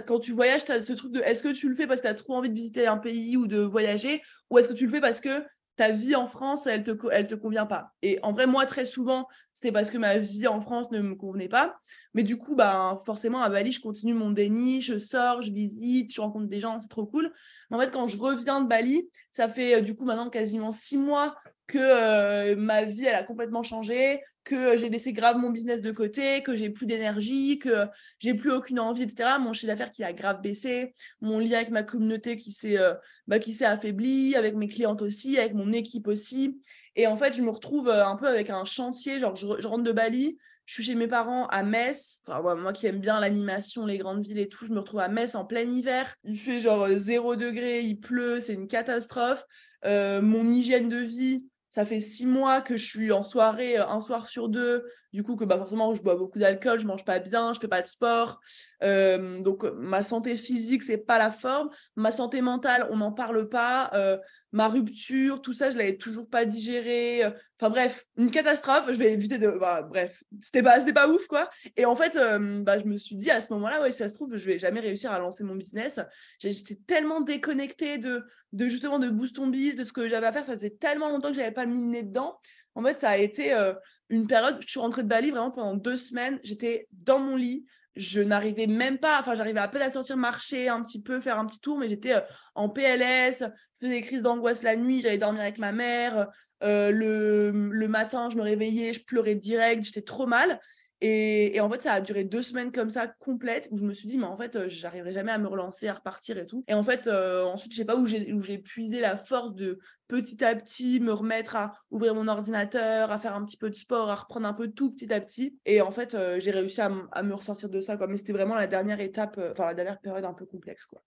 quand 0.05 0.19
tu 0.19 0.33
voyages, 0.33 0.65
tu 0.65 0.71
as 0.71 0.81
ce 0.81 0.93
truc 0.93 1.11
de 1.11 1.21
est-ce 1.21 1.43
que 1.43 1.53
tu 1.53 1.69
le 1.69 1.75
fais 1.75 1.87
parce 1.87 2.01
que 2.01 2.07
tu 2.07 2.11
as 2.11 2.15
trop 2.15 2.35
envie 2.35 2.49
de 2.49 2.55
visiter 2.55 2.87
un 2.87 2.97
pays 2.97 3.37
ou 3.37 3.47
de 3.47 3.59
voyager 3.59 4.21
ou 4.49 4.57
est-ce 4.57 4.67
que 4.67 4.73
tu 4.73 4.85
le 4.85 4.91
fais 4.91 5.01
parce 5.01 5.21
que 5.21 5.43
ta 5.77 5.91
vie 5.91 6.15
en 6.15 6.27
France, 6.27 6.67
elle 6.67 6.83
te, 6.83 6.91
te 6.91 7.35
convient 7.35 7.65
pas? 7.65 7.91
Et 8.01 8.19
en 8.23 8.33
vrai, 8.33 8.45
moi, 8.45 8.65
très 8.65 8.85
souvent, 8.85 9.27
c'était 9.53 9.71
parce 9.71 9.89
que 9.89 9.97
ma 9.97 10.17
vie 10.17 10.47
en 10.47 10.59
France 10.61 10.91
ne 10.91 10.99
me 10.99 11.15
convenait 11.15 11.47
pas. 11.47 11.77
Mais 12.13 12.23
du 12.23 12.37
coup, 12.37 12.55
bah, 12.55 12.99
forcément, 13.05 13.41
à 13.41 13.49
Bali, 13.49 13.71
je 13.71 13.79
continue 13.79 14.13
mon 14.13 14.31
déni, 14.31 14.81
je 14.81 14.99
sors, 14.99 15.41
je 15.41 15.51
visite, 15.51 16.13
je 16.13 16.21
rencontre 16.21 16.47
des 16.47 16.59
gens, 16.59 16.79
c'est 16.79 16.89
trop 16.89 17.05
cool. 17.05 17.31
Mais 17.69 17.77
en 17.77 17.79
fait, 17.79 17.91
quand 17.91 18.07
je 18.07 18.17
reviens 18.17 18.61
de 18.61 18.67
Bali, 18.67 19.09
ça 19.31 19.47
fait 19.47 19.77
euh, 19.77 19.81
du 19.81 19.95
coup 19.95 20.05
maintenant 20.05 20.29
quasiment 20.29 20.71
six 20.71 20.97
mois 20.97 21.35
que 21.71 21.77
euh, 21.79 22.57
ma 22.57 22.83
vie, 22.83 23.05
elle 23.05 23.15
a 23.15 23.23
complètement 23.23 23.63
changé, 23.63 24.21
que 24.43 24.77
j'ai 24.77 24.89
laissé 24.89 25.13
grave 25.13 25.37
mon 25.37 25.51
business 25.51 25.81
de 25.81 25.91
côté, 25.91 26.43
que 26.43 26.53
j'ai 26.53 26.69
plus 26.69 26.85
d'énergie, 26.85 27.59
que 27.59 27.87
j'ai 28.19 28.33
plus 28.33 28.51
aucune 28.51 28.77
envie, 28.77 29.03
etc. 29.03 29.37
Mon 29.39 29.53
chiffre 29.53 29.67
d'affaires 29.67 29.93
qui 29.93 30.03
a 30.03 30.11
grave 30.11 30.41
baissé, 30.41 30.91
mon 31.21 31.39
lien 31.39 31.59
avec 31.59 31.69
ma 31.69 31.83
communauté 31.83 32.35
qui 32.35 32.51
s'est 32.51 32.77
euh, 32.77 32.93
bah, 33.27 33.39
qui 33.39 33.53
s'est 33.53 33.63
affaibli, 33.63 34.35
avec 34.35 34.55
mes 34.55 34.67
clientes 34.67 35.01
aussi, 35.01 35.39
avec 35.39 35.53
mon 35.53 35.71
équipe 35.71 36.09
aussi. 36.09 36.59
Et 36.97 37.07
en 37.07 37.15
fait, 37.15 37.33
je 37.35 37.41
me 37.41 37.49
retrouve 37.49 37.87
euh, 37.87 38.05
un 38.05 38.17
peu 38.17 38.27
avec 38.27 38.49
un 38.49 38.65
chantier, 38.65 39.19
genre 39.19 39.37
je, 39.37 39.45
rentre 39.65 39.85
de 39.85 39.93
Bali, 39.93 40.37
je 40.65 40.73
suis 40.73 40.83
chez 40.83 40.95
mes 40.95 41.07
parents 41.07 41.47
à 41.47 41.63
Metz. 41.63 42.21
Enfin, 42.27 42.55
moi 42.55 42.73
qui 42.73 42.85
aime 42.85 42.99
bien 42.99 43.21
l'animation, 43.21 43.85
les 43.85 43.97
grandes 43.97 44.27
villes 44.27 44.39
et 44.39 44.49
tout, 44.49 44.65
je 44.65 44.73
me 44.73 44.79
retrouve 44.79 44.99
à 44.99 45.07
Metz 45.07 45.35
en 45.35 45.45
plein 45.45 45.61
hiver. 45.61 46.13
Il 46.25 46.37
fait 46.37 46.59
genre 46.59 46.89
0 46.89 47.37
degré, 47.37 47.79
il 47.79 47.97
pleut, 47.97 48.41
c'est 48.41 48.55
une 48.55 48.67
catastrophe. 48.67 49.45
mon 49.85 50.51
hygiène 50.51 50.89
de 50.89 50.97
vie, 50.97 51.45
ça 51.71 51.85
fait 51.85 52.01
six 52.01 52.27
mois 52.27 52.61
que 52.61 52.77
je 52.77 52.85
suis 52.85 53.11
en 53.11 53.23
soirée 53.23 53.79
euh, 53.79 53.87
un 53.87 53.99
soir 53.99 54.27
sur 54.27 54.49
deux, 54.49 54.85
du 55.11 55.23
coup 55.23 55.35
que 55.35 55.45
bah 55.45 55.57
forcément 55.57 55.95
je 55.95 56.03
bois 56.03 56.15
beaucoup 56.15 56.37
d'alcool, 56.37 56.79
je 56.79 56.85
mange 56.85 57.03
pas 57.03 57.17
bien, 57.17 57.53
je 57.55 57.59
fais 57.59 57.67
pas 57.67 57.81
de 57.81 57.87
sport, 57.87 58.39
donc 58.81 59.63
ma 59.75 60.03
santé 60.03 60.37
physique 60.37 60.83
c'est 60.83 60.97
pas 60.97 61.17
la 61.17 61.31
forme, 61.31 61.69
ma 61.95 62.11
santé 62.11 62.41
mentale 62.41 62.87
on 62.91 62.97
n'en 62.97 63.11
parle 63.11 63.49
pas, 63.49 63.89
euh, 63.93 64.17
ma 64.51 64.67
rupture, 64.67 65.41
tout 65.41 65.53
ça 65.53 65.71
je 65.71 65.77
l'avais 65.77 65.97
toujours 65.97 66.29
pas 66.29 66.45
digéré, 66.45 67.23
enfin 67.59 67.69
bref 67.69 68.05
une 68.17 68.31
catastrophe, 68.31 68.91
je 68.91 68.97
vais 68.97 69.13
éviter 69.13 69.37
de, 69.37 69.49
bah, 69.49 69.81
bref 69.81 70.23
c'était 70.41 70.63
pas 70.63 70.79
c'était 70.79 70.93
pas 70.93 71.07
ouf 71.07 71.27
quoi, 71.27 71.49
et 71.77 71.85
en 71.85 71.95
fait 71.95 72.17
bah, 72.63 72.77
je 72.77 72.85
me 72.85 72.97
suis 72.97 73.15
dit 73.15 73.31
à 73.31 73.41
ce 73.41 73.51
moment-là 73.53 73.81
ouais 73.81 73.91
si 73.91 73.99
ça 73.99 74.09
se 74.09 74.15
trouve 74.15 74.35
je 74.35 74.45
vais 74.45 74.59
jamais 74.59 74.79
réussir 74.79 75.11
à 75.11 75.19
lancer 75.19 75.43
mon 75.43 75.55
business, 75.55 75.99
j'étais 76.39 76.79
tellement 76.87 77.21
déconnectée 77.21 77.97
de 77.97 78.23
de 78.53 78.69
justement 78.69 78.99
de 78.99 79.09
boost 79.09 79.39
on 79.39 79.47
biz, 79.47 79.75
de 79.75 79.83
ce 79.83 79.93
que 79.93 80.07
j'avais 80.09 80.27
à 80.27 80.33
faire, 80.33 80.45
ça 80.45 80.53
faisait 80.53 80.71
tellement 80.71 81.09
longtemps 81.09 81.29
que 81.29 81.35
j'avais 81.35 81.51
pas 81.51 81.65
mis 81.65 81.81
le 81.81 81.87
nez 81.87 82.03
dedans. 82.03 82.39
En 82.75 82.83
fait, 82.83 82.97
ça 82.97 83.09
a 83.09 83.17
été 83.17 83.53
euh, 83.53 83.73
une 84.09 84.27
période, 84.27 84.57
je 84.61 84.69
suis 84.69 84.79
rentrée 84.79 85.03
de 85.03 85.07
Bali 85.07 85.31
vraiment 85.31 85.51
pendant 85.51 85.75
deux 85.75 85.97
semaines, 85.97 86.39
j'étais 86.43 86.87
dans 86.91 87.19
mon 87.19 87.35
lit, 87.35 87.65
je 87.95 88.21
n'arrivais 88.21 88.67
même 88.67 88.97
pas, 88.97 89.19
enfin 89.19 89.35
j'arrivais 89.35 89.59
à 89.59 89.67
peine 89.67 89.81
à 89.81 89.91
sortir 89.91 90.17
marcher 90.17 90.69
un 90.69 90.81
petit 90.81 91.01
peu, 91.01 91.19
faire 91.19 91.37
un 91.37 91.45
petit 91.45 91.59
tour, 91.59 91.77
mais 91.77 91.89
j'étais 91.89 92.13
euh, 92.13 92.21
en 92.55 92.69
PLS, 92.69 93.43
faisais 93.79 93.91
des 93.91 94.01
crises 94.01 94.23
d'angoisse 94.23 94.63
la 94.63 94.75
nuit, 94.75 95.01
j'allais 95.01 95.17
dormir 95.17 95.41
avec 95.41 95.57
ma 95.57 95.71
mère, 95.71 96.29
euh, 96.63 96.91
le, 96.91 97.51
le 97.51 97.87
matin 97.87 98.29
je 98.29 98.37
me 98.37 98.41
réveillais, 98.41 98.93
je 98.93 99.03
pleurais 99.03 99.35
direct, 99.35 99.83
j'étais 99.83 100.01
trop 100.01 100.25
mal. 100.25 100.59
Et, 101.01 101.59
en 101.59 101.69
fait, 101.69 101.81
ça 101.81 101.93
a 101.93 102.01
duré 102.01 102.23
deux 102.23 102.43
semaines 102.43 102.71
comme 102.71 102.89
ça, 102.89 103.07
complètes, 103.07 103.67
où 103.71 103.77
je 103.77 103.83
me 103.83 103.93
suis 103.93 104.07
dit, 104.07 104.17
mais 104.17 104.25
en 104.25 104.37
fait, 104.37 104.67
j'arriverai 104.67 105.13
jamais 105.13 105.31
à 105.31 105.37
me 105.39 105.47
relancer, 105.47 105.87
à 105.87 105.93
repartir 105.93 106.37
et 106.37 106.45
tout. 106.45 106.63
Et 106.67 106.73
en 106.73 106.83
fait, 106.83 107.07
ensuite, 107.07 107.71
je 107.71 107.77
sais 107.77 107.85
pas 107.85 107.95
où 107.95 108.05
j'ai 108.05 108.57
puisé 108.59 108.99
la 108.99 109.17
force 109.17 109.55
de 109.55 109.79
petit 110.07 110.43
à 110.43 110.55
petit 110.55 110.99
me 110.99 111.11
remettre 111.11 111.55
à 111.55 111.73
ouvrir 111.89 112.13
mon 112.13 112.27
ordinateur, 112.27 113.11
à 113.11 113.17
faire 113.17 113.35
un 113.35 113.43
petit 113.45 113.57
peu 113.57 113.69
de 113.69 113.75
sport, 113.75 114.09
à 114.09 114.15
reprendre 114.15 114.47
un 114.47 114.53
peu 114.53 114.67
tout 114.67 114.91
petit 114.91 115.11
à 115.11 115.19
petit. 115.21 115.57
Et 115.65 115.81
en 115.81 115.91
fait, 115.91 116.15
j'ai 116.37 116.51
réussi 116.51 116.81
à, 116.81 116.89
me 116.89 117.33
ressortir 117.33 117.69
de 117.69 117.81
ça. 117.81 117.97
Quoi. 117.97 118.07
Mais 118.07 118.17
c'était 118.17 118.33
vraiment 118.33 118.55
la 118.55 118.67
dernière 118.67 118.99
étape, 118.99 119.39
enfin, 119.51 119.65
la 119.65 119.73
dernière 119.73 119.99
période 119.99 120.25
un 120.25 120.33
peu 120.33 120.45
complexe. 120.45 120.85
Quoi. 120.85 121.01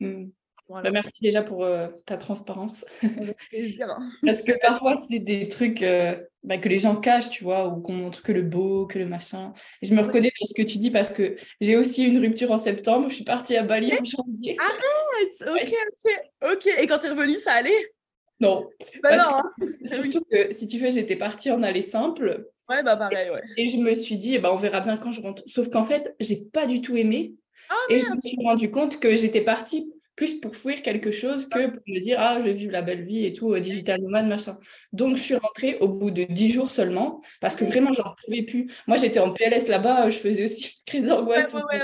Mmh. 0.00 0.26
Bah, 0.68 0.90
merci 0.90 1.12
déjà 1.22 1.42
pour 1.42 1.64
euh, 1.64 1.88
ta 2.06 2.16
transparence. 2.16 2.84
Avec 3.02 3.36
plaisir. 3.48 3.86
Parce 4.24 4.42
que 4.42 4.52
parfois, 4.60 4.96
c'est 4.96 5.20
des 5.20 5.48
trucs 5.48 5.82
euh, 5.82 6.16
bah, 6.42 6.58
que 6.58 6.68
les 6.68 6.78
gens 6.78 6.96
cachent, 6.96 7.30
tu 7.30 7.44
vois, 7.44 7.68
ou 7.68 7.80
qu'on 7.80 7.92
montre 7.92 8.22
que 8.22 8.32
le 8.32 8.42
beau, 8.42 8.86
que 8.86 8.98
le 8.98 9.06
machin. 9.06 9.52
Et 9.80 9.86
je 9.86 9.94
me 9.94 10.02
reconnais 10.02 10.32
dans 10.40 10.46
ce 10.46 10.54
que 10.54 10.62
tu 10.62 10.78
dis 10.78 10.90
parce 10.90 11.12
que 11.12 11.36
j'ai 11.60 11.76
aussi 11.76 12.04
une 12.04 12.18
rupture 12.18 12.50
en 12.50 12.58
septembre. 12.58 13.08
Je 13.08 13.14
suis 13.14 13.24
partie 13.24 13.56
à 13.56 13.62
Bali 13.62 13.92
en 13.92 14.04
janvier. 14.04 14.56
Arrête 14.58 15.44
Ok, 15.46 15.74
ok. 15.92 16.52
Ok. 16.52 16.66
Et 16.80 16.86
quand 16.86 16.98
tu 16.98 17.06
es 17.06 17.10
revenue, 17.10 17.38
ça 17.38 17.52
allait? 17.52 17.92
Non. 18.40 18.68
Bah 19.02 19.16
non. 19.16 19.24
Hein. 19.24 19.52
Surtout 19.84 20.24
que 20.30 20.52
si 20.52 20.66
tu 20.66 20.78
fais, 20.78 20.90
j'étais 20.90 21.16
partie 21.16 21.50
en 21.50 21.62
aller 21.62 21.82
simple. 21.82 22.48
Ouais, 22.68 22.82
bah 22.82 22.96
pareil, 22.96 23.30
ouais. 23.30 23.42
Et 23.56 23.66
je 23.66 23.78
me 23.78 23.94
suis 23.94 24.18
dit, 24.18 24.38
bah, 24.38 24.52
on 24.52 24.56
verra 24.56 24.80
bien 24.80 24.96
quand 24.96 25.12
je 25.12 25.20
rentre. 25.20 25.44
Sauf 25.46 25.70
qu'en 25.70 25.84
fait, 25.84 26.16
j'ai 26.18 26.44
pas 26.52 26.66
du 26.66 26.80
tout 26.80 26.96
aimé. 26.96 27.34
Ah, 27.68 27.74
et 27.88 27.98
je 27.98 28.06
me 28.06 28.20
suis 28.20 28.36
rendu 28.44 28.70
compte 28.70 28.98
que 28.98 29.14
j'étais 29.14 29.40
partie 29.40 29.92
plus 30.16 30.40
pour 30.40 30.56
fuir 30.56 30.82
quelque 30.82 31.10
chose 31.10 31.46
que 31.48 31.68
pour 31.68 31.82
me 31.86 32.00
dire 32.00 32.16
ah 32.18 32.38
je 32.38 32.44
vais 32.44 32.54
vivre 32.54 32.72
la 32.72 32.80
belle 32.80 33.04
vie 33.04 33.26
et 33.26 33.34
tout 33.34 33.52
euh, 33.52 33.60
digital 33.60 34.00
nomade 34.00 34.26
machin. 34.26 34.58
Donc 34.92 35.16
je 35.16 35.22
suis 35.22 35.36
rentrée 35.36 35.76
au 35.80 35.88
bout 35.88 36.10
de 36.10 36.24
dix 36.24 36.52
jours 36.52 36.70
seulement 36.70 37.20
parce 37.40 37.54
que 37.54 37.66
vraiment 37.66 37.92
j'en 37.92 38.14
pouvais 38.24 38.42
plus. 38.42 38.72
Moi 38.86 38.96
j'étais 38.96 39.20
en 39.20 39.32
PLS 39.32 39.68
là-bas 39.68 40.08
je 40.08 40.18
faisais 40.18 40.44
aussi 40.44 40.64
une 40.64 40.84
crise 40.86 41.08
d'angoisse 41.08 41.52
ouais, 41.52 41.60
ouais, 41.70 41.80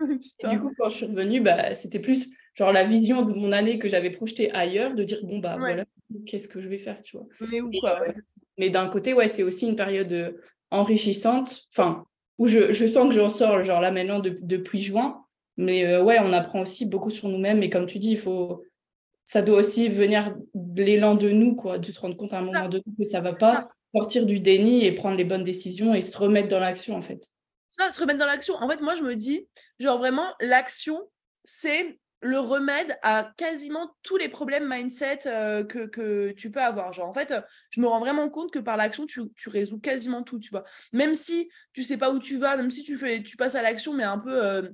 et 0.38 0.48
du 0.48 0.60
coup 0.60 0.72
quand 0.78 0.88
je 0.88 0.96
suis 0.96 1.06
revenue 1.06 1.40
bah 1.40 1.74
c'était 1.74 1.98
plus 1.98 2.28
genre 2.54 2.72
la 2.72 2.84
vision 2.84 3.22
de 3.22 3.34
mon 3.34 3.50
année 3.50 3.78
que 3.78 3.88
j'avais 3.88 4.10
projetée 4.10 4.52
ailleurs 4.52 4.94
de 4.94 5.02
dire 5.02 5.18
bon 5.24 5.38
bah 5.38 5.56
voilà 5.58 5.84
qu'est-ce 6.24 6.48
que 6.48 6.60
je 6.60 6.68
vais 6.68 6.78
faire 6.78 7.02
tu 7.02 7.16
vois. 7.16 7.26
Mais, 7.50 7.60
euh, 7.60 8.12
mais 8.58 8.70
d'un 8.70 8.88
côté 8.88 9.12
ouais 9.12 9.26
c'est 9.26 9.42
aussi 9.42 9.66
une 9.66 9.76
période 9.76 10.12
euh, 10.12 10.32
enrichissante 10.70 11.64
enfin 11.72 12.04
où 12.38 12.46
je, 12.46 12.72
je 12.72 12.86
sens 12.86 13.08
que 13.08 13.14
j'en 13.14 13.28
sors 13.28 13.64
genre 13.64 13.80
là 13.80 13.90
maintenant 13.90 14.20
depuis 14.20 14.80
juin 14.80 15.24
mais 15.56 15.84
euh, 15.84 16.02
ouais, 16.02 16.18
on 16.20 16.32
apprend 16.32 16.60
aussi 16.60 16.86
beaucoup 16.86 17.10
sur 17.10 17.28
nous-mêmes. 17.28 17.62
Et 17.62 17.70
comme 17.70 17.86
tu 17.86 17.98
dis, 17.98 18.12
il 18.12 18.18
faut, 18.18 18.62
ça 19.24 19.42
doit 19.42 19.58
aussi 19.58 19.88
venir 19.88 20.34
de 20.54 20.82
l'élan 20.82 21.14
de 21.14 21.30
nous, 21.30 21.54
quoi, 21.54 21.78
de 21.78 21.92
se 21.92 22.00
rendre 22.00 22.16
compte 22.16 22.32
à 22.32 22.38
un 22.38 22.42
moment 22.42 22.68
donné 22.68 22.84
que 22.98 23.04
ça 23.04 23.20
va 23.20 23.34
pas, 23.34 23.68
sortir 23.94 24.26
du 24.26 24.40
déni 24.40 24.84
et 24.84 24.92
prendre 24.92 25.16
les 25.16 25.24
bonnes 25.24 25.44
décisions 25.44 25.94
et 25.94 26.00
se 26.00 26.16
remettre 26.16 26.48
dans 26.48 26.60
l'action, 26.60 26.96
en 26.96 27.02
fait. 27.02 27.28
Ça, 27.68 27.90
se 27.90 28.00
remettre 28.00 28.18
dans 28.18 28.26
l'action. 28.26 28.54
En 28.54 28.68
fait, 28.68 28.80
moi, 28.80 28.94
je 28.94 29.02
me 29.02 29.14
dis, 29.14 29.46
genre 29.78 29.98
vraiment, 29.98 30.34
l'action, 30.40 31.00
c'est 31.44 31.98
le 32.24 32.38
remède 32.38 32.96
à 33.02 33.32
quasiment 33.36 33.96
tous 34.04 34.16
les 34.16 34.28
problèmes 34.28 34.68
mindset 34.68 35.18
que, 35.68 35.86
que, 35.86 36.30
tu 36.32 36.52
peux 36.52 36.60
avoir. 36.62 36.92
Genre, 36.92 37.08
en 37.08 37.14
fait, 37.14 37.34
je 37.70 37.80
me 37.80 37.86
rends 37.88 37.98
vraiment 37.98 38.30
compte 38.30 38.52
que 38.52 38.60
par 38.60 38.76
l'action, 38.76 39.06
tu, 39.06 39.22
tu, 39.34 39.48
résous 39.48 39.80
quasiment 39.80 40.22
tout, 40.22 40.38
tu 40.38 40.50
vois. 40.50 40.62
Même 40.92 41.16
si 41.16 41.50
tu 41.72 41.82
sais 41.82 41.96
pas 41.96 42.12
où 42.12 42.20
tu 42.20 42.38
vas, 42.38 42.56
même 42.56 42.70
si 42.70 42.84
tu, 42.84 42.96
fais, 42.96 43.24
tu 43.24 43.36
passes 43.36 43.56
à 43.56 43.62
l'action, 43.62 43.92
mais 43.92 44.04
un 44.04 44.18
peu 44.18 44.70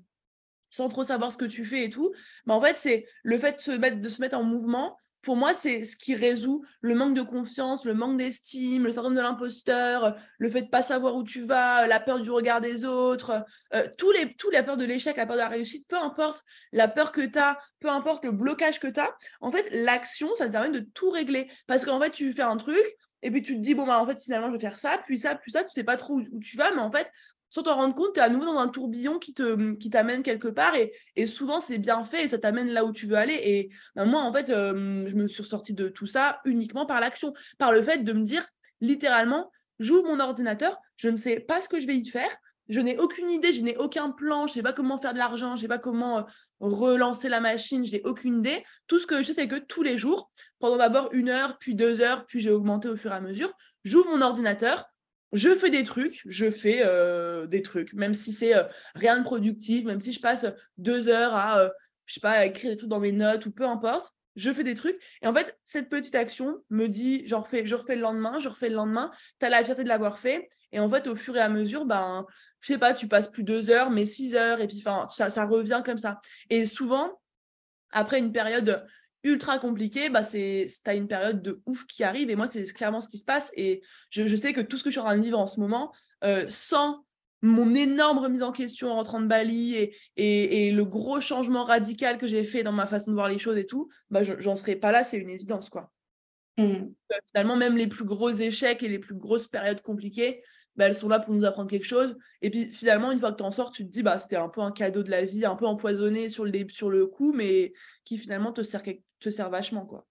sans 0.71 0.89
trop 0.89 1.05
savoir 1.05 1.33
ce 1.33 1.39
que 1.39 1.45
tu 1.45 1.65
fais 1.65 1.85
et 1.85 1.91
tout, 1.91 2.13
mais 2.47 2.55
en 2.55 2.61
fait, 2.61 2.77
c'est 2.77 3.07
le 3.23 3.39
fait 3.39 3.53
de 3.53 3.61
se 3.61 3.71
mettre, 3.73 4.01
de 4.01 4.09
se 4.09 4.21
mettre 4.21 4.37
en 4.37 4.45
mouvement. 4.45 4.97
Pour 5.21 5.37
moi, 5.37 5.53
c'est 5.53 5.83
ce 5.83 5.97
qui 5.97 6.15
résout 6.15 6.65
le 6.81 6.95
manque 6.95 7.15
de 7.15 7.23
confiance, 7.23 7.85
le 7.85 7.93
manque 7.93 8.17
d'estime, 8.17 8.85
le 8.85 8.93
syndrome 8.93 9.17
de 9.17 9.21
l'imposteur, 9.21 10.15
le 10.39 10.49
fait 10.49 10.63
de 10.63 10.69
pas 10.69 10.83
savoir 10.83 11.17
où 11.17 11.25
tu 11.25 11.43
vas, 11.43 11.89
la 11.89 11.99
peur 11.99 12.21
du 12.21 12.31
regard 12.31 12.61
des 12.61 12.85
autres, 12.85 13.45
euh, 13.75 13.87
tous 13.99 14.13
les, 14.13 14.35
tous 14.37 14.51
la 14.51 14.63
peur 14.63 14.77
de 14.77 14.85
l'échec, 14.85 15.17
la 15.17 15.27
peur 15.27 15.35
de 15.35 15.41
la 15.41 15.49
réussite, 15.49 15.89
peu 15.89 15.99
importe 15.99 16.45
la 16.73 16.87
peur 16.87 17.11
que 17.11 17.21
tu 17.21 17.39
as, 17.39 17.59
peu 17.81 17.89
importe 17.89 18.25
le 18.25 18.31
blocage 18.31 18.79
que 18.79 18.87
tu 18.87 19.01
as, 19.01 19.13
en 19.41 19.51
fait, 19.51 19.69
l'action, 19.73 20.35
ça 20.37 20.47
te 20.47 20.53
permet 20.53 20.71
de 20.71 20.87
tout 20.95 21.11
régler. 21.11 21.49
Parce 21.67 21.85
qu'en 21.85 22.01
fait, 22.01 22.11
tu 22.11 22.33
fais 22.33 22.43
un 22.43 22.57
truc, 22.57 22.97
et 23.23 23.31
puis 23.31 23.43
tu 23.43 23.57
te 23.57 23.61
dis, 23.61 23.75
bon, 23.75 23.87
bah, 23.87 24.01
en 24.01 24.07
fait, 24.07 24.21
finalement, 24.23 24.49
je 24.49 24.53
vais 24.53 24.61
faire 24.61 24.79
ça, 24.79 25.03
puis 25.05 25.19
ça, 25.19 25.35
puis 25.35 25.51
ça, 25.51 25.65
tu 25.65 25.71
sais 25.71 25.85
pas 25.85 25.97
trop 25.97 26.15
où, 26.15 26.41
tu 26.41 26.57
vas, 26.57 26.73
mais 26.73 26.81
en 26.81 26.91
fait, 26.91 27.11
sans 27.51 27.63
t'en 27.63 27.77
rendre 27.77 27.95
compte, 27.95 28.15
tu 28.15 28.21
es 28.21 28.23
à 28.23 28.29
nouveau 28.29 28.47
dans 28.47 28.59
un 28.59 28.69
tourbillon 28.69 29.19
qui 29.19 29.35
t'amène 29.35 30.23
quelque 30.23 30.49
part 30.49 30.75
et, 30.75 31.27
souvent 31.27 31.61
c'est 31.61 31.79
bien 31.79 32.05
fait 32.05 32.25
et 32.25 32.29
ça 32.29 32.39
t'amène 32.39 32.71
là 32.71 32.85
où 32.85 32.93
tu 32.93 33.07
veux 33.07 33.17
aller. 33.17 33.39
Et 33.43 33.71
ben, 33.95 34.05
moi, 34.05 34.23
en 34.23 34.33
fait, 34.33 34.49
je 34.49 35.15
me 35.15 35.29
suis 35.29 35.45
sortie 35.45 35.75
de 35.75 35.89
tout 35.89 36.07
ça 36.07 36.41
uniquement 36.45 36.87
par 36.87 37.01
l'action, 37.01 37.33
par 37.59 37.73
le 37.73 37.83
fait 37.83 37.99
de 37.99 38.13
me 38.13 38.23
dire 38.23 38.47
littéralement, 38.81 39.51
j'ouvre 39.79 40.09
mon 40.09 40.21
ordinateur, 40.21 40.77
je 40.97 41.09
ne 41.09 41.17
sais 41.17 41.41
pas 41.41 41.61
ce 41.61 41.69
que 41.69 41.81
je 41.81 41.87
vais 41.87 41.97
y 41.97 42.09
faire, 42.09 42.31
je 42.69 42.81
n'ai 42.81 42.99
aucune 42.99 43.31
idée, 43.31 43.53
je 43.53 43.63
n'ai 43.63 43.77
aucun 43.77 44.11
plan, 44.11 44.47
je 44.47 44.53
ne 44.53 44.55
sais 44.55 44.63
pas 44.63 44.73
comment 44.73 44.99
faire 44.99 45.15
de 45.15 45.19
l'argent, 45.19 45.51
je 45.51 45.55
ne 45.55 45.61
sais 45.63 45.69
pas 45.69 45.79
comment 45.79 46.19
euh, 46.19 46.23
relancer 46.61 47.29
la 47.29 47.41
machine, 47.41 47.85
je 47.85 47.93
n'ai 47.93 48.03
aucune 48.05 48.39
idée. 48.39 48.63
Tout 48.87 48.99
ce 48.99 49.07
que 49.07 49.23
je 49.23 49.29
sais, 49.29 49.35
c'est 49.35 49.49
que 49.49 49.57
tous 49.57 49.83
les 49.83 49.97
jours, 49.97 50.31
pendant 50.59 50.77
d'abord 50.77 51.09
une 51.13 51.31
heure, 51.31 51.57
puis 51.59 51.75
deux 51.75 52.01
heures, 52.01 52.27
puis 52.27 52.41
j'ai 52.41 52.51
augmenté 52.51 52.89
au 52.89 52.97
fur 52.97 53.13
et 53.13 53.15
à 53.15 53.21
mesure, 53.21 53.51
j'ouvre 53.85 54.11
mon 54.11 54.21
ordinateur, 54.21 54.85
je 55.33 55.55
fais 55.57 55.71
des 55.71 55.85
trucs, 55.85 56.23
je 56.27 56.51
fais 56.51 56.83
euh, 56.85 57.47
des 57.47 57.63
trucs, 57.63 57.93
même 57.93 58.15
si 58.15 58.33
c'est 58.33 58.57
euh, 58.57 58.65
rien 58.95 59.19
de 59.19 59.25
productif, 59.25 59.85
même 59.85 60.01
si 60.01 60.13
je 60.13 60.21
passe 60.21 60.47
deux 60.77 61.09
heures 61.09 61.35
à, 61.35 61.61
euh, 61.61 61.71
je 62.07 62.15
sais 62.15 62.21
pas, 62.21 62.45
écrire 62.47 62.71
des 62.71 62.77
trucs 62.77 62.91
dans 62.91 63.01
mes 63.01 63.13
notes 63.13 63.47
ou 63.47 63.51
peu 63.51 63.65
importe, 63.65 64.15
je 64.37 64.53
fais 64.53 64.65
des 64.65 64.75
trucs. 64.75 64.99
Et 65.21 65.27
en 65.27 65.35
fait, 65.35 65.59
cette 65.65 65.89
petite 65.89 66.15
action 66.15 66.63
me 66.71 66.87
dit, 66.87 67.27
je 67.27 67.35
refais, 67.35 67.63
le 67.63 68.01
lendemain, 68.01 68.39
je 68.39 68.49
refais 68.49 68.69
le 68.69 68.77
lendemain, 68.77 69.11
tu 69.41 69.47
as 69.47 69.49
la 69.49 69.65
fierté 69.65 69.83
de 69.83 69.89
l'avoir 69.89 70.19
fait. 70.19 70.49
Et 70.73 70.81
en 70.81 70.89
fait, 70.89 71.09
au 71.09 71.17
fur 71.17 71.37
et 71.37 71.41
à 71.41 71.49
mesure, 71.49 71.85
ben, 71.85 72.25
je 72.61 72.73
sais 72.73 72.79
pas, 72.79 72.95
tu 72.95 73.09
passes 73.09 73.29
plus 73.29 73.43
deux 73.43 73.71
heures, 73.71 73.91
mais 73.91 74.07
six 74.07 74.37
heures, 74.37 74.61
et 74.61 74.69
puis 74.69 74.83
ça 75.11 75.47
revient 75.47 75.83
comme 75.85 75.99
ça. 75.99 76.21
Et 76.51 76.67
souvent, 76.67 77.21
après 77.91 78.19
une 78.21 78.33
période 78.33 78.87
ultra 79.25 79.59
compliqué, 79.59 80.11
bah 80.11 80.23
c'est 80.23 80.67
as 80.87 80.95
une 80.95 81.09
période 81.09 81.43
de 81.43 81.61
ouf 81.67 81.85
qui 81.87 82.05
arrive 82.05 82.31
et 82.31 82.37
moi 82.37 82.47
c'est 82.47 82.65
clairement 82.73 83.01
ce 83.01 83.09
qui 83.09 83.19
se 83.19 83.25
passe 83.25 83.51
et 83.57 83.83
je, 84.11 84.37
sais 84.37 84.53
que 84.53 84.61
tout 84.61 84.77
ce 84.77 84.85
que 84.85 84.91
je 84.91 84.95
suis 84.95 85.01
en 85.01 85.05
train 85.05 85.19
de 85.19 85.23
vivre 85.23 85.39
en 85.39 85.47
ce 85.47 85.61
moment, 85.61 85.93
euh, 86.25 86.47
sans 86.49 87.05
mon 87.43 87.75
énorme 87.75 88.19
remise 88.19 88.43
en 88.43 88.53
question 88.53 88.91
en 88.91 88.97
rentrant 88.97 89.21
de 89.21 89.27
Bali 89.27 89.75
et, 89.75 89.95
et, 90.17 90.73
le 90.73 90.85
gros 90.85 91.21
changement 91.21 91.65
radical 91.65 92.19
que 92.19 92.27
j'ai 92.27 92.45
fait 92.45 92.65
dans 92.65 92.73
ma 92.73 92.87
façon 92.87 93.11
de 93.11 93.15
voir 93.15 93.29
les 93.29 93.39
choses 93.39 93.59
et 93.59 93.67
tout, 93.67 93.89
bah 94.11 94.23
j'en 94.23 94.57
serais 94.57 94.77
pas 94.77 94.91
là, 94.91 95.05
c'est 95.05 95.19
une 95.19 95.31
évidence 95.31 95.71
quoi. 95.71 95.93
Mmh. 96.59 96.63
Euh, 96.63 97.17
finalement, 97.27 97.57
même 97.57 97.77
les 97.77 97.87
plus 97.87 98.05
gros 98.05 98.31
échecs 98.31 98.83
et 98.83 98.89
les 98.89 98.99
plus 98.99 99.15
grosses 99.15 99.47
périodes 99.47 99.81
compliquées, 99.81 100.43
bah, 100.75 100.87
elles 100.87 100.95
sont 100.97 101.09
là 101.09 101.21
pour 101.21 101.33
nous 101.33 101.45
apprendre 101.45 101.71
quelque 101.71 101.87
chose. 101.87 102.19
Et 102.43 102.51
puis 102.51 102.67
finalement, 102.67 103.13
une 103.13 103.21
fois 103.21 103.31
que 103.31 103.37
tu 103.37 103.45
en 103.45 103.53
sors, 103.53 103.71
tu 103.71 103.87
te 103.87 103.91
dis, 103.91 104.03
bah, 104.03 104.19
c'était 104.19 104.37
un 104.37 104.49
peu 104.49 104.61
un 104.61 104.73
cadeau 104.73 105.05
de 105.05 105.11
la 105.11 105.25
vie, 105.25 105.45
un 105.45 105.55
peu 105.55 105.67
empoisonné 105.67 106.29
sur 106.29 106.45
le, 106.45 106.69
sur 106.69 106.91
le 106.91 107.07
coup, 107.07 107.33
mais 107.33 107.73
qui 108.05 108.19
finalement 108.19 108.53
te 108.53 108.65
sert, 108.65 108.83
te 109.19 109.31
sert 109.31 109.51
vachement. 109.51 109.87
Quoi. 109.87 110.07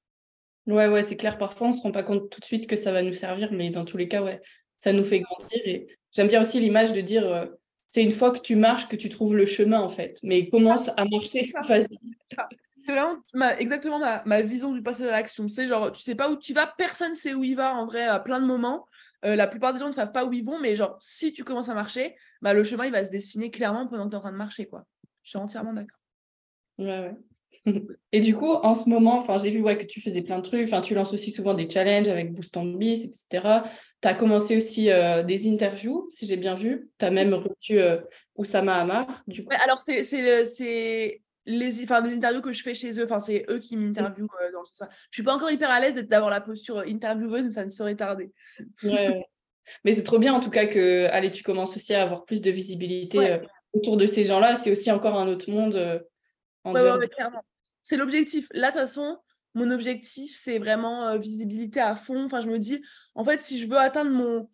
Ouais, 0.67 0.87
ouais, 0.87 1.03
c'est 1.03 1.15
clair. 1.15 1.37
Parfois, 1.37 1.67
on 1.67 1.71
ne 1.71 1.77
se 1.77 1.81
rend 1.81 1.91
pas 1.91 2.03
compte 2.03 2.29
tout 2.29 2.39
de 2.39 2.45
suite 2.45 2.67
que 2.67 2.75
ça 2.75 2.91
va 2.91 3.01
nous 3.01 3.13
servir, 3.13 3.53
mais 3.53 3.69
dans 3.69 3.85
tous 3.85 3.97
les 3.97 4.07
cas, 4.07 4.21
ouais, 4.21 4.41
ça 4.79 4.93
nous 4.93 5.03
fait 5.03 5.19
grandir. 5.21 5.61
Et 5.65 5.87
j'aime 6.11 6.27
bien 6.27 6.41
aussi 6.41 6.59
l'image 6.59 6.93
de 6.93 7.01
dire, 7.01 7.25
euh, 7.27 7.45
c'est 7.89 8.03
une 8.03 8.11
fois 8.11 8.31
que 8.31 8.39
tu 8.39 8.55
marches 8.55 8.87
que 8.87 8.95
tu 8.95 9.09
trouves 9.09 9.35
le 9.35 9.45
chemin, 9.45 9.79
en 9.79 9.89
fait. 9.89 10.19
Mais 10.23 10.49
commence 10.49 10.89
à 10.97 11.05
marcher, 11.05 11.51
c'est 12.81 12.91
vraiment 12.91 13.17
ma, 13.33 13.57
exactement 13.57 13.99
ma, 13.99 14.23
ma, 14.25 14.41
vision 14.41 14.71
du 14.71 14.83
passage 14.83 15.07
à 15.07 15.11
l'action. 15.11 15.47
C'est 15.47 15.67
genre, 15.67 15.91
tu 15.91 16.01
sais 16.01 16.15
pas 16.15 16.29
où 16.29 16.37
tu 16.37 16.53
vas, 16.53 16.67
personne 16.67 17.15
sait 17.15 17.33
où 17.33 17.43
il 17.43 17.55
va 17.55 17.73
en 17.73 17.85
vrai 17.85 18.05
à 18.05 18.19
plein 18.19 18.39
de 18.39 18.45
moments. 18.45 18.85
Euh, 19.25 19.35
la 19.35 19.47
plupart 19.47 19.73
des 19.73 19.79
gens 19.79 19.87
ne 19.87 19.93
savent 19.93 20.11
pas 20.11 20.25
où 20.25 20.33
ils 20.33 20.45
vont, 20.45 20.59
mais 20.59 20.75
genre, 20.75 20.95
si 20.99 21.33
tu 21.33 21.43
commences 21.43 21.69
à 21.69 21.73
marcher, 21.73 22.15
bah, 22.41 22.53
le 22.53 22.63
chemin 22.63 22.85
il 22.85 22.91
va 22.91 23.03
se 23.03 23.09
dessiner 23.09 23.49
clairement 23.49 23.87
pendant 23.87 24.05
que 24.05 24.09
tu 24.09 24.15
es 24.15 24.17
en 24.17 24.21
train 24.21 24.31
de 24.31 24.37
marcher. 24.37 24.67
Quoi. 24.67 24.85
Je 25.23 25.29
suis 25.29 25.39
entièrement 25.39 25.73
d'accord. 25.73 25.99
Ouais, 26.77 26.85
ouais. 26.85 27.15
Et 28.11 28.21
du 28.21 28.35
coup, 28.35 28.51
en 28.51 28.73
ce 28.75 28.89
moment, 28.89 29.23
j'ai 29.37 29.49
vu 29.49 29.61
ouais, 29.61 29.77
que 29.77 29.85
tu 29.85 30.01
faisais 30.01 30.21
plein 30.21 30.39
de 30.39 30.43
trucs. 30.43 30.69
Tu 30.83 30.95
lances 30.95 31.13
aussi 31.13 31.31
souvent 31.31 31.53
des 31.53 31.69
challenges 31.69 32.07
avec 32.07 32.33
Boost 32.33 32.55
on 32.57 32.65
Beast, 32.65 33.05
etc. 33.05 33.47
Tu 34.01 34.07
as 34.07 34.15
commencé 34.15 34.57
aussi 34.57 34.89
euh, 34.89 35.23
des 35.23 35.49
interviews, 35.49 36.09
si 36.11 36.25
j'ai 36.25 36.37
bien 36.37 36.55
vu. 36.55 36.89
Tu 36.97 37.05
as 37.05 37.11
même 37.11 37.33
reçu 37.33 37.79
euh, 37.79 37.97
Oussama 38.35 38.75
Amar. 38.75 39.07
Du 39.27 39.43
coup. 39.43 39.53
alors, 39.63 39.81
c'est 39.81 40.03
les, 41.47 41.83
enfin, 41.83 42.01
les 42.01 42.15
interviews 42.15 42.41
que 42.41 42.53
je 42.53 42.61
fais 42.61 42.75
chez 42.75 42.99
eux, 42.99 43.05
enfin, 43.05 43.19
c'est 43.19 43.45
eux 43.49 43.59
qui 43.59 43.77
m'interviewent 43.77 44.27
euh, 44.41 44.51
dans 44.51 44.65
sens. 44.65 44.83
Je 45.09 45.15
suis 45.17 45.23
pas 45.23 45.33
encore 45.33 45.49
hyper 45.49 45.69
à 45.69 45.79
l'aise 45.79 45.95
d'avoir 45.95 46.29
la 46.29 46.41
posture 46.41 46.79
intervieweuse, 46.79 47.45
mais 47.45 47.51
ça 47.51 47.65
ne 47.65 47.69
saurait 47.69 47.95
tarder. 47.95 48.31
Mais 49.83 49.93
c'est 49.93 50.03
trop 50.03 50.19
bien 50.19 50.33
en 50.33 50.39
tout 50.39 50.49
cas 50.49 50.65
que 50.65 51.07
allez, 51.11 51.31
tu 51.31 51.43
commences 51.43 51.75
aussi 51.75 51.93
à 51.93 52.01
avoir 52.01 52.25
plus 52.25 52.41
de 52.41 52.51
visibilité 52.51 53.17
euh, 53.31 53.39
autour 53.73 53.97
de 53.97 54.05
ces 54.05 54.23
gens-là. 54.23 54.55
C'est 54.55 54.71
aussi 54.71 54.91
encore 54.91 55.17
un 55.17 55.27
autre 55.27 55.49
monde. 55.49 55.75
Euh, 55.75 55.99
c'est 57.87 57.95
l'objectif. 57.97 58.49
Là, 58.51 58.71
de 58.71 58.73
toute 58.73 58.81
façon, 58.81 59.17
mon 59.53 59.71
objectif, 59.71 60.29
c'est 60.35 60.59
vraiment 60.59 61.17
visibilité 61.17 61.79
à 61.79 61.95
fond. 61.95 62.25
Enfin, 62.25 62.41
je 62.41 62.49
me 62.49 62.59
dis, 62.59 62.83
en 63.15 63.23
fait, 63.23 63.39
si 63.39 63.59
je 63.59 63.67
veux 63.67 63.77
atteindre 63.77 64.11
mon, 64.11 64.49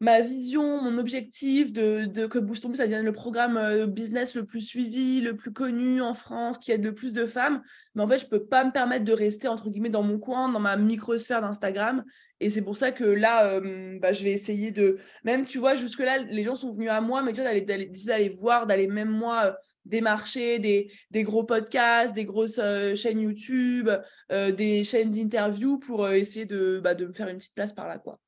ma 0.00 0.20
vision, 0.20 0.82
mon 0.82 0.96
objectif 0.98 1.72
de, 1.72 2.04
de 2.04 2.26
que 2.26 2.38
Boost 2.38 2.62
ça 2.76 2.84
devienne 2.84 3.04
le 3.04 3.12
programme 3.12 3.56
euh, 3.56 3.86
business 3.86 4.36
le 4.36 4.44
plus 4.44 4.60
suivi, 4.60 5.20
le 5.20 5.36
plus 5.36 5.52
connu 5.52 6.00
en 6.00 6.14
France, 6.14 6.58
qui 6.58 6.70
aide 6.70 6.84
le 6.84 6.94
plus 6.94 7.12
de 7.12 7.26
femmes. 7.26 7.62
Mais 7.94 8.02
en 8.02 8.08
fait, 8.08 8.18
je 8.18 8.26
peux 8.26 8.44
pas 8.44 8.64
me 8.64 8.70
permettre 8.70 9.04
de 9.04 9.12
rester 9.12 9.48
entre 9.48 9.70
guillemets 9.70 9.88
dans 9.90 10.04
mon 10.04 10.18
coin, 10.18 10.48
dans 10.48 10.60
ma 10.60 10.76
microsphère 10.76 11.40
d'Instagram. 11.40 12.04
Et 12.40 12.50
c'est 12.50 12.62
pour 12.62 12.76
ça 12.76 12.92
que 12.92 13.04
là, 13.04 13.46
euh, 13.46 13.98
bah, 13.98 14.12
je 14.12 14.22
vais 14.22 14.30
essayer 14.30 14.70
de. 14.70 14.98
Même, 15.24 15.46
tu 15.46 15.58
vois, 15.58 15.74
jusque-là, 15.74 16.18
les 16.18 16.44
gens 16.44 16.54
sont 16.54 16.72
venus 16.72 16.90
à 16.90 17.00
moi, 17.00 17.22
mais 17.22 17.32
tu 17.32 17.40
vois, 17.40 17.52
d'aller, 17.52 17.62
d'aller, 17.62 18.28
voir, 18.28 18.66
d'aller 18.66 18.86
même 18.86 19.10
moi 19.10 19.46
euh, 19.46 19.52
démarcher 19.84 20.60
des, 20.60 20.92
des 21.10 21.24
gros 21.24 21.42
podcasts, 21.42 22.14
des 22.14 22.24
grosses 22.24 22.60
chaînes 22.94 23.20
YouTube, 23.20 23.88
des 24.30 24.84
chaînes 24.84 25.12
d'interview 25.12 25.78
pour 25.78 26.06
essayer 26.10 26.44
de, 26.44 26.78
bah, 26.84 26.94
de 26.94 27.06
me 27.06 27.12
faire 27.14 27.28
une 27.28 27.38
petite 27.38 27.54
place 27.54 27.72
par 27.72 27.88
là, 27.88 27.98
quoi. 27.98 28.20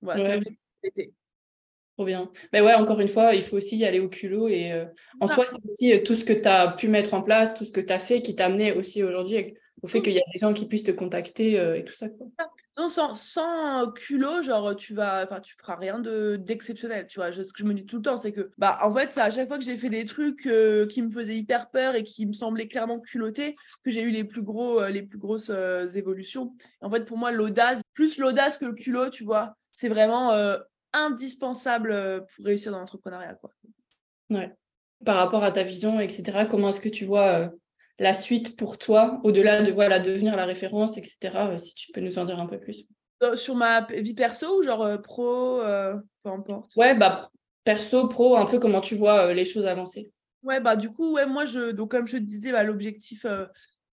Voilà, 0.00 0.40
Trop 1.96 2.06
bien. 2.06 2.28
Mais 2.52 2.60
ouais, 2.60 2.74
encore 2.74 3.00
une 3.00 3.08
fois, 3.08 3.36
il 3.36 3.42
faut 3.42 3.56
aussi 3.56 3.76
y 3.76 3.84
aller 3.84 4.00
au 4.00 4.08
culot. 4.08 4.48
Et 4.48 4.72
euh, 4.72 4.84
en 5.20 5.28
soi, 5.28 5.44
c'est 5.48 5.70
aussi 5.70 5.92
euh, 5.92 6.02
tout 6.02 6.16
ce 6.16 6.24
que 6.24 6.32
tu 6.32 6.48
as 6.48 6.72
pu 6.72 6.88
mettre 6.88 7.14
en 7.14 7.22
place, 7.22 7.54
tout 7.54 7.64
ce 7.64 7.70
que 7.70 7.80
tu 7.80 7.92
as 7.92 8.00
fait 8.00 8.20
qui 8.20 8.34
t'a 8.34 8.46
amené 8.46 8.72
aussi 8.72 9.04
aujourd'hui 9.04 9.54
au 9.82 9.86
fait 9.86 10.00
qu'il 10.00 10.14
y 10.14 10.18
a 10.18 10.24
des 10.32 10.38
gens 10.38 10.54
qui 10.54 10.66
puissent 10.66 10.84
te 10.84 10.90
contacter 10.90 11.60
euh, 11.60 11.76
et 11.76 11.84
tout 11.84 11.92
ça. 11.94 12.08
Quoi. 12.08 12.26
sans, 12.88 13.14
sans, 13.14 13.92
culot, 13.92 14.42
genre, 14.42 14.74
tu 14.74 14.94
vas, 14.94 15.24
enfin, 15.24 15.40
tu 15.40 15.54
feras 15.56 15.76
rien 15.76 15.98
de, 15.98 16.36
d'exceptionnel. 16.36 17.06
Tu 17.06 17.20
vois, 17.20 17.30
ce 17.32 17.42
que 17.42 17.58
je 17.58 17.64
me 17.64 17.74
dis 17.74 17.84
tout 17.84 17.96
le 17.96 18.02
temps, 18.02 18.16
c'est 18.16 18.32
que, 18.32 18.50
bah, 18.56 18.78
en 18.82 18.92
fait, 18.92 19.12
c'est 19.12 19.20
à 19.20 19.30
chaque 19.30 19.46
fois 19.46 19.58
que 19.58 19.64
j'ai 19.64 19.76
fait 19.76 19.90
des 19.90 20.06
trucs 20.06 20.48
qui 20.88 21.02
me 21.02 21.10
faisaient 21.10 21.36
hyper 21.36 21.70
peur 21.70 21.94
et 21.94 22.02
qui 22.02 22.26
me 22.26 22.32
semblaient 22.32 22.66
clairement 22.66 22.98
culottés 22.98 23.56
que 23.84 23.90
j'ai 23.90 24.00
eu 24.00 24.10
les 24.10 24.24
plus, 24.24 24.42
gros, 24.42 24.84
les 24.86 25.02
plus 25.02 25.18
grosses 25.18 25.52
évolutions. 25.94 26.54
En 26.80 26.90
fait, 26.90 27.04
pour 27.04 27.18
moi, 27.18 27.30
l'audace, 27.30 27.82
plus 27.92 28.18
l'audace 28.18 28.56
que 28.58 28.64
le 28.64 28.72
culot, 28.72 29.10
tu 29.10 29.22
vois, 29.22 29.54
c'est 29.74 29.88
vraiment 29.88 30.32
indispensable 30.94 31.92
euh, 31.92 32.20
pour 32.20 32.44
réussir 32.46 32.72
dans 32.72 32.78
l'entrepreneuriat. 32.78 33.34
Quoi. 33.34 33.50
Ouais. 34.30 34.52
Par 35.04 35.16
rapport 35.16 35.44
à 35.44 35.52
ta 35.52 35.62
vision, 35.62 36.00
etc., 36.00 36.46
comment 36.50 36.70
est-ce 36.70 36.80
que 36.80 36.88
tu 36.88 37.04
vois 37.04 37.26
euh, 37.26 37.48
la 37.98 38.14
suite 38.14 38.56
pour 38.56 38.78
toi, 38.78 39.20
au-delà 39.24 39.62
de 39.62 39.72
voilà, 39.72 39.98
devenir 39.98 40.36
la 40.36 40.46
référence, 40.46 40.96
etc., 40.96 41.18
euh, 41.34 41.58
si 41.58 41.74
tu 41.74 41.92
peux 41.92 42.00
nous 42.00 42.18
en 42.18 42.24
dire 42.24 42.38
un 42.38 42.46
peu 42.46 42.58
plus? 42.58 42.86
Sur 43.36 43.54
ma 43.54 43.82
vie 43.82 44.14
perso 44.14 44.58
ou 44.58 44.62
genre 44.62 45.00
pro, 45.00 45.60
peu 46.22 46.30
importe? 46.30 46.76
Ouais, 46.76 46.94
bah, 46.94 47.30
perso, 47.64 48.08
pro, 48.08 48.36
un 48.36 48.44
peu 48.44 48.58
comment 48.58 48.80
tu 48.80 48.96
vois 48.96 49.32
les 49.32 49.44
choses 49.44 49.66
avancer. 49.66 50.10
Ouais, 50.42 50.60
bah 50.60 50.76
du 50.76 50.90
coup, 50.90 51.14
ouais, 51.14 51.24
moi, 51.24 51.46
je, 51.46 51.70
donc, 51.70 51.92
comme 51.92 52.06
je 52.06 52.18
te 52.18 52.22
disais, 52.22 52.52
bah, 52.52 52.64
l'objectif 52.64 53.24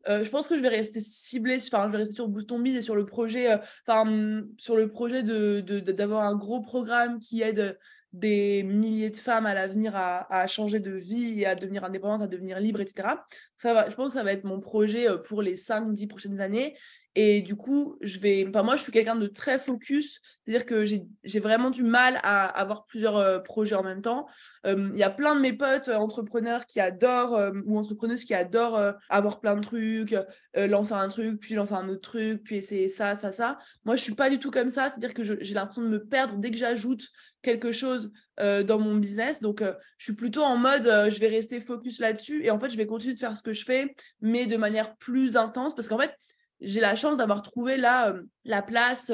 je 0.08 0.30
pense 0.30 0.48
que 0.48 0.58
je 0.58 0.62
vais 0.62 0.70
rester 0.70 1.00
ciblée, 1.00 1.58
enfin, 1.58 1.86
je 1.88 1.92
vais 1.92 2.00
rester 2.00 2.16
sur 2.16 2.28
Boost 2.28 2.52
on 2.52 2.64
et 2.64 2.82
sur 2.82 2.96
le 2.96 3.06
projet, 3.06 3.48
enfin, 3.88 4.06
mmh, 4.06 4.50
sur 4.58 4.76
le 4.76 4.90
projet 4.90 5.24
de, 5.24 5.62
d'avoir 5.80 6.24
un 6.24 6.36
gros 6.36 6.62
programme 6.62 7.20
qui 7.20 7.42
aide 7.42 7.78
des 8.14 8.64
milliers 8.64 9.10
de 9.10 9.18
femmes 9.18 9.46
à 9.46 9.54
l'avenir 9.54 9.94
à, 9.96 10.48
changer 10.48 10.80
de 10.80 10.92
vie 10.92 11.42
et 11.42 11.46
à 11.46 11.56
devenir 11.56 11.84
indépendantes, 11.86 12.24
à 12.24 12.28
devenir 12.28 12.60
libres, 12.60 12.82
etc. 12.82 13.10
Ça 13.58 13.74
va, 13.74 13.90
je 13.90 13.96
pense 13.96 14.08
que 14.08 14.14
ça 14.14 14.24
va 14.24 14.34
être 14.34 14.44
mon 14.44 14.60
projet 14.60 15.08
pour 15.26 15.42
les 15.42 15.56
5-10 15.56 16.08
prochaines 16.08 16.42
années. 16.42 16.76
Et 17.16 17.42
du 17.42 17.58
coup, 17.58 17.98
je 18.00 18.20
vais. 18.20 18.46
Enfin, 18.48 18.64
moi, 18.64 18.78
je 18.78 18.84
suis 18.84 18.92
quelqu'un 18.92 19.18
de 19.18 19.28
très 19.28 19.60
focus, 19.60 20.22
c'est-à-dire 20.46 20.66
que 20.66 20.86
j'ai 20.86 21.40
vraiment 21.42 21.70
du 21.70 21.84
mal 21.84 22.22
à 22.24 22.46
avoir 22.46 22.86
plusieurs 22.86 23.18
euh, 23.18 23.40
projets 23.40 23.76
en 23.76 23.84
même 23.84 24.02
temps. 24.02 24.28
Il 24.66 24.96
y 24.96 25.04
a 25.04 25.10
plein 25.10 25.36
de 25.36 25.42
mes 25.42 25.52
potes 25.52 25.90
euh, 25.90 25.96
entrepreneurs 25.96 26.66
qui 26.66 26.80
adorent, 26.80 27.36
euh, 27.36 27.52
ou 27.66 27.78
entrepreneuses 27.78 28.24
qui 28.24 28.34
adorent 28.34 28.94
avoir 29.10 29.42
plein 29.42 29.56
de 29.56 29.62
trucs, 29.62 30.16
lancer 30.56 30.94
un 30.94 31.10
truc, 31.10 31.40
puis 31.42 31.56
lancer 31.56 31.74
un 31.74 31.90
autre 31.90 32.02
truc, 32.02 32.44
puis 32.44 32.58
essayer 32.58 32.90
ça, 32.90 33.18
ça, 33.18 33.34
ça. 33.34 33.58
Moi, 33.84 33.98
je 33.98 34.04
suis 34.04 34.16
pas 34.16 34.30
du 34.30 34.40
tout 34.40 34.52
comme 34.52 34.70
ça, 34.70 34.90
c'est-à-dire 34.90 35.14
que 35.14 35.24
j'ai 35.24 35.54
l'impression 35.54 35.82
de 35.82 35.90
me 35.90 36.06
perdre 36.06 36.36
dès 36.38 36.52
que 36.52 36.58
j'ajoute 36.58 37.10
quelque 37.42 37.72
chose 37.72 38.12
dans 38.38 38.80
mon 38.80 38.96
business. 38.96 39.42
Donc, 39.42 39.62
je 39.98 40.04
suis 40.04 40.14
plutôt 40.14 40.44
en 40.44 40.58
mode, 40.58 40.84
je 40.84 41.20
vais 41.20 41.28
rester 41.28 41.60
focus 41.60 42.00
là-dessus, 42.00 42.46
et 42.46 42.52
en 42.52 42.60
fait, 42.60 42.70
je 42.70 42.78
vais 42.78 42.86
continuer 42.86 43.16
de 43.16 43.20
faire 43.20 43.36
ce 43.36 43.44
que 43.44 43.54
je 43.54 43.66
fais, 43.66 43.96
mais 44.22 44.46
de 44.46 44.58
manière 44.58 44.96
plus 44.96 45.36
intense, 45.38 45.76
parce 45.76 45.88
qu'en 45.88 45.98
fait, 45.98 46.16
j'ai 46.62 46.80
la 46.80 46.96
chance 46.96 47.18
d'avoir 47.18 47.42
trouvé 47.42 47.78
là 47.78 48.14
la 48.46 48.62
place 48.62 49.12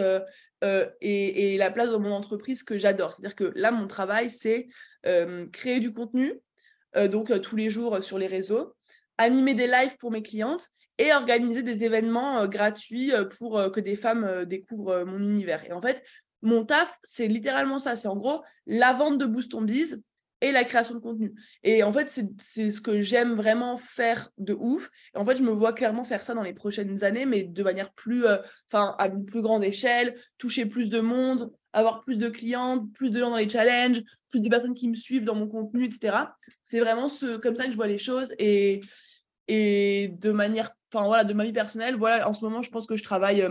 et, 1.01 1.57
la 1.57 1.71
place 1.71 1.89
dans 1.89 1.99
mon 1.99 2.11
entreprise 2.11 2.63
que 2.63 2.77
j'adore. 2.77 3.13
C'est-à-dire 3.13 3.35
que 3.35 3.51
là, 3.55 3.71
mon 3.71 3.87
travail, 3.87 4.29
c'est 4.29 4.67
créer 5.51 5.79
du 5.79 5.93
contenu, 5.93 6.33
donc 7.09 7.39
tous 7.41 7.55
les 7.55 7.69
jours 7.69 8.03
sur 8.03 8.17
les 8.17 8.27
réseaux, 8.27 8.75
animer 9.17 9.53
des 9.53 9.67
lives 9.67 9.95
pour 9.99 10.11
mes 10.11 10.21
clientes 10.21 10.69
et 10.97 11.13
organiser 11.13 11.63
des 11.63 11.83
événements 11.83 12.45
gratuits 12.47 13.11
pour 13.37 13.71
que 13.71 13.79
des 13.79 13.95
femmes 13.95 14.45
découvrent 14.45 15.03
mon 15.05 15.19
univers. 15.19 15.63
Et 15.65 15.73
en 15.73 15.81
fait, 15.81 16.03
mon 16.41 16.65
taf, 16.65 16.97
c'est 17.03 17.27
littéralement 17.27 17.79
ça. 17.79 17.95
C'est 17.95 18.07
en 18.07 18.15
gros 18.15 18.43
la 18.65 18.93
vente 18.93 19.17
de 19.17 19.25
Boost 19.25 19.53
on 19.53 19.61
Biz 19.61 20.01
et 20.41 20.51
la 20.51 20.63
création 20.63 20.93
de 20.93 20.99
contenu. 20.99 21.33
Et 21.63 21.83
en 21.83 21.91
fait, 21.91 22.09
c'est 22.39 22.71
ce 22.71 22.81
que 22.81 23.01
j'aime 23.01 23.35
vraiment 23.35 23.77
faire 23.77 24.29
de 24.37 24.53
ouf. 24.53 24.89
Et 25.15 25.17
en 25.17 25.25
fait, 25.25 25.35
je 25.35 25.43
me 25.43 25.51
vois 25.51 25.73
clairement 25.73 26.05
faire 26.05 26.23
ça 26.23 26.33
dans 26.33 26.43
les 26.43 26.53
prochaines 26.53 27.03
années, 27.03 27.25
mais 27.25 27.43
de 27.43 27.63
manière 27.63 27.91
plus, 27.93 28.25
euh, 28.25 28.37
enfin, 28.71 28.95
à 28.99 29.07
une 29.07 29.25
plus 29.25 29.41
grande 29.41 29.63
échelle, 29.63 30.15
toucher 30.37 30.65
plus 30.65 30.89
de 30.89 30.99
monde, 30.99 31.51
avoir 31.73 32.03
plus 32.03 32.17
de 32.17 32.29
clients, 32.29 32.87
plus 32.93 33.09
de 33.09 33.19
gens 33.19 33.31
dans 33.31 33.37
les 33.37 33.49
challenges, 33.49 34.01
plus 34.29 34.39
de 34.39 34.49
personnes 34.49 34.75
qui 34.75 34.89
me 34.89 34.95
suivent 34.95 35.25
dans 35.25 35.35
mon 35.35 35.47
contenu, 35.47 35.85
etc. 35.85 36.17
C'est 36.63 36.79
vraiment 36.79 37.09
ce, 37.09 37.37
comme 37.37 37.55
ça 37.55 37.65
que 37.65 37.71
je 37.71 37.75
vois 37.75 37.87
les 37.87 37.97
choses. 37.97 38.33
Et, 38.37 38.81
et 39.47 40.09
de 40.19 40.31
manière, 40.31 40.71
enfin 40.93 41.05
voilà, 41.05 41.23
de 41.23 41.33
ma 41.33 41.43
vie 41.43 41.53
personnelle, 41.53 41.95
voilà, 41.95 42.27
en 42.27 42.33
ce 42.33 42.43
moment, 42.43 42.61
je 42.61 42.69
pense 42.69 42.85
que 42.85 42.95
je 42.97 43.03
travaille 43.03 43.47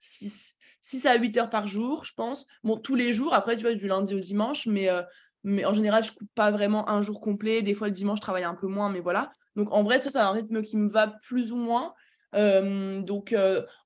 6, 0.00 0.56
euh, 0.94 1.08
à 1.08 1.16
8 1.16 1.38
heures 1.38 1.50
par 1.50 1.66
jour, 1.66 2.04
je 2.04 2.12
pense. 2.14 2.46
Bon, 2.62 2.76
tous 2.76 2.94
les 2.94 3.12
jours, 3.12 3.34
après, 3.34 3.56
tu 3.56 3.62
vois, 3.62 3.74
du 3.74 3.88
lundi 3.88 4.14
au 4.14 4.20
dimanche, 4.20 4.66
mais 4.66 4.88
euh, 4.88 5.02
mais 5.44 5.64
en 5.66 5.74
général, 5.74 6.02
je 6.02 6.12
coupe 6.12 6.30
pas 6.34 6.50
vraiment 6.50 6.88
un 6.88 7.02
jour 7.02 7.20
complet. 7.20 7.62
Des 7.62 7.74
fois, 7.74 7.88
le 7.88 7.92
dimanche, 7.92 8.18
je 8.18 8.22
travaille 8.22 8.44
un 8.44 8.54
peu 8.54 8.66
moins, 8.66 8.88
mais 8.88 9.00
voilà. 9.00 9.30
Donc, 9.56 9.72
en 9.72 9.84
vrai, 9.84 9.98
ça, 9.98 10.10
c'est 10.10 10.18
un 10.18 10.30
rythme 10.30 10.62
qui 10.62 10.76
me 10.78 10.88
va 10.88 11.06
plus 11.06 11.52
ou 11.52 11.56
moins. 11.56 11.94
donc, 12.32 13.34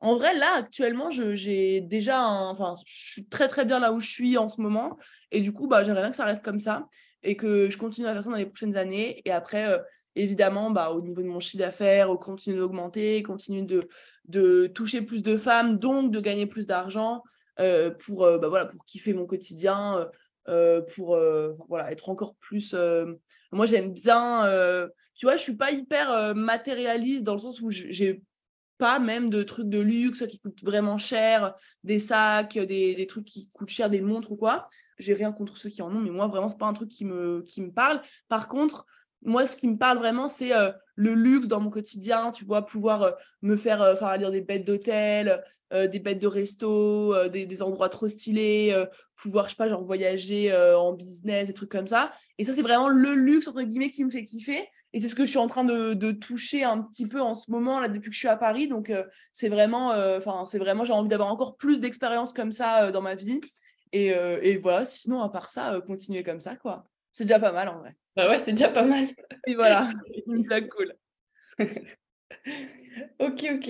en 0.01 0.17
vrai, 0.17 0.39
là, 0.39 0.55
actuellement, 0.57 1.11
j'ai 1.11 1.81
déjà 1.81 2.23
Enfin, 2.23 2.75
je 2.87 3.11
suis 3.11 3.27
très, 3.29 3.49
très 3.49 3.65
bien 3.65 3.81
là 3.81 3.93
où 3.93 4.01
je 4.01 4.09
suis 4.09 4.39
en 4.39 4.49
ce 4.49 4.61
moment. 4.61 4.97
Et 5.33 5.41
du 5.41 5.53
coup, 5.53 5.67
bah, 5.67 5.83
j'aimerais 5.83 6.03
bien 6.03 6.11
que 6.11 6.17
ça 6.17 6.25
reste 6.25 6.45
comme 6.45 6.61
ça 6.61 6.89
et 7.25 7.37
que 7.37 7.69
je 7.69 7.77
continue 7.77 8.07
à 8.07 8.13
faire 8.13 8.23
ça 8.23 8.31
dans 8.31 8.37
les 8.37 8.47
prochaines 8.47 8.77
années. 8.77 9.21
Et 9.25 9.33
après, 9.33 9.67
évidemment, 10.15 10.71
bah, 10.71 10.93
au 10.93 11.01
niveau 11.01 11.23
de 11.23 11.27
mon 11.27 11.41
chiffre 11.41 11.59
d'affaires, 11.59 12.09
continue 12.21 12.57
d'augmenter, 12.57 13.23
continue 13.25 13.65
de, 13.65 13.89
de 14.27 14.69
toucher 14.69 15.03
plus 15.03 15.23
de 15.23 15.37
femmes, 15.37 15.79
donc 15.79 16.13
de 16.13 16.21
gagner 16.21 16.47
plus 16.47 16.69
d'argent 16.69 17.25
pour, 17.99 18.21
bah, 18.21 18.49
voilà, 18.49 18.67
pour 18.67 18.85
kiffer 18.85 19.13
mon 19.13 19.27
quotidien 19.27 20.09
euh, 20.49 20.81
pour 20.81 21.15
euh, 21.15 21.55
voilà, 21.69 21.93
être 21.93 22.09
encore 22.09 22.35
plus. 22.37 22.75
Euh, 22.75 23.15
moi, 23.53 23.67
j'aime 23.67 23.93
bien. 23.93 24.43
tu 25.15 25.27
vois, 25.27 25.37
je 25.37 25.43
suis 25.43 25.57
pas 25.57 25.71
hyper 25.71 26.35
matérialiste 26.35 27.23
dans 27.25 27.35
le 27.35 27.41
sens 27.41 27.61
où 27.61 27.71
j'ai 27.71 28.23
pas 28.79 29.01
même 29.01 29.29
de 29.29 29.43
trucs 29.43 29.69
de 29.69 29.81
luxe 29.81 30.25
qui 30.29 30.39
coûtent 30.39 30.63
vraiment 30.63 30.99
cher, 30.99 31.55
des 31.83 31.99
sacs, 31.99 32.57
des, 32.57 32.95
des 32.95 33.07
trucs 33.09 33.25
qui 33.25 33.51
coûtent 33.53 33.69
cher, 33.69 33.91
des 33.91 34.01
montres 34.01 34.31
ou 34.33 34.37
quoi. 34.37 34.69
J'ai 34.99 35.15
rien 35.15 35.33
contre 35.33 35.57
ceux 35.57 35.69
qui 35.69 35.83
en 35.83 35.93
ont, 35.93 36.01
mais 36.01 36.11
moi, 36.11 36.29
vraiment, 36.29 36.49
c'est 36.49 36.59
pas 36.59 36.67
un 36.67 36.73
truc 36.73 36.89
qui 36.89 37.05
me, 37.05 37.43
qui 37.43 37.61
me 37.61 37.73
parle. 37.73 38.01
Par 38.29 38.47
contre, 38.47 38.87
moi, 39.23 39.47
ce 39.47 39.57
qui 39.57 39.69
me 39.69 39.77
parle 39.77 39.99
vraiment, 39.99 40.29
c'est 40.29 40.53
le 40.95 41.15
luxe 41.15 41.49
dans 41.49 41.61
mon 41.61 41.71
quotidien, 41.71 42.31
tu 42.31 42.45
vois, 42.45 42.65
pouvoir 42.67 43.17
me 43.43 43.57
faire, 43.57 43.81
enfin, 43.81 44.07
aller 44.07 44.31
des 44.31 44.41
bêtes 44.41 44.67
d'hôtel, 44.67 45.43
des 45.73 45.99
bêtes 45.99 46.21
de 46.21 46.27
resto, 46.27 47.29
des, 47.29 47.63
endroits 47.63 47.89
trop 47.89 48.09
stylés, 48.09 48.75
pouvoir, 49.17 49.47
je 49.47 49.51
sais 49.51 49.57
pas, 49.57 49.69
genre 49.69 49.85
voyager 49.85 50.55
en 50.55 50.93
business, 50.93 51.49
des 51.49 51.55
trucs 51.55 51.71
comme 51.71 51.87
ça. 51.87 52.13
Et 52.39 52.45
ça, 52.45 52.53
c'est 52.53 52.63
vraiment 52.63 52.89
le 52.89 53.15
luxe, 53.15 53.49
entre 53.49 53.63
guillemets, 53.63 53.91
qui 53.91 54.05
me 54.05 54.11
fait 54.11 54.25
kiffer. 54.25 54.65
Et 54.95 55.01
c'est 55.01 55.09
ce 55.09 55.15
que 55.15 55.27
je 55.27 55.31
suis 55.31 55.39
en 55.39 55.49
train 55.49 55.65
de, 55.65 56.11
toucher 56.13 56.65
un 56.65 56.81
petit 56.81 57.07
peu 57.07 57.21
en 57.21 57.35
ce 57.35 57.51
moment, 57.51 57.81
là, 57.81 57.89
depuis 57.89 58.11
que 58.11 58.15
je 58.15 58.21
suis 58.21 58.29
à 58.29 58.37
Paris. 58.37 58.69
Donc, 58.69 58.93
c'est 59.33 59.49
vraiment, 59.49 59.91
enfin, 60.17 60.45
c'est 60.45 60.59
vraiment, 60.59 60.85
j'ai 60.85 60.93
envie 60.93 61.09
d'avoir 61.09 61.31
encore 61.33 61.57
plus 61.57 61.81
d'expériences 61.81 62.33
comme 62.33 62.53
ça 62.53 62.91
dans 62.93 63.03
ma 63.03 63.15
vie. 63.15 63.41
Et, 63.93 64.59
voilà, 64.63 64.87
sinon, 64.87 65.23
à 65.23 65.29
part 65.29 65.51
ça, 65.51 65.81
continuer 65.87 66.23
comme 66.23 66.41
ça, 66.41 66.57
quoi. 66.57 66.85
C'est 67.13 67.25
déjà 67.25 67.41
pas 67.41 67.53
mal 67.53 67.69
en 67.69 67.79
vrai. 67.79 67.97
Bah 68.19 68.29
ouais, 68.29 68.39
c'est 68.39 68.51
déjà 68.51 68.69
pas 68.69 68.83
mal. 68.83 69.05
Et 69.47 69.55
voilà, 69.55 69.89
une 70.27 70.43
blague 70.43 70.69
cool. 70.71 70.93
ok, 73.21 73.47
ok. 73.55 73.69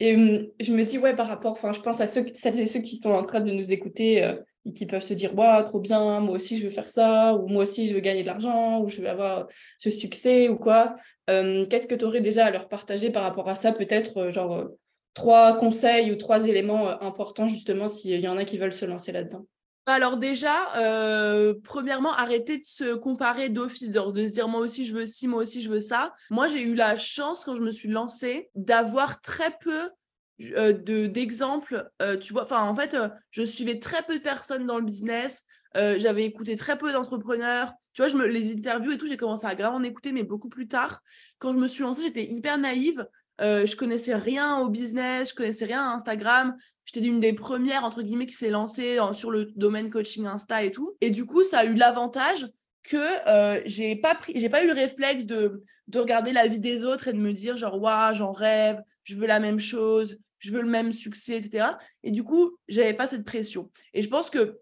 Et 0.00 0.14
hum, 0.16 0.48
je 0.58 0.72
me 0.72 0.82
dis, 0.82 0.98
ouais, 0.98 1.14
par 1.14 1.28
rapport, 1.28 1.52
enfin, 1.52 1.72
je 1.72 1.80
pense 1.80 2.00
à 2.00 2.08
ceux, 2.08 2.26
celles 2.34 2.58
et 2.58 2.66
ceux 2.66 2.80
qui 2.80 2.96
sont 2.96 3.12
en 3.12 3.22
train 3.22 3.38
de 3.38 3.52
nous 3.52 3.72
écouter 3.72 4.24
euh, 4.24 4.34
et 4.66 4.72
qui 4.72 4.86
peuvent 4.86 5.00
se 5.00 5.14
dire, 5.14 5.32
ouais, 5.38 5.62
trop 5.62 5.78
bien, 5.78 6.18
moi 6.18 6.34
aussi 6.34 6.56
je 6.56 6.64
veux 6.64 6.70
faire 6.70 6.88
ça, 6.88 7.34
ou 7.36 7.46
moi 7.46 7.62
aussi 7.62 7.86
je 7.86 7.94
veux 7.94 8.00
gagner 8.00 8.22
de 8.22 8.26
l'argent, 8.26 8.80
ou 8.80 8.88
je 8.88 9.00
veux 9.00 9.08
avoir 9.08 9.46
ce 9.78 9.90
succès, 9.90 10.48
ou 10.48 10.56
quoi. 10.56 10.96
Hum, 11.28 11.68
qu'est-ce 11.68 11.86
que 11.86 11.94
tu 11.94 12.04
aurais 12.04 12.20
déjà 12.20 12.46
à 12.46 12.50
leur 12.50 12.68
partager 12.68 13.10
par 13.10 13.22
rapport 13.22 13.48
à 13.48 13.54
ça 13.54 13.70
Peut-être, 13.70 14.16
euh, 14.18 14.32
genre, 14.32 14.56
euh, 14.56 14.76
trois 15.14 15.56
conseils 15.56 16.10
ou 16.10 16.16
trois 16.16 16.44
éléments 16.48 17.00
importants, 17.00 17.46
justement, 17.46 17.86
s'il 17.86 18.18
y 18.18 18.26
en 18.26 18.38
a 18.38 18.44
qui 18.44 18.58
veulent 18.58 18.72
se 18.72 18.86
lancer 18.86 19.12
là-dedans? 19.12 19.46
Alors 19.86 20.16
déjà, 20.16 20.74
euh, 20.76 21.54
premièrement, 21.62 22.12
arrêter 22.14 22.58
de 22.58 22.64
se 22.64 22.94
comparer 22.94 23.50
d'office, 23.50 23.90
de 23.90 24.26
se 24.26 24.32
dire 24.32 24.48
moi 24.48 24.60
aussi 24.60 24.86
je 24.86 24.94
veux 24.94 25.06
ci, 25.06 25.28
moi 25.28 25.42
aussi 25.42 25.60
je 25.60 25.70
veux 25.70 25.82
ça. 25.82 26.14
Moi, 26.30 26.48
j'ai 26.48 26.62
eu 26.62 26.74
la 26.74 26.96
chance 26.96 27.44
quand 27.44 27.54
je 27.54 27.62
me 27.62 27.70
suis 27.70 27.88
lancée 27.88 28.50
d'avoir 28.54 29.20
très 29.20 29.50
peu 29.58 29.90
euh, 30.56 30.72
de 30.72 31.06
d'exemples. 31.06 31.90
Euh, 32.00 32.16
tu 32.16 32.32
vois, 32.32 32.50
en 32.50 32.74
fait, 32.74 32.96
je 33.30 33.42
suivais 33.42 33.78
très 33.78 34.02
peu 34.02 34.18
de 34.18 34.22
personnes 34.22 34.66
dans 34.66 34.78
le 34.78 34.84
business. 34.84 35.44
J'avais 35.74 36.24
écouté 36.24 36.54
très 36.54 36.78
peu 36.78 36.92
d'entrepreneurs. 36.92 37.72
Tu 37.94 38.02
vois, 38.02 38.26
les 38.26 38.52
interviews 38.52 38.92
et 38.92 38.98
tout, 38.98 39.08
j'ai 39.08 39.16
commencé 39.16 39.44
à 39.44 39.56
grave 39.56 39.74
en 39.74 39.82
écouter, 39.82 40.12
mais 40.12 40.22
beaucoup 40.22 40.48
plus 40.48 40.68
tard. 40.68 41.02
Quand 41.38 41.52
je 41.52 41.58
me 41.58 41.66
suis 41.66 41.82
lancée, 41.82 42.02
j'étais 42.02 42.24
hyper 42.24 42.58
naïve. 42.58 43.06
Euh, 43.40 43.66
je 43.66 43.76
connaissais 43.76 44.14
rien 44.14 44.58
au 44.58 44.68
business, 44.68 45.30
je 45.30 45.34
connaissais 45.34 45.64
rien 45.64 45.82
à 45.82 45.94
Instagram. 45.94 46.56
J'étais 46.84 47.06
une 47.06 47.20
des 47.20 47.32
premières, 47.32 47.84
entre 47.84 48.02
guillemets, 48.02 48.26
qui 48.26 48.34
s'est 48.34 48.50
lancée 48.50 48.98
sur 49.12 49.30
le 49.30 49.46
domaine 49.56 49.90
coaching 49.90 50.26
Insta 50.26 50.62
et 50.62 50.70
tout. 50.70 50.96
Et 51.00 51.10
du 51.10 51.26
coup, 51.26 51.42
ça 51.42 51.60
a 51.60 51.64
eu 51.64 51.74
l'avantage 51.74 52.46
que 52.84 52.96
euh, 53.28 53.60
j'ai 53.64 53.96
pas 53.96 54.14
eu 54.28 54.66
le 54.66 54.72
réflexe 54.72 55.26
de, 55.26 55.62
de 55.88 55.98
regarder 55.98 56.32
la 56.32 56.46
vie 56.46 56.58
des 56.58 56.84
autres 56.84 57.08
et 57.08 57.12
de 57.12 57.18
me 57.18 57.32
dire 57.32 57.56
genre, 57.56 57.80
waouh, 57.80 58.14
j'en 58.14 58.32
rêve, 58.32 58.80
je 59.04 59.16
veux 59.16 59.26
la 59.26 59.40
même 59.40 59.58
chose, 59.58 60.18
je 60.38 60.52
veux 60.52 60.62
le 60.62 60.68
même 60.68 60.92
succès, 60.92 61.38
etc. 61.38 61.68
Et 62.02 62.10
du 62.10 62.22
coup, 62.22 62.56
j'avais 62.68 62.92
pas 62.92 63.08
cette 63.08 63.24
pression. 63.24 63.70
Et 63.94 64.02
je 64.02 64.08
pense 64.08 64.30
que 64.30 64.60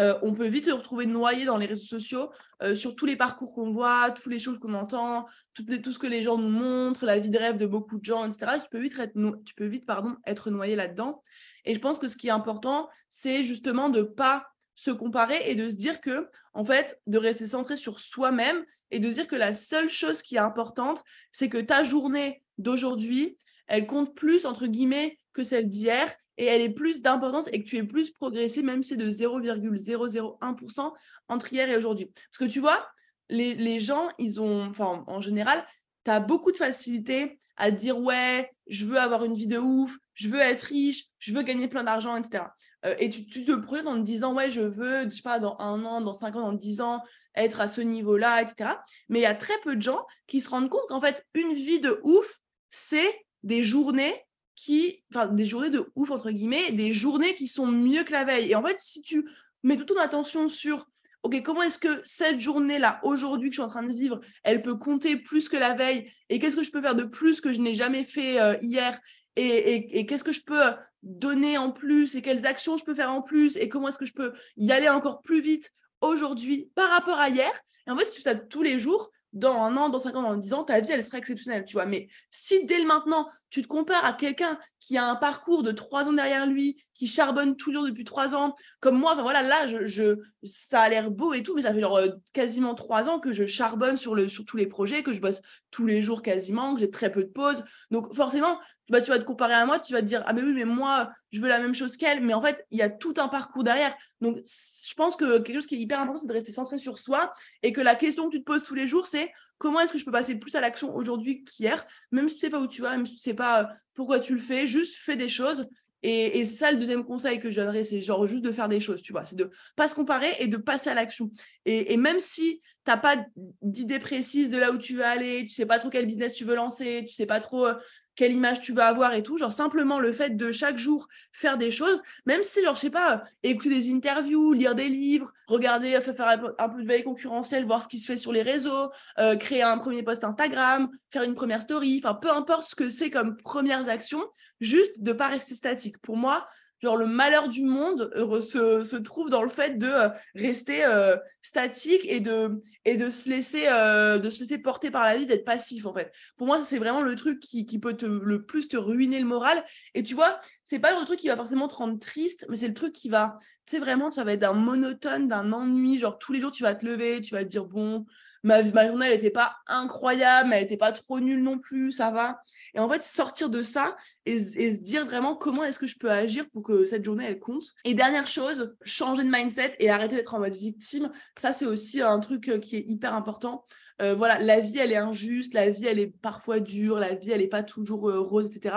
euh, 0.00 0.18
on 0.22 0.34
peut 0.34 0.46
vite 0.46 0.66
se 0.66 0.70
retrouver 0.70 1.06
noyé 1.06 1.44
dans 1.44 1.56
les 1.56 1.66
réseaux 1.66 1.86
sociaux 1.86 2.30
euh, 2.62 2.74
sur 2.74 2.94
tous 2.96 3.06
les 3.06 3.16
parcours 3.16 3.52
qu'on 3.54 3.72
voit, 3.72 4.10
toutes 4.10 4.32
les 4.32 4.38
choses 4.38 4.58
qu'on 4.58 4.74
entend, 4.74 5.26
tout, 5.54 5.64
ce 5.66 5.98
que 5.98 6.06
les 6.06 6.22
gens 6.22 6.38
nous 6.38 6.50
montrent, 6.50 7.06
la 7.06 7.18
vie 7.18 7.30
de 7.30 7.38
rêve 7.38 7.56
de 7.56 7.66
beaucoup 7.66 7.98
de 7.98 8.04
gens, 8.04 8.30
etc. 8.30 8.58
Tu 8.62 8.68
peux 8.70 8.80
vite 8.80 8.98
être, 8.98 9.14
tu 9.44 9.54
peux 9.54 9.66
vite, 9.66 9.86
pardon, 9.86 10.16
être 10.26 10.50
noyé 10.50 10.76
là-dedans. 10.76 11.22
Et 11.64 11.74
je 11.74 11.80
pense 11.80 11.98
que 11.98 12.08
ce 12.08 12.16
qui 12.16 12.28
est 12.28 12.32
important, 12.32 12.88
c'est 13.08 13.42
justement 13.42 13.88
de 13.88 14.02
pas 14.02 14.46
se 14.74 14.90
comparer 14.90 15.50
et 15.50 15.54
de 15.54 15.70
se 15.70 15.76
dire 15.76 16.00
que, 16.02 16.28
en 16.52 16.64
fait, 16.64 17.00
de 17.06 17.16
rester 17.18 17.48
centré 17.48 17.76
sur 17.76 17.98
soi-même 17.98 18.64
et 18.90 19.00
de 19.00 19.10
dire 19.10 19.26
que 19.26 19.36
la 19.36 19.54
seule 19.54 19.88
chose 19.88 20.20
qui 20.20 20.36
est 20.36 20.40
importante, 20.40 21.02
c'est 21.32 21.48
que 21.48 21.58
ta 21.58 21.82
journée 21.82 22.42
d'aujourd'hui, 22.58 23.38
elle 23.66 23.86
compte 23.86 24.14
plus, 24.14 24.44
entre 24.44 24.66
guillemets, 24.66 25.18
que 25.32 25.42
celle 25.42 25.68
d'hier 25.68 26.14
et 26.38 26.46
elle 26.46 26.62
est 26.62 26.70
plus 26.70 27.02
d'importance 27.02 27.46
et 27.52 27.62
que 27.62 27.68
tu 27.68 27.76
es 27.76 27.82
plus 27.82 28.10
progressé, 28.10 28.62
même 28.62 28.82
si 28.82 28.90
c'est 28.90 28.96
de 28.96 29.10
0,001% 29.10 30.92
entre 31.28 31.52
hier 31.52 31.68
et 31.70 31.76
aujourd'hui. 31.76 32.06
Parce 32.06 32.38
que 32.38 32.44
tu 32.44 32.60
vois, 32.60 32.86
les, 33.28 33.80
gens, 33.80 34.08
ils 34.18 34.40
ont, 34.40 34.66
enfin, 34.66 35.04
en 35.06 35.20
général, 35.20 35.64
tu 36.04 36.10
as 36.10 36.20
beaucoup 36.20 36.52
de 36.52 36.56
facilité 36.56 37.38
à 37.56 37.70
dire 37.70 37.98
ouais, 37.98 38.50
je 38.66 38.84
veux 38.84 38.98
avoir 38.98 39.24
une 39.24 39.34
vie 39.34 39.46
de 39.46 39.58
ouf, 39.58 39.96
je 40.14 40.28
veux 40.28 40.40
être 40.40 40.62
riche, 40.62 41.06
je 41.18 41.32
veux 41.32 41.42
gagner 41.42 41.68
plein 41.68 41.84
d'argent, 41.84 42.16
etc. 42.16 42.44
Euh, 42.84 42.94
et 42.98 43.08
tu, 43.08 43.26
te 43.44 43.52
projets 43.52 43.86
en 43.86 43.96
te 43.96 44.02
disant 44.02 44.34
ouais, 44.34 44.50
je 44.50 44.60
veux, 44.60 45.04
je 45.08 45.16
sais 45.16 45.22
pas, 45.22 45.38
dans 45.38 45.56
un 45.58 45.84
an, 45.84 46.02
dans 46.02 46.12
cinq 46.12 46.36
ans, 46.36 46.42
dans 46.42 46.52
dix 46.52 46.80
ans, 46.80 47.02
être 47.34 47.60
à 47.60 47.68
ce 47.68 47.80
niveau-là, 47.80 48.42
etc. 48.42 48.70
Mais 49.08 49.20
il 49.20 49.22
y 49.22 49.26
a 49.26 49.34
très 49.34 49.58
peu 49.64 49.74
de 49.74 49.82
gens 49.82 50.04
qui 50.26 50.40
se 50.40 50.50
rendent 50.50 50.68
compte 50.68 50.86
qu'en 50.88 51.00
fait, 51.00 51.24
une 51.34 51.54
vie 51.54 51.80
de 51.80 51.98
ouf, 52.02 52.40
c'est 52.68 53.26
des 53.42 53.62
journées 53.62 54.25
qui, 54.56 55.04
enfin, 55.12 55.26
des 55.26 55.46
journées 55.46 55.70
de 55.70 55.86
ouf, 55.94 56.10
entre 56.10 56.30
guillemets, 56.30 56.72
des 56.72 56.92
journées 56.92 57.34
qui 57.34 57.46
sont 57.46 57.66
mieux 57.66 58.02
que 58.02 58.12
la 58.12 58.24
veille. 58.24 58.50
Et 58.50 58.56
en 58.56 58.62
fait, 58.64 58.78
si 58.80 59.02
tu 59.02 59.28
mets 59.62 59.76
toute 59.76 59.88
ton 59.88 60.00
attention 60.00 60.48
sur, 60.48 60.88
OK, 61.22 61.40
comment 61.42 61.62
est-ce 61.62 61.78
que 61.78 62.00
cette 62.02 62.40
journée-là, 62.40 63.00
aujourd'hui 63.02 63.50
que 63.50 63.54
je 63.56 63.60
suis 63.60 63.66
en 63.66 63.68
train 63.68 63.82
de 63.82 63.92
vivre, 63.92 64.20
elle 64.42 64.62
peut 64.62 64.74
compter 64.76 65.16
plus 65.16 65.48
que 65.48 65.56
la 65.56 65.74
veille 65.74 66.10
Et 66.30 66.38
qu'est-ce 66.38 66.56
que 66.56 66.64
je 66.64 66.72
peux 66.72 66.80
faire 66.80 66.94
de 66.94 67.04
plus 67.04 67.40
que 67.40 67.52
je 67.52 67.60
n'ai 67.60 67.74
jamais 67.74 68.02
fait 68.02 68.40
euh, 68.40 68.56
hier 68.62 68.98
et, 69.38 69.98
et 69.98 70.06
qu'est-ce 70.06 70.24
que 70.24 70.32
je 70.32 70.40
peux 70.40 70.62
donner 71.02 71.58
en 71.58 71.70
plus 71.70 72.14
et 72.14 72.22
quelles 72.22 72.46
actions 72.46 72.78
je 72.78 72.84
peux 72.84 72.94
faire 72.94 73.12
en 73.12 73.20
plus 73.20 73.58
et 73.58 73.68
comment 73.68 73.88
est-ce 73.88 73.98
que 73.98 74.06
je 74.06 74.14
peux 74.14 74.32
y 74.56 74.72
aller 74.72 74.88
encore 74.88 75.20
plus 75.20 75.42
vite 75.42 75.74
aujourd'hui 76.00 76.70
par 76.74 76.88
rapport 76.88 77.18
à 77.18 77.28
hier? 77.28 77.52
Et 77.86 77.90
en 77.90 77.96
fait, 77.98 78.06
si 78.06 78.16
tu 78.16 78.22
fais 78.22 78.30
ça 78.30 78.34
tous 78.34 78.62
les 78.62 78.78
jours, 78.78 79.10
dans 79.36 79.62
un 79.62 79.76
an, 79.76 79.90
dans 79.90 79.98
cinq 79.98 80.16
ans, 80.16 80.22
dans 80.22 80.36
dix 80.36 80.54
ans, 80.54 80.64
ta 80.64 80.80
vie, 80.80 80.90
elle 80.90 81.04
sera 81.04 81.18
exceptionnelle, 81.18 81.64
tu 81.66 81.74
vois. 81.74 81.84
Mais 81.84 82.08
si 82.30 82.64
dès 82.64 82.78
le 82.78 82.86
maintenant, 82.86 83.28
tu 83.50 83.60
te 83.62 83.68
compares 83.68 84.04
à 84.04 84.14
quelqu'un 84.14 84.58
qui 84.80 84.96
a 84.96 85.04
un 85.04 85.14
parcours 85.14 85.62
de 85.62 85.72
trois 85.72 86.08
ans 86.08 86.12
derrière 86.12 86.46
lui, 86.46 86.76
qui 86.94 87.06
charbonne 87.06 87.56
toujours 87.56 87.84
depuis 87.84 88.04
trois 88.04 88.34
ans, 88.34 88.54
comme 88.80 88.98
moi, 88.98 89.12
enfin 89.12 89.22
voilà, 89.22 89.42
là, 89.42 89.66
je, 89.66 90.16
ça 90.42 90.80
a 90.80 90.88
l'air 90.88 91.10
beau 91.10 91.34
et 91.34 91.42
tout, 91.42 91.54
mais 91.54 91.62
ça 91.62 91.74
fait 91.74 91.80
genre 91.80 91.98
euh, 91.98 92.08
quasiment 92.32 92.74
trois 92.74 93.08
ans 93.08 93.20
que 93.20 93.32
je 93.32 93.46
charbonne 93.46 93.96
sur, 93.96 94.14
le, 94.14 94.28
sur 94.28 94.44
tous 94.44 94.56
les 94.56 94.66
projets, 94.66 95.02
que 95.02 95.12
je 95.12 95.20
bosse 95.20 95.42
tous 95.70 95.86
les 95.86 96.00
jours 96.00 96.22
quasiment, 96.22 96.74
que 96.74 96.80
j'ai 96.80 96.90
très 96.90 97.12
peu 97.12 97.22
de 97.22 97.28
pauses. 97.28 97.62
Donc 97.90 98.14
forcément, 98.14 98.58
bah, 98.88 99.00
tu 99.00 99.10
vas 99.10 99.18
te 99.18 99.24
comparer 99.24 99.54
à 99.54 99.66
moi, 99.66 99.78
tu 99.80 99.92
vas 99.92 100.00
te 100.00 100.06
dire, 100.06 100.22
ah 100.26 100.32
mais 100.32 100.42
oui, 100.42 100.52
mais 100.54 100.64
moi, 100.64 101.10
je 101.32 101.40
veux 101.40 101.48
la 101.48 101.58
même 101.58 101.74
chose 101.74 101.96
qu'elle. 101.96 102.22
Mais 102.22 102.34
en 102.34 102.40
fait, 102.40 102.64
il 102.70 102.78
y 102.78 102.82
a 102.82 102.88
tout 102.88 103.14
un 103.18 103.28
parcours 103.28 103.64
derrière. 103.64 103.94
Donc, 104.20 104.38
je 104.44 104.94
pense 104.94 105.16
que 105.16 105.38
quelque 105.38 105.56
chose 105.56 105.66
qui 105.66 105.74
est 105.74 105.78
hyper 105.78 106.00
important, 106.00 106.20
c'est 106.20 106.28
de 106.28 106.32
rester 106.32 106.52
centré 106.52 106.78
sur 106.78 106.98
soi 106.98 107.32
et 107.62 107.72
que 107.72 107.80
la 107.80 107.96
question 107.96 108.26
que 108.28 108.36
tu 108.36 108.40
te 108.40 108.44
poses 108.44 108.62
tous 108.62 108.74
les 108.74 108.86
jours, 108.86 109.06
c'est 109.06 109.25
comment 109.58 109.80
est-ce 109.80 109.92
que 109.92 109.98
je 109.98 110.04
peux 110.04 110.12
passer 110.12 110.34
plus 110.34 110.54
à 110.54 110.60
l'action 110.60 110.94
aujourd'hui 110.94 111.44
qu'hier, 111.44 111.86
même 112.10 112.28
si 112.28 112.36
tu 112.36 112.40
sais 112.40 112.50
pas 112.50 112.60
où 112.60 112.66
tu 112.66 112.82
vas, 112.82 112.90
même 112.90 113.06
si 113.06 113.14
tu 113.14 113.20
sais 113.20 113.34
pas 113.34 113.62
euh, 113.62 113.66
pourquoi 113.94 114.20
tu 114.20 114.34
le 114.34 114.40
fais, 114.40 114.66
juste 114.66 114.96
fais 114.96 115.16
des 115.16 115.28
choses. 115.28 115.66
Et, 116.08 116.44
ça, 116.44 116.70
le 116.70 116.78
deuxième 116.78 117.04
conseil 117.04 117.40
que 117.40 117.50
je 117.50 117.60
donnerais, 117.60 117.82
c'est 117.82 118.00
genre 118.00 118.28
juste 118.28 118.44
de 118.44 118.52
faire 118.52 118.68
des 118.68 118.78
choses, 118.78 119.02
tu 119.02 119.10
vois. 119.10 119.24
C'est 119.24 119.34
de 119.34 119.50
pas 119.74 119.88
se 119.88 119.94
comparer 119.96 120.30
et 120.38 120.46
de 120.46 120.56
passer 120.56 120.88
à 120.88 120.94
l'action. 120.94 121.32
Et, 121.64 121.96
même 121.96 122.20
si 122.20 122.60
tu 122.60 122.70
n'as 122.86 122.96
pas 122.96 123.16
d'idée 123.60 123.98
précise 123.98 124.48
de 124.48 124.56
là 124.56 124.70
où 124.70 124.78
tu 124.78 124.94
veux 124.94 125.04
aller, 125.04 125.42
tu 125.42 125.48
sais 125.48 125.66
pas 125.66 125.80
trop 125.80 125.90
quel 125.90 126.06
business 126.06 126.32
tu 126.34 126.44
veux 126.44 126.54
lancer, 126.54 127.04
tu 127.08 127.12
sais 127.12 127.26
pas 127.26 127.40
trop 127.40 127.66
euh, 127.66 127.74
quelle 128.16 128.32
image 128.32 128.60
tu 128.60 128.72
vas 128.72 128.86
avoir 128.86 129.14
et 129.14 129.22
tout. 129.22 129.38
Genre, 129.38 129.52
simplement 129.52 130.00
le 130.00 130.12
fait 130.12 130.30
de 130.30 130.50
chaque 130.50 130.78
jour 130.78 131.06
faire 131.32 131.58
des 131.58 131.70
choses, 131.70 132.00
même 132.24 132.42
si, 132.42 132.62
genre, 132.62 132.74
je 132.74 132.80
sais 132.80 132.90
pas, 132.90 133.22
écouter 133.42 133.80
des 133.80 133.92
interviews, 133.92 134.52
lire 134.52 134.74
des 134.74 134.88
livres, 134.88 135.32
regarder, 135.46 136.00
faire 136.00 136.54
un 136.58 136.68
peu 136.68 136.82
de 136.82 136.88
veille 136.88 137.04
concurrentielle, 137.04 137.64
voir 137.64 137.82
ce 137.84 137.88
qui 137.88 137.98
se 137.98 138.06
fait 138.06 138.16
sur 138.16 138.32
les 138.32 138.42
réseaux, 138.42 138.90
euh, 139.18 139.36
créer 139.36 139.62
un 139.62 139.78
premier 139.78 140.02
post 140.02 140.24
Instagram, 140.24 140.88
faire 141.10 141.22
une 141.22 141.34
première 141.34 141.60
story, 141.60 142.00
enfin, 142.02 142.14
peu 142.14 142.30
importe 142.30 142.66
ce 142.66 142.74
que 142.74 142.88
c'est 142.88 143.10
comme 143.10 143.36
premières 143.36 143.88
actions, 143.88 144.24
juste 144.60 145.00
de 145.02 145.12
pas 145.12 145.28
rester 145.28 145.54
statique. 145.54 145.98
Pour 145.98 146.16
moi, 146.16 146.48
genre 146.82 146.96
le 146.96 147.06
malheur 147.06 147.48
du 147.48 147.62
monde 147.62 148.10
se, 148.40 148.82
se 148.82 148.96
trouve 148.96 149.30
dans 149.30 149.42
le 149.42 149.48
fait 149.48 149.78
de 149.78 149.88
euh, 149.88 150.08
rester 150.34 150.84
euh, 150.84 151.16
statique 151.42 152.04
et 152.04 152.20
de, 152.20 152.60
et 152.84 152.96
de 152.96 153.10
se 153.10 153.28
laisser 153.28 153.66
euh, 153.68 154.18
de 154.18 154.30
se 154.30 154.40
laisser 154.40 154.58
porter 154.58 154.90
par 154.90 155.04
la 155.04 155.16
vie 155.16 155.26
d'être 155.26 155.44
passif 155.44 155.86
en 155.86 155.94
fait. 155.94 156.12
Pour 156.36 156.46
moi 156.46 156.62
c'est 156.62 156.78
vraiment 156.78 157.02
le 157.02 157.14
truc 157.14 157.40
qui, 157.40 157.66
qui, 157.66 157.78
peut 157.78 157.96
le 158.02 158.44
plus 158.44 158.68
te 158.68 158.76
ruiner 158.76 159.18
le 159.18 159.26
moral. 159.26 159.64
Et 159.94 160.02
tu 160.02 160.14
vois 160.14 160.38
c'est 160.64 160.78
pas 160.78 160.98
le 160.98 161.04
truc 161.04 161.18
qui 161.18 161.28
va 161.28 161.36
forcément 161.36 161.68
te 161.68 161.74
rendre 161.74 161.98
triste 161.98 162.46
mais 162.48 162.56
c'est 162.56 162.68
le 162.68 162.74
truc 162.74 162.92
qui 162.92 163.08
va 163.08 163.38
tu 163.66 163.76
sais 163.76 163.78
vraiment 163.78 164.10
ça 164.10 164.24
va 164.24 164.32
être 164.32 164.40
d'un 164.40 164.52
monotone 164.52 165.28
d'un 165.28 165.52
ennui. 165.52 165.98
Genre 165.98 166.18
tous 166.18 166.32
les 166.32 166.40
jours 166.40 166.52
tu 166.52 166.62
vas 166.62 166.74
te 166.74 166.84
lever 166.84 167.20
tu 167.20 167.34
vas 167.34 167.44
te 167.44 167.48
dire 167.48 167.64
bon 167.64 168.06
ma, 168.46 168.86
journée, 168.86 169.10
n'était 169.10 169.30
pas 169.30 169.56
incroyable, 169.66 170.50
mais 170.50 170.56
elle 170.56 170.62
n'était 170.62 170.76
pas 170.76 170.92
trop 170.92 171.20
nulle 171.20 171.42
non 171.42 171.58
plus, 171.58 171.92
ça 171.92 172.10
va. 172.10 172.40
Et 172.74 172.78
en 172.78 172.88
fait, 172.88 173.02
sortir 173.02 173.50
de 173.50 173.62
ça 173.62 173.96
et, 174.24 174.40
se 174.40 174.80
dire 174.80 175.04
vraiment 175.04 175.36
comment 175.36 175.64
est-ce 175.64 175.78
que 175.78 175.86
je 175.86 175.98
peux 175.98 176.10
agir 176.10 176.48
pour 176.50 176.62
que 176.62 176.86
cette 176.86 177.04
journée, 177.04 177.24
elle 177.26 177.40
compte. 177.40 177.64
Et 177.84 177.94
dernière 177.94 178.26
chose, 178.26 178.76
changer 178.84 179.24
de 179.24 179.30
mindset 179.30 179.74
et 179.80 179.90
arrêter 179.90 180.16
d'être 180.16 180.34
en 180.34 180.38
mode 180.38 180.54
victime. 180.54 181.10
Ça, 181.38 181.52
c'est 181.52 181.66
aussi 181.66 182.00
un 182.00 182.20
truc 182.20 182.48
euh, 182.48 182.58
qui 182.58 182.76
est 182.76 182.84
hyper 182.86 183.14
important. 183.14 183.64
Euh, 184.02 184.14
voilà, 184.14 184.38
la 184.38 184.60
vie, 184.60 184.78
elle 184.78 184.92
est 184.92 184.96
injuste, 184.96 185.54
la 185.54 185.70
vie, 185.70 185.86
elle 185.86 185.98
est 185.98 186.06
parfois 186.06 186.60
dure, 186.60 186.98
la 186.98 187.14
vie, 187.14 187.30
elle 187.30 187.40
n'est 187.40 187.48
pas 187.48 187.62
toujours 187.62 188.10
euh, 188.10 188.20
rose, 188.20 188.46
etc. 188.46 188.74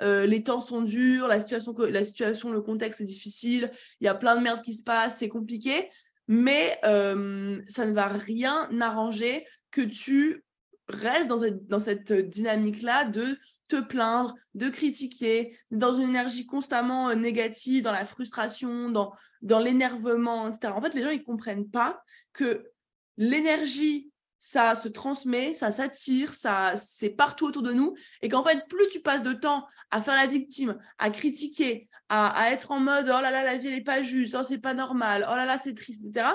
les 0.00 0.42
temps 0.44 0.60
sont 0.60 0.82
durs, 0.82 1.26
la 1.26 1.40
situation, 1.40 1.74
la 1.78 2.04
situation, 2.04 2.50
le 2.50 2.60
contexte 2.60 3.00
est 3.00 3.04
difficile, 3.04 3.70
il 4.00 4.04
y 4.04 4.08
a 4.08 4.14
plein 4.14 4.36
de 4.36 4.42
merde 4.42 4.62
qui 4.62 4.74
se 4.74 4.82
passe, 4.82 5.18
c'est 5.18 5.28
compliqué 5.28 5.90
mais 6.30 6.78
euh, 6.84 7.60
ça 7.66 7.84
ne 7.86 7.92
va 7.92 8.06
rien 8.06 8.70
arranger 8.80 9.44
que 9.72 9.80
tu 9.80 10.44
restes 10.86 11.26
dans 11.26 11.80
cette, 11.80 12.12
dynamique-là 12.12 13.04
de 13.04 13.36
te 13.68 13.80
plaindre, 13.80 14.36
de 14.54 14.68
critiquer, 14.68 15.56
dans 15.72 15.92
une 15.94 16.10
énergie 16.10 16.46
constamment 16.46 17.08
euh, 17.08 17.16
négative, 17.16 17.82
dans 17.82 17.90
la 17.90 18.04
frustration, 18.04 18.90
dans, 18.90 19.12
dans 19.42 19.58
l'énervement, 19.58 20.46
etc. 20.46 20.72
En 20.76 20.80
fait, 20.80 20.94
les 20.94 21.02
gens, 21.02 21.10
ils 21.10 21.18
ne 21.18 21.24
comprennent 21.24 21.68
pas 21.68 22.00
que 22.32 22.64
l'énergie, 23.16 24.12
ça 24.38 24.76
se 24.76 24.86
transmet, 24.86 25.52
ça 25.52 25.72
s'attire, 25.72 26.32
ça 26.32 26.74
c'est 26.76 27.10
partout 27.10 27.46
autour 27.46 27.62
de 27.62 27.72
nous, 27.72 27.94
et 28.22 28.28
qu'en 28.28 28.44
fait, 28.44 28.68
plus 28.68 28.86
tu 28.88 29.00
passes 29.00 29.24
de 29.24 29.32
temps 29.32 29.66
à 29.90 30.00
faire 30.00 30.14
la 30.14 30.28
victime, 30.28 30.78
à 30.98 31.10
critiquer, 31.10 31.89
à, 32.10 32.50
être 32.50 32.72
en 32.72 32.80
mode 32.80 33.06
oh 33.06 33.20
là 33.20 33.30
là, 33.30 33.44
la 33.44 33.56
vie, 33.56 33.68
elle 33.68 33.74
n'est 33.74 33.82
pas 33.82 34.02
juste, 34.02 34.36
oh, 34.38 34.42
c'est 34.42 34.58
pas 34.58 34.74
normal, 34.74 35.26
oh 35.30 35.36
là 35.36 35.46
là, 35.46 35.58
c'est 35.62 35.74
triste, 35.74 36.04
etc., 36.04 36.26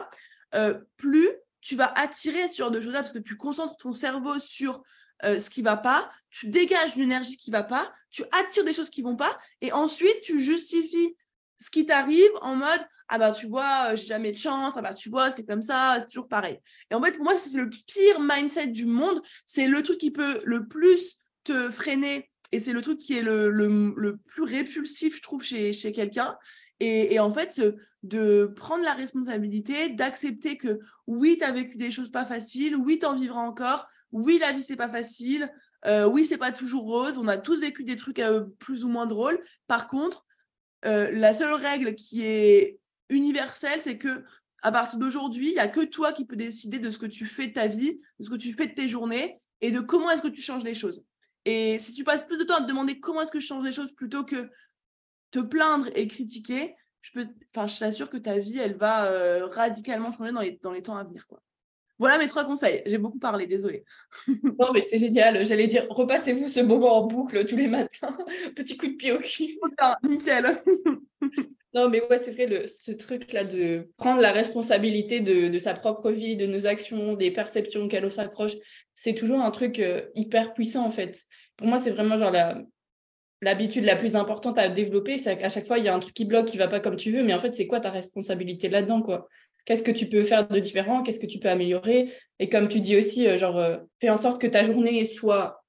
euh, 0.55 0.79
plus 0.97 1.27
tu 1.61 1.75
vas 1.75 1.91
attirer 1.97 2.47
ce 2.49 2.57
genre 2.57 2.71
de 2.71 2.79
choses-là 2.79 3.01
parce 3.01 3.11
que 3.11 3.19
tu 3.19 3.35
concentres 3.35 3.75
ton 3.77 3.91
cerveau 3.91 4.39
sur 4.39 4.83
euh, 5.23 5.39
ce 5.39 5.49
qui 5.49 5.61
va 5.61 5.75
pas, 5.75 6.09
tu 6.29 6.47
dégages 6.47 6.95
l'énergie 6.95 7.35
qui 7.35 7.51
va 7.51 7.63
pas, 7.63 7.91
tu 8.09 8.23
attires 8.31 8.63
des 8.63 8.73
choses 8.73 8.89
qui 8.89 9.01
vont 9.01 9.15
pas, 9.15 9.37
et 9.61 9.73
ensuite 9.73 10.21
tu 10.21 10.39
justifies 10.39 11.15
ce 11.59 11.69
qui 11.69 11.85
t'arrive 11.85 12.31
en 12.41 12.55
mode 12.55 12.85
ah 13.07 13.17
bah 13.17 13.31
tu 13.31 13.47
vois 13.47 13.91
euh, 13.91 13.95
j'ai 13.95 14.07
jamais 14.07 14.31
de 14.31 14.37
chance 14.37 14.73
ah 14.75 14.81
bah 14.81 14.93
tu 14.93 15.09
vois 15.09 15.31
c'est 15.31 15.45
comme 15.45 15.61
ça 15.61 15.97
c'est 16.01 16.07
toujours 16.09 16.27
pareil 16.27 16.59
et 16.91 16.95
en 16.95 17.01
fait 17.01 17.13
pour 17.13 17.23
moi 17.23 17.33
c'est 17.37 17.57
le 17.57 17.69
pire 17.69 18.19
mindset 18.19 18.67
du 18.67 18.85
monde 18.85 19.21
c'est 19.45 19.67
le 19.67 19.81
truc 19.81 19.97
qui 19.97 20.11
peut 20.11 20.41
le 20.43 20.67
plus 20.67 21.15
te 21.45 21.71
freiner 21.71 22.29
et 22.55 22.59
c'est 22.61 22.71
le 22.71 22.81
truc 22.81 22.99
qui 22.99 23.17
est 23.17 23.21
le, 23.21 24.17
plus 24.27 24.43
répulsif, 24.43 25.17
je 25.17 25.21
trouve, 25.21 25.43
chez, 25.43 25.73
chez 25.73 25.91
quelqu'un. 25.91 26.37
Et, 26.79 27.19
en 27.19 27.29
fait, 27.29 27.61
de 28.01 28.45
prendre 28.55 28.83
la 28.85 28.93
responsabilité, 28.93 29.89
d'accepter 29.89 30.55
que 30.57 30.79
oui, 31.05 31.35
tu 31.37 31.43
as 31.43 31.51
vécu 31.51 31.75
des 31.75 31.91
choses 31.91 32.11
pas 32.11 32.23
faciles, 32.23 32.77
oui, 32.77 32.97
tu 32.97 33.05
en 33.05 33.17
vivras 33.17 33.41
encore, 33.41 33.87
oui, 34.13 34.37
la 34.39 34.53
vie, 34.53 34.63
c'est 34.63 34.77
pas 34.77 34.87
facile, 34.87 35.51
euh, 35.85 36.07
oui, 36.07 36.25
c'est 36.25 36.37
pas 36.37 36.53
toujours 36.53 36.85
rose, 36.85 37.17
on 37.17 37.27
a 37.27 37.37
tous 37.37 37.59
vécu 37.59 37.83
des 37.83 37.97
trucs 37.97 38.19
euh, 38.19 38.45
plus 38.57 38.85
ou 38.85 38.87
moins 38.87 39.05
drôles. 39.05 39.41
Par 39.67 39.87
contre, 39.87 40.25
euh, 40.85 41.11
la 41.11 41.33
seule 41.33 41.53
règle 41.53 41.93
qui 41.95 42.23
est 42.23 42.79
universelle, 43.09 43.81
c'est 43.81 43.97
que 43.97 44.23
à 44.61 44.71
partir 44.71 44.97
d'aujourd'hui, 44.97 45.49
il 45.49 45.53
n'y 45.53 45.59
a 45.59 45.67
que 45.67 45.81
toi 45.81 46.13
qui 46.13 46.23
peux 46.23 46.37
décider 46.37 46.79
de 46.79 46.89
ce 46.89 46.99
que 46.99 47.05
tu 47.05 47.25
fais 47.25 47.47
de 47.47 47.53
ta 47.53 47.67
vie, 47.67 47.99
de 48.17 48.23
ce 48.23 48.29
que 48.29 48.37
tu 48.37 48.53
fais 48.53 48.67
de 48.67 48.73
tes 48.73 48.87
journées 48.87 49.41
et 49.59 49.71
de 49.71 49.81
comment 49.81 50.09
est-ce 50.09 50.21
que 50.21 50.29
tu 50.29 50.41
changes 50.41 50.63
les 50.63 50.73
choses. 50.73 51.03
Et 51.45 51.77
si 51.79 51.93
tu 51.93 52.03
passes 52.03 52.23
plus 52.23 52.37
de 52.37 52.43
temps 52.43 52.55
à 52.55 52.61
te 52.61 52.67
demander 52.67 52.99
comment 52.99 53.21
est-ce 53.21 53.31
que 53.31 53.39
je 53.39 53.45
change 53.45 53.63
les 53.63 53.71
choses 53.71 53.93
plutôt 53.93 54.23
que 54.23 54.49
te 55.31 55.39
plaindre 55.39 55.87
et 55.95 56.07
critiquer, 56.07 56.75
je 57.01 57.11
peux, 57.11 57.27
je 57.67 57.79
t'assure 57.79 58.09
que 58.09 58.17
ta 58.17 58.37
vie, 58.37 58.57
elle 58.57 58.77
va 58.77 59.05
euh, 59.05 59.45
radicalement 59.45 60.11
changer 60.11 60.31
dans 60.31 60.71
les, 60.71 60.81
temps 60.81 60.97
à 60.97 61.03
venir. 61.03 61.27
Voilà 61.97 62.17
mes 62.17 62.27
trois 62.27 62.43
conseils. 62.43 62.81
J'ai 62.85 62.97
beaucoup 62.97 63.19
parlé, 63.19 63.47
désolé. 63.47 63.85
non, 64.59 64.71
mais 64.73 64.81
c'est 64.81 64.97
génial. 64.97 65.45
J'allais 65.45 65.67
dire, 65.67 65.85
repassez-vous 65.89 66.49
ce 66.49 66.59
moment 66.59 66.97
en 66.97 67.07
boucle 67.07 67.45
tous 67.45 67.55
les 67.55 67.67
matins. 67.67 68.17
Petit 68.55 68.77
coup 68.77 68.87
de 68.87 68.93
pied 68.93 69.11
au 69.13 69.19
cul. 69.19 69.57
nickel. 70.03 70.45
non, 71.73 71.89
mais 71.89 72.01
ouais, 72.09 72.17
c'est 72.17 72.31
vrai, 72.31 72.47
le, 72.47 72.67
ce 72.67 72.91
truc-là 72.91 73.45
de 73.45 73.89
prendre 73.97 74.21
la 74.21 74.33
responsabilité 74.33 75.21
de, 75.21 75.47
de, 75.47 75.59
sa 75.59 75.73
propre 75.73 76.11
vie, 76.11 76.35
de 76.35 76.45
nos 76.45 76.67
actions, 76.67 77.13
des 77.13 77.31
perceptions 77.31 77.83
auxquelles 77.83 78.05
on 78.05 78.09
s'accroche, 78.09 78.55
c'est 78.93 79.13
toujours 79.13 79.39
un 79.41 79.51
truc 79.51 79.79
euh, 79.79 80.01
hyper 80.15 80.53
puissant, 80.53 80.85
en 80.85 80.91
fait. 80.91 81.23
Pour 81.55 81.67
moi, 81.67 81.77
c'est 81.77 81.91
vraiment 81.91 82.19
genre 82.19 82.31
la, 82.31 82.61
l'habitude 83.41 83.85
la 83.85 83.95
plus 83.95 84.17
importante 84.17 84.57
à 84.57 84.67
développer, 84.67 85.17
c'est 85.17 85.37
qu'à 85.37 85.49
chaque 85.49 85.67
fois, 85.67 85.77
il 85.77 85.85
y 85.85 85.87
a 85.87 85.95
un 85.95 85.99
truc 85.99 86.13
qui 86.13 86.25
bloque, 86.25 86.47
qui 86.47 86.57
va 86.57 86.67
pas 86.67 86.81
comme 86.81 86.97
tu 86.97 87.11
veux, 87.11 87.23
mais 87.23 87.33
en 87.33 87.39
fait, 87.39 87.53
c'est 87.55 87.67
quoi 87.67 87.79
ta 87.79 87.89
responsabilité 87.91 88.67
là-dedans, 88.67 89.01
quoi? 89.01 89.29
Qu'est-ce 89.65 89.81
que 89.81 89.91
tu 89.91 90.07
peux 90.07 90.23
faire 90.23 90.47
de 90.47 90.59
différent? 90.59 91.01
Qu'est-ce 91.01 91.19
que 91.19 91.25
tu 91.25 91.39
peux 91.39 91.49
améliorer? 91.49 92.13
Et 92.39 92.49
comme 92.49 92.67
tu 92.67 92.81
dis 92.81 92.95
aussi, 92.95 93.27
euh, 93.27 93.35
genre, 93.35 93.57
euh, 93.57 93.77
fais 93.99 94.11
en 94.11 94.17
sorte 94.17 94.39
que 94.39 94.47
ta 94.47 94.63
journée 94.63 95.03
soit 95.05 95.63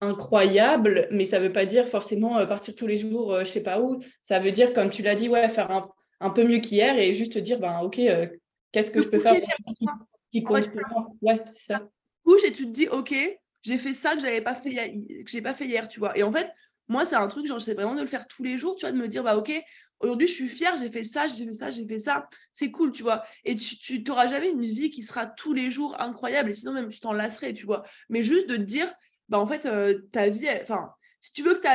incroyable, 0.00 1.06
mais 1.10 1.26
ça 1.26 1.38
ne 1.38 1.46
veut 1.46 1.52
pas 1.52 1.66
dire 1.66 1.86
forcément 1.86 2.38
euh, 2.38 2.46
partir 2.46 2.74
tous 2.74 2.86
les 2.86 2.96
jours, 2.96 3.38
je 3.40 3.44
sais 3.44 3.62
pas 3.62 3.80
où. 3.80 4.02
Ça 4.22 4.38
veut 4.38 4.52
dire, 4.52 4.72
comme 4.72 4.90
tu 4.90 5.02
l'as 5.02 5.14
dit, 5.14 5.28
ouais, 5.28 5.48
faire 5.48 5.90
un, 6.20 6.30
peu 6.30 6.46
mieux 6.46 6.58
qu'hier 6.58 6.98
et 6.98 7.12
juste 7.12 7.36
dire, 7.36 7.58
ben 7.58 7.80
ok, 7.80 8.00
qu'est-ce 8.72 8.90
que 8.90 9.02
je 9.02 9.08
peux 9.08 9.18
faire 9.18 9.34
qui 10.32 10.42
compte 10.42 10.68
Ouais, 11.20 11.40
c'est 11.46 11.72
ça. 11.72 11.88
Couche 12.24 12.44
et 12.44 12.52
tu 12.52 12.64
te 12.66 12.72
dis, 12.72 12.88
ok, 12.88 13.14
j'ai 13.62 13.78
fait 13.78 13.94
ça 13.94 14.14
que 14.14 14.20
j'avais 14.20 14.40
pas 14.40 14.54
fait 14.54 14.70
que 14.74 15.30
j'ai 15.30 15.42
pas 15.42 15.54
fait 15.54 15.66
hier, 15.66 15.88
tu 15.88 15.98
vois. 15.98 16.16
Et 16.16 16.22
en 16.22 16.32
fait, 16.32 16.50
moi, 16.88 17.04
c'est 17.04 17.16
un 17.16 17.26
truc, 17.26 17.46
genre, 17.46 17.58
j'essaie 17.58 17.74
vraiment 17.74 17.94
de 17.94 18.00
le 18.00 18.06
faire 18.06 18.26
tous 18.28 18.42
les 18.42 18.56
jours, 18.56 18.76
tu 18.76 18.82
vois, 18.86 18.92
de 18.92 18.96
me 18.96 19.08
dire, 19.08 19.22
bah, 19.22 19.36
ok, 19.36 19.52
aujourd'hui, 20.00 20.28
je 20.28 20.32
suis 20.32 20.48
fière, 20.48 20.76
j'ai 20.78 20.90
fait 20.90 21.04
ça, 21.04 21.26
j'ai 21.26 21.44
fait 21.44 21.52
ça, 21.52 21.70
j'ai 21.70 21.86
fait 21.86 21.98
ça, 21.98 22.28
c'est 22.52 22.70
cool, 22.70 22.92
tu 22.92 23.02
vois. 23.02 23.24
Et 23.44 23.56
tu 23.56 24.02
n'auras 24.02 24.28
jamais 24.28 24.50
une 24.50 24.62
vie 24.62 24.90
qui 24.90 25.02
sera 25.02 25.26
tous 25.26 25.52
les 25.52 25.70
jours 25.70 26.00
incroyable, 26.00 26.50
et 26.50 26.54
sinon, 26.54 26.72
même, 26.72 26.88
tu 26.88 27.00
t'en 27.00 27.12
lasserais, 27.12 27.54
tu 27.54 27.66
vois. 27.66 27.82
Mais 28.08 28.22
juste 28.22 28.48
de 28.48 28.56
te 28.56 28.62
dire, 28.62 28.92
bah, 29.28 29.38
en 29.38 29.46
fait, 29.46 29.66
euh, 29.66 30.00
ta 30.12 30.28
vie, 30.28 30.48
enfin, 30.62 30.90
si 31.20 31.32
tu 31.32 31.42
veux 31.42 31.54
que 31.54 31.66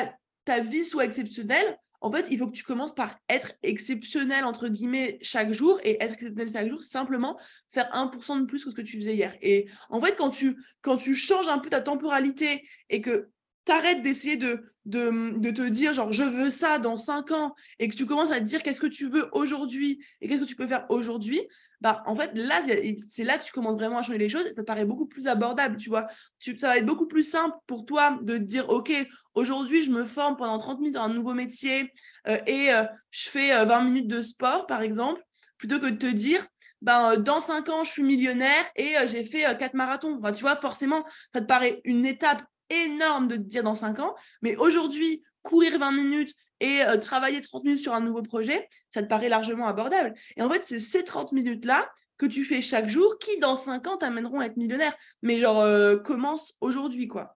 ta, 0.46 0.60
vie 0.60 0.86
soit 0.86 1.06
exceptionnelle, 1.06 1.78
en 2.04 2.12
fait, 2.12 2.28
il 2.32 2.38
faut 2.40 2.48
que 2.48 2.56
tu 2.56 2.64
commences 2.64 2.96
par 2.96 3.16
être 3.30 3.54
exceptionnel, 3.62 4.44
entre 4.44 4.70
guillemets, 4.70 5.20
chaque 5.22 5.52
jour. 5.52 5.80
Et 5.84 6.02
être 6.02 6.14
exceptionnel 6.14 6.52
chaque 6.52 6.68
jour, 6.68 6.84
simplement 6.84 7.40
faire 7.70 7.90
1% 7.94 8.40
de 8.40 8.46
plus 8.46 8.64
que 8.64 8.72
ce 8.72 8.76
que 8.76 8.82
tu 8.82 8.98
faisais 8.98 9.14
hier. 9.14 9.36
Et 9.42 9.68
en 9.90 10.02
fait, 10.02 10.16
quand 10.16 10.32
tu, 10.32 10.58
quand 10.82 10.98
tu 10.98 11.16
changes 11.16 11.48
un 11.48 11.60
peu 11.60 11.70
ta 11.70 11.80
temporalité 11.80 12.68
et 12.90 13.02
que 13.02 13.30
t'arrêtes 13.66 14.02
d'essayer 14.02 14.38
de, 14.38 14.64
de, 14.86 15.38
de, 15.38 15.52
te 15.52 15.62
dire 15.62 15.94
genre 15.94 16.12
je 16.12 16.24
veux 16.24 16.50
ça 16.50 16.80
dans 16.80 16.98
cinq 16.98 17.32
ans 17.32 17.54
et 17.80 17.88
que 17.88 17.96
tu 17.96 18.06
commences 18.06 18.32
à 18.32 18.40
te 18.40 18.46
dire 18.46 18.64
qu'est-ce 18.64 18.82
que 18.82 18.88
tu 18.88 19.08
veux 19.08 19.30
aujourd'hui 19.34 20.04
et 20.20 20.28
qu'est-ce 20.28 20.42
que 20.42 20.46
tu 20.46 20.56
peux 20.56 20.68
faire 20.68 20.86
aujourd'hui, 20.90 21.40
bah 21.80 22.02
en 22.06 22.16
fait 22.16 22.32
là 22.36 22.62
c'est 23.08 23.24
là 23.24 23.38
que 23.38 23.44
tu 23.44 23.52
commences 23.52 23.76
vraiment 23.76 24.00
à 24.00 24.02
changer 24.02 24.18
les 24.18 24.30
choses 24.30 24.46
et 24.46 24.54
ça 24.54 24.62
te 24.62 24.66
paraît 24.68 24.86
beaucoup 24.86 25.06
plus 25.06 25.28
abordable, 25.28 25.78
tu 25.78 25.90
vois. 25.90 26.08
Tu, 26.40 26.58
ça 26.58 26.70
va 26.70 26.78
être 26.78 26.86
beaucoup 26.86 27.08
plus 27.08 27.24
simple 27.24 27.56
pour 27.68 27.86
toi 27.86 28.20
de 28.24 28.38
te 28.38 28.44
dire 28.44 28.70
ok 28.70 28.92
aujourd'hui 29.36 29.84
je 29.84 29.92
me 29.92 30.06
forme 30.06 30.38
pendant 30.38 30.58
30 30.58 30.80
minutes 30.80 30.96
dans 30.96 31.04
un 31.04 31.14
nouveau 31.14 31.34
métier 31.34 31.92
euh, 32.28 32.38
et 32.48 32.74
euh, 32.74 32.84
je 33.12 33.30
fais 33.30 33.66
20 33.66 33.82
euh, 33.82 33.84
minutes 33.84 34.08
de 34.08 34.24
sport 34.24 34.66
par 34.66 34.82
exemple 34.82 35.22
plutôt 35.58 35.80
que 35.80 35.88
de 35.88 35.98
te 35.98 36.08
dire 36.08 36.46
ben, 36.82 37.16
dans 37.18 37.42
cinq 37.42 37.70
ans, 37.70 37.84
je 37.84 37.92
suis 37.92 38.02
millionnaire 38.02 38.66
et 38.76 38.96
j'ai 39.06 39.24
fait 39.24 39.42
quatre 39.60 39.76
marathons. 39.76 40.20
tu 40.34 40.42
vois, 40.42 40.56
forcément, 40.56 41.06
ça 41.32 41.42
te 41.42 41.46
paraît 41.46 41.80
une 41.84 42.08
étape 42.08 42.42
énorme 42.86 43.28
de 43.28 43.36
te 43.36 43.42
dire 43.42 43.64
dans 43.64 43.76
5 43.76 44.00
ans, 44.00 44.16
mais 44.42 44.56
aujourd'hui, 44.56 45.22
courir 45.42 45.78
20 45.80 45.92
minutes 45.92 46.34
et 46.60 46.84
euh, 46.84 46.98
travailler 46.98 47.42
30 47.42 47.64
minutes 47.64 47.80
sur 47.82 47.94
un 47.94 48.02
nouveau 48.02 48.22
projet, 48.22 48.68
ça 48.90 49.02
te 49.02 49.08
paraît 49.08 49.30
largement 49.30 49.68
abordable. 49.68 50.14
Et 50.38 50.42
en 50.42 50.50
fait, 50.50 50.64
c'est 50.64 50.80
ces 50.80 51.04
30 51.04 51.32
minutes-là 51.32 51.90
que 52.18 52.26
tu 52.28 52.46
fais 52.46 52.62
chaque 52.62 52.88
jour 52.88 53.18
qui, 53.20 53.40
dans 53.40 53.56
5 53.56 53.88
ans, 53.88 53.98
t'amèneront 53.98 54.40
à 54.40 54.46
être 54.46 54.58
millionnaire. 54.58 54.96
Mais 55.24 55.40
genre, 55.40 55.62
euh, 55.62 55.98
commence 55.98 56.54
aujourd'hui, 56.62 57.08
quoi. 57.08 57.36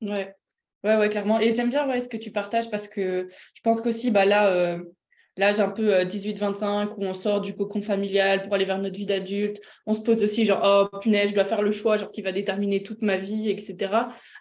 Ouais. 0.00 0.34
Ouais, 0.82 0.96
ouais, 0.96 1.10
clairement. 1.10 1.38
Et 1.38 1.50
j'aime 1.50 1.68
bien 1.68 1.86
ouais, 1.86 2.00
ce 2.00 2.08
que 2.08 2.16
tu 2.16 2.30
partages 2.30 2.70
parce 2.70 2.88
que 2.88 3.28
je 3.54 3.60
pense 3.60 3.82
qu'aussi, 3.82 4.10
bah, 4.10 4.24
là, 4.24 4.48
euh, 4.48 4.82
l'âge 5.36 5.60
un 5.60 5.70
peu 5.70 6.02
18-25 6.04 6.64
euh, 6.64 6.94
où 6.96 7.04
on 7.04 7.14
sort 7.14 7.40
du 7.40 7.54
cocon 7.54 7.82
familial 7.82 8.42
pour 8.42 8.54
aller 8.54 8.64
vers 8.64 8.78
notre 8.78 8.96
vie 8.96 9.06
d'adulte. 9.06 9.60
On 9.86 9.94
se 9.94 10.00
pose 10.00 10.22
aussi 10.22 10.44
genre, 10.44 10.90
oh 10.92 10.98
punaise, 10.98 11.30
je 11.30 11.34
dois 11.34 11.44
faire 11.44 11.62
le 11.62 11.70
choix 11.70 11.96
genre, 11.96 12.10
qui 12.10 12.22
va 12.22 12.32
déterminer 12.32 12.82
toute 12.82 13.02
ma 13.02 13.16
vie, 13.16 13.50
etc. 13.50 13.92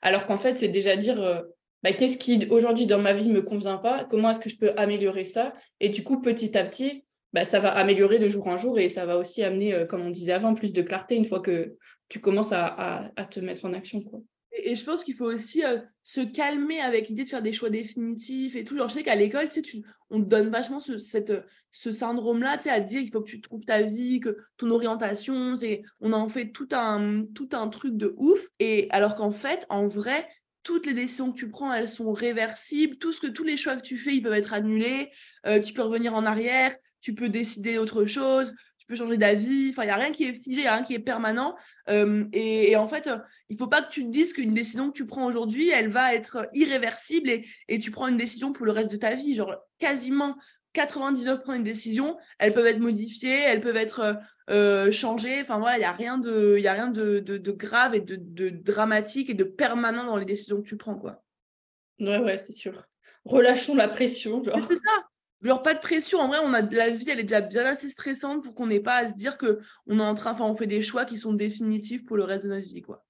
Alors 0.01 0.25
qu'en 0.25 0.37
fait, 0.37 0.57
c'est 0.57 0.67
déjà 0.67 0.95
dire, 0.95 1.21
euh, 1.21 1.41
bah, 1.83 1.93
qu'est-ce 1.93 2.17
qui 2.17 2.47
aujourd'hui 2.49 2.85
dans 2.85 2.99
ma 2.99 3.13
vie 3.13 3.29
me 3.29 3.41
convient 3.41 3.77
pas 3.77 4.05
Comment 4.09 4.31
est-ce 4.31 4.39
que 4.39 4.49
je 4.49 4.57
peux 4.57 4.73
améliorer 4.77 5.25
ça? 5.25 5.53
Et 5.79 5.89
du 5.89 6.03
coup, 6.03 6.21
petit 6.21 6.57
à 6.57 6.63
petit, 6.63 7.05
bah, 7.33 7.45
ça 7.45 7.59
va 7.59 7.71
améliorer 7.71 8.19
de 8.19 8.27
jour 8.27 8.47
en 8.47 8.57
jour 8.57 8.79
et 8.79 8.89
ça 8.89 9.05
va 9.05 9.17
aussi 9.17 9.43
amener, 9.43 9.73
euh, 9.73 9.85
comme 9.85 10.01
on 10.01 10.09
disait 10.09 10.33
avant, 10.33 10.53
plus 10.53 10.73
de 10.73 10.81
clarté 10.81 11.15
une 11.15 11.25
fois 11.25 11.39
que 11.39 11.75
tu 12.09 12.19
commences 12.19 12.51
à, 12.51 13.11
te 13.29 13.39
mettre 13.39 13.65
en 13.65 13.73
action. 13.73 14.03
Et, 14.66 14.76
je 14.76 14.84
pense 14.84 15.03
qu'il 15.03 15.16
faut 15.16 15.26
aussi 15.26 15.64
euh, 15.64 15.78
se 16.03 16.22
calmer 16.22 16.80
avec 16.80 17.10
l'idée 17.10 17.24
de 17.24 17.30
faire 17.30 17.41
des 17.41 17.53
choix 17.53 17.70
définitifs 17.70 18.55
et 18.55 18.64
tout. 18.64 18.76
Genre, 18.76 18.89
je 18.89 18.95
sais 18.95 19.03
qu'à 19.03 19.16
l'école, 19.16 19.49
tu 19.49 19.84
on 20.10 20.22
te 20.22 20.30
donne 20.30 20.49
vachement 20.49 20.80
ce 20.80 21.91
syndrome-là, 21.91 22.57
tu 22.57 22.64
sais, 22.64 22.70
à 22.70 22.80
dire 22.80 23.01
qu'il 23.01 23.12
faut 23.12 23.22
que 23.22 23.30
tu 23.30 23.41
trouves 23.41 23.66
ta 23.66 23.82
vie, 23.82 24.20
que 24.20 24.38
ton 24.57 24.72
orientation, 24.72 25.55
c'est, 25.55 25.84
on 26.01 26.14
en 26.14 26.30
fait 26.30 26.51
tout 26.51 26.70
un, 26.72 27.26
tout 27.36 27.49
un 27.53 27.68
truc 27.68 27.95
de 27.97 28.14
ouf. 28.18 28.47
Et 28.60 28.88
alors 28.91 29.16
qu'en 29.16 29.32
fait, 29.32 29.66
en 29.70 29.88
vrai, 29.88 30.28
toutes 30.64 30.86
les 30.86 30.93
décisions 30.93 31.32
que 31.32 31.38
tu 31.38 31.49
prends, 31.49 31.74
elles 31.74 31.89
sont 31.89 32.12
réversibles. 32.12 32.97
Tout 32.97 33.14
ce 33.14 33.22
que, 33.22 33.28
tous 33.28 33.43
les 33.43 33.57
choix 33.57 33.76
que 33.76 33.82
tu 33.82 33.97
fais, 33.97 34.16
ils 34.16 34.22
peuvent 34.22 34.34
être 34.34 34.53
annulés. 34.53 35.10
Euh, 35.45 35.60
tu 35.60 35.74
peux 35.74 35.82
revenir 35.82 36.14
en 36.16 36.26
arrière. 36.26 36.76
Tu 37.01 37.14
peux 37.14 37.30
décider 37.30 37.78
autre 37.78 38.05
chose 38.05 38.53
peux 38.89 38.95
changer 38.95 39.17
d'avis. 39.17 39.69
Enfin, 39.69 39.83
il 39.83 39.87
n'y 39.87 39.91
a 39.91 39.95
rien 39.95 40.11
qui 40.11 40.25
est 40.25 40.33
figé, 40.33 40.61
il 40.61 40.63
n'y 40.63 40.67
a 40.67 40.75
rien 40.75 40.83
qui 40.83 40.93
est 40.93 40.99
permanent. 40.99 41.55
et, 41.87 42.75
en 42.75 42.87
fait, 42.87 43.09
il 43.49 43.53
ne 43.53 43.57
faut 43.57 43.67
pas 43.67 43.81
que 43.81 43.89
tu 43.89 44.03
te 44.03 44.09
dises 44.09 44.33
qu'une 44.33 44.53
décision 44.53 44.89
que 44.89 44.97
tu 44.97 45.05
prends 45.05 45.25
aujourd'hui, 45.25 45.69
elle 45.69 45.89
va 45.89 46.13
être 46.13 46.47
irréversible 46.53 47.29
et, 47.29 47.45
et, 47.67 47.79
tu 47.79 47.91
prends 47.91 48.07
une 48.07 48.17
décision 48.17 48.51
pour 48.51 48.65
le 48.65 48.71
reste 48.71 48.91
de 48.91 48.97
ta 48.97 49.15
vie. 49.15 49.35
Genre, 49.35 49.55
quasiment 49.77 50.35
99% 50.75 51.57
des 51.57 51.63
décisions, 51.63 52.17
elles 52.37 52.53
peuvent 52.53 52.67
être 52.67 52.79
modifiées, 52.79 53.39
elles 53.39 53.61
peuvent 53.61 53.77
être 53.77 54.19
changées. 54.91 55.41
Enfin, 55.41 55.59
voilà, 55.59 55.77
il 55.77 55.81
n'y 55.81 55.85
a 55.85 55.91
rien, 55.91 56.17
de, 56.17 56.57
y 56.57 56.67
a 56.67 56.73
rien 56.73 56.87
de, 56.87 57.19
de, 57.19 57.51
grave 57.51 57.95
et 57.95 58.01
de, 58.01 58.15
de, 58.17 58.49
dramatique 58.49 59.29
et 59.29 59.33
de 59.33 59.43
permanent 59.43 60.03
dans 60.03 60.17
les 60.17 60.25
décisions 60.25 60.61
que 60.61 60.67
tu 60.67 60.77
prends, 60.77 60.95
quoi. 60.95 61.23
Ouais, 61.99 62.19
ouais, 62.19 62.37
c'est 62.37 62.53
sûr. 62.53 62.83
Relâchons 63.25 63.75
la 63.75 63.87
pression. 63.87 64.43
Genre. 64.43 64.57
C'est 64.69 64.77
ça. 64.77 64.91
Genre 65.41 65.61
pas 65.61 65.73
de 65.73 65.79
pression. 65.79 66.19
En 66.19 66.27
vrai, 66.27 66.37
on 66.43 66.53
a 66.53 66.61
la 66.61 66.89
vie, 66.89 67.09
elle 67.09 67.19
est 67.19 67.23
déjà 67.23 67.41
bien 67.41 67.65
assez 67.65 67.89
stressante 67.89 68.43
pour 68.43 68.53
qu'on 68.53 68.67
n'ait 68.67 68.81
pas 68.81 68.97
à 68.97 69.07
se 69.07 69.15
dire 69.15 69.37
que 69.37 69.59
on 69.87 69.99
est 69.99 70.03
en 70.03 70.15
train, 70.15 70.31
enfin, 70.31 70.45
on 70.45 70.55
fait 70.55 70.67
des 70.67 70.81
choix 70.81 71.05
qui 71.05 71.17
sont 71.17 71.33
définitifs 71.33 72.05
pour 72.05 72.17
le 72.17 72.23
reste 72.23 72.43
de 72.43 72.49
notre 72.49 72.67
vie, 72.67 72.81
quoi. 72.81 73.05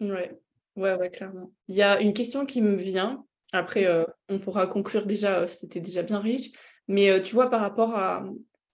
Ouais, 0.00 0.36
ouais, 0.76 0.94
ouais, 0.94 1.10
clairement. 1.10 1.52
Il 1.68 1.76
y 1.76 1.82
a 1.82 2.00
une 2.00 2.12
question 2.12 2.44
qui 2.44 2.60
me 2.60 2.74
vient. 2.74 3.24
Après, 3.52 3.86
euh, 3.86 4.04
on 4.28 4.38
pourra 4.38 4.66
conclure 4.66 5.06
déjà. 5.06 5.40
Euh, 5.40 5.46
c'était 5.46 5.80
déjà 5.80 6.02
bien 6.02 6.18
riche, 6.18 6.50
mais 6.88 7.10
euh, 7.10 7.20
tu 7.20 7.34
vois 7.34 7.50
par 7.50 7.60
rapport 7.60 7.94
à 7.94 8.24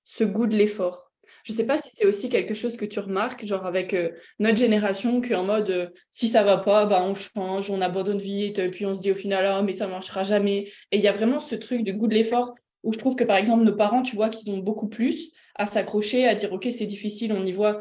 ce 0.04 0.24
goût 0.24 0.46
de 0.46 0.56
l'effort. 0.56 1.12
Je 1.44 1.52
sais 1.52 1.66
pas 1.66 1.78
si 1.78 1.90
c'est 1.92 2.06
aussi 2.06 2.28
quelque 2.28 2.54
chose 2.54 2.76
que 2.76 2.84
tu 2.84 2.98
remarques, 2.98 3.44
genre 3.44 3.66
avec 3.66 3.94
notre 4.40 4.58
génération, 4.58 5.20
qu'en 5.20 5.44
mode 5.44 5.92
si 6.10 6.26
ça 6.26 6.42
va 6.42 6.56
pas, 6.56 6.86
bah 6.86 7.00
on 7.04 7.14
change, 7.14 7.70
on 7.70 7.80
abandonne 7.80 8.18
vite, 8.18 8.68
puis 8.72 8.84
on 8.84 8.96
se 8.96 9.00
dit 9.00 9.12
au 9.12 9.14
final, 9.14 9.46
ah, 9.46 9.62
mais 9.62 9.72
ça 9.72 9.86
marchera 9.86 10.24
jamais. 10.24 10.68
Et 10.90 10.96
il 10.96 11.00
y 11.00 11.06
a 11.06 11.12
vraiment 11.12 11.38
ce 11.38 11.54
truc 11.54 11.84
de 11.84 11.92
goût 11.92 12.08
de 12.08 12.14
l'effort 12.14 12.56
où 12.86 12.92
je 12.92 12.98
trouve 12.98 13.16
que 13.16 13.24
par 13.24 13.36
exemple 13.36 13.64
nos 13.64 13.74
parents, 13.74 14.02
tu 14.02 14.16
vois, 14.16 14.28
qu'ils 14.28 14.50
ont 14.52 14.58
beaucoup 14.58 14.88
plus 14.88 15.32
à 15.56 15.66
s'accrocher, 15.66 16.26
à 16.26 16.34
dire 16.34 16.52
ok 16.52 16.68
c'est 16.70 16.86
difficile, 16.86 17.32
on 17.32 17.44
y 17.44 17.52
voit 17.52 17.80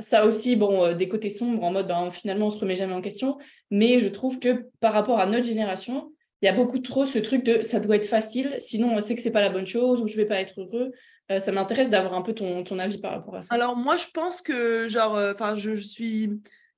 ça 0.00 0.26
aussi, 0.26 0.54
bon, 0.54 0.84
euh, 0.84 0.94
des 0.94 1.08
côtés 1.08 1.30
sombres 1.30 1.64
en 1.64 1.72
mode 1.72 1.88
ben, 1.88 2.10
finalement 2.10 2.46
on 2.46 2.50
se 2.50 2.58
remet 2.58 2.76
jamais 2.76 2.94
en 2.94 3.00
question, 3.00 3.36
mais 3.70 3.98
je 3.98 4.06
trouve 4.08 4.38
que 4.38 4.66
par 4.80 4.92
rapport 4.92 5.18
à 5.18 5.26
notre 5.26 5.44
génération, 5.44 6.12
il 6.40 6.46
y 6.46 6.48
a 6.48 6.52
beaucoup 6.52 6.78
trop 6.78 7.04
ce 7.04 7.18
truc 7.18 7.42
de 7.42 7.62
ça 7.62 7.80
doit 7.80 7.96
être 7.96 8.06
facile, 8.06 8.54
sinon 8.60 8.96
on 8.96 9.00
sait 9.00 9.16
que 9.16 9.20
c'est 9.20 9.32
pas 9.32 9.40
la 9.40 9.50
bonne 9.50 9.66
chose 9.66 10.00
ou 10.00 10.06
je 10.06 10.16
vais 10.16 10.26
pas 10.26 10.40
être 10.40 10.60
heureux. 10.60 10.92
Euh, 11.30 11.40
ça 11.40 11.50
m'intéresse 11.50 11.90
d'avoir 11.90 12.14
un 12.14 12.22
peu 12.22 12.32
ton, 12.32 12.62
ton, 12.62 12.78
avis 12.78 12.98
par 12.98 13.10
rapport 13.10 13.34
à 13.34 13.42
ça. 13.42 13.54
Alors 13.54 13.76
moi 13.76 13.96
je 13.96 14.06
pense 14.14 14.40
que 14.40 14.86
genre, 14.86 15.16
euh, 15.16 15.34
enfin 15.34 15.56
suis 15.56 16.30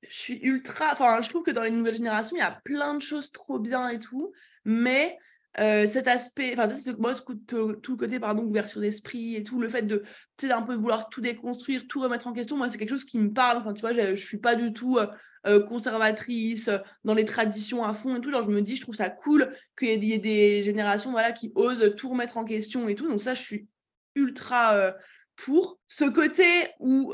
je 0.09 0.17
suis 0.17 0.39
ultra, 0.43 0.89
enfin 0.93 1.21
je 1.21 1.29
trouve 1.29 1.43
que 1.43 1.51
dans 1.51 1.63
les 1.63 1.71
nouvelles 1.71 1.97
générations 1.97 2.37
il 2.37 2.41
y 2.41 2.43
a 2.43 2.59
plein 2.65 2.95
de 2.95 3.03
choses 3.03 3.31
trop 3.31 3.59
bien 3.59 3.91
et 3.91 3.99
tout, 3.99 4.33
mais 4.65 5.19
euh, 5.59 5.87
cet 5.87 6.07
aspect, 6.07 6.53
enfin, 6.53 6.69
moi, 6.99 7.15
tout, 7.15 7.57
le 7.59 7.97
côté, 7.97 8.21
pardon, 8.21 8.45
ouverture 8.45 8.81
d'esprit 8.81 9.35
et 9.35 9.43
tout, 9.43 9.61
le 9.61 9.69
fait 9.69 9.83
de, 9.83 10.05
tu 10.37 10.47
sais, 10.47 10.53
un 10.53 10.63
peu 10.63 10.75
vouloir 10.75 11.09
tout 11.09 11.21
déconstruire, 11.21 11.89
tout 11.89 12.01
remettre 12.01 12.29
en 12.29 12.33
question, 12.33 12.57
moi, 12.57 12.71
c'est 12.71 12.79
quelque 12.79 12.91
chose 12.91 13.05
qui 13.05 13.19
me 13.19 13.33
parle. 13.33 13.59
Enfin, 13.59 13.73
tu 13.73 13.81
vois, 13.81 13.93
je, 13.93 14.15
je 14.15 14.25
suis 14.25 14.39
pas 14.39 14.55
du 14.55 14.73
tout 14.73 14.99
euh, 14.99 15.09
euh, 15.47 15.61
conservatrice, 15.61 16.71
dans 17.05 17.15
les 17.15 17.25
traditions 17.25 17.85
à 17.85 17.95
fond 17.95 18.17
et 18.17 18.21
tout. 18.21 18.31
Genre, 18.31 18.45
je 18.45 18.51
me 18.51 18.63
dis, 18.63 18.77
je 18.77 18.83
trouve 18.83 18.95
ça 18.95 19.11
cool 19.11 19.51
qu'il 19.77 20.05
y, 20.05 20.13
ait 20.13 20.19
des 20.19 20.63
générations, 20.63 21.11
voilà, 21.11 21.33
qui 21.33 21.51
osent 21.57 21.95
tout 21.97 22.11
remettre 22.11 22.37
en 22.37 22.45
question 22.45 22.89
et 22.89 22.95
tout. 22.95 23.09
Donc, 23.09 23.21
ça, 23.21 23.35
je 23.35 23.43
suis 23.43 23.69
ultra 24.15 24.95
pour. 25.37 25.81
Ce 25.89 26.05
côté 26.05 26.45
où 26.79 27.13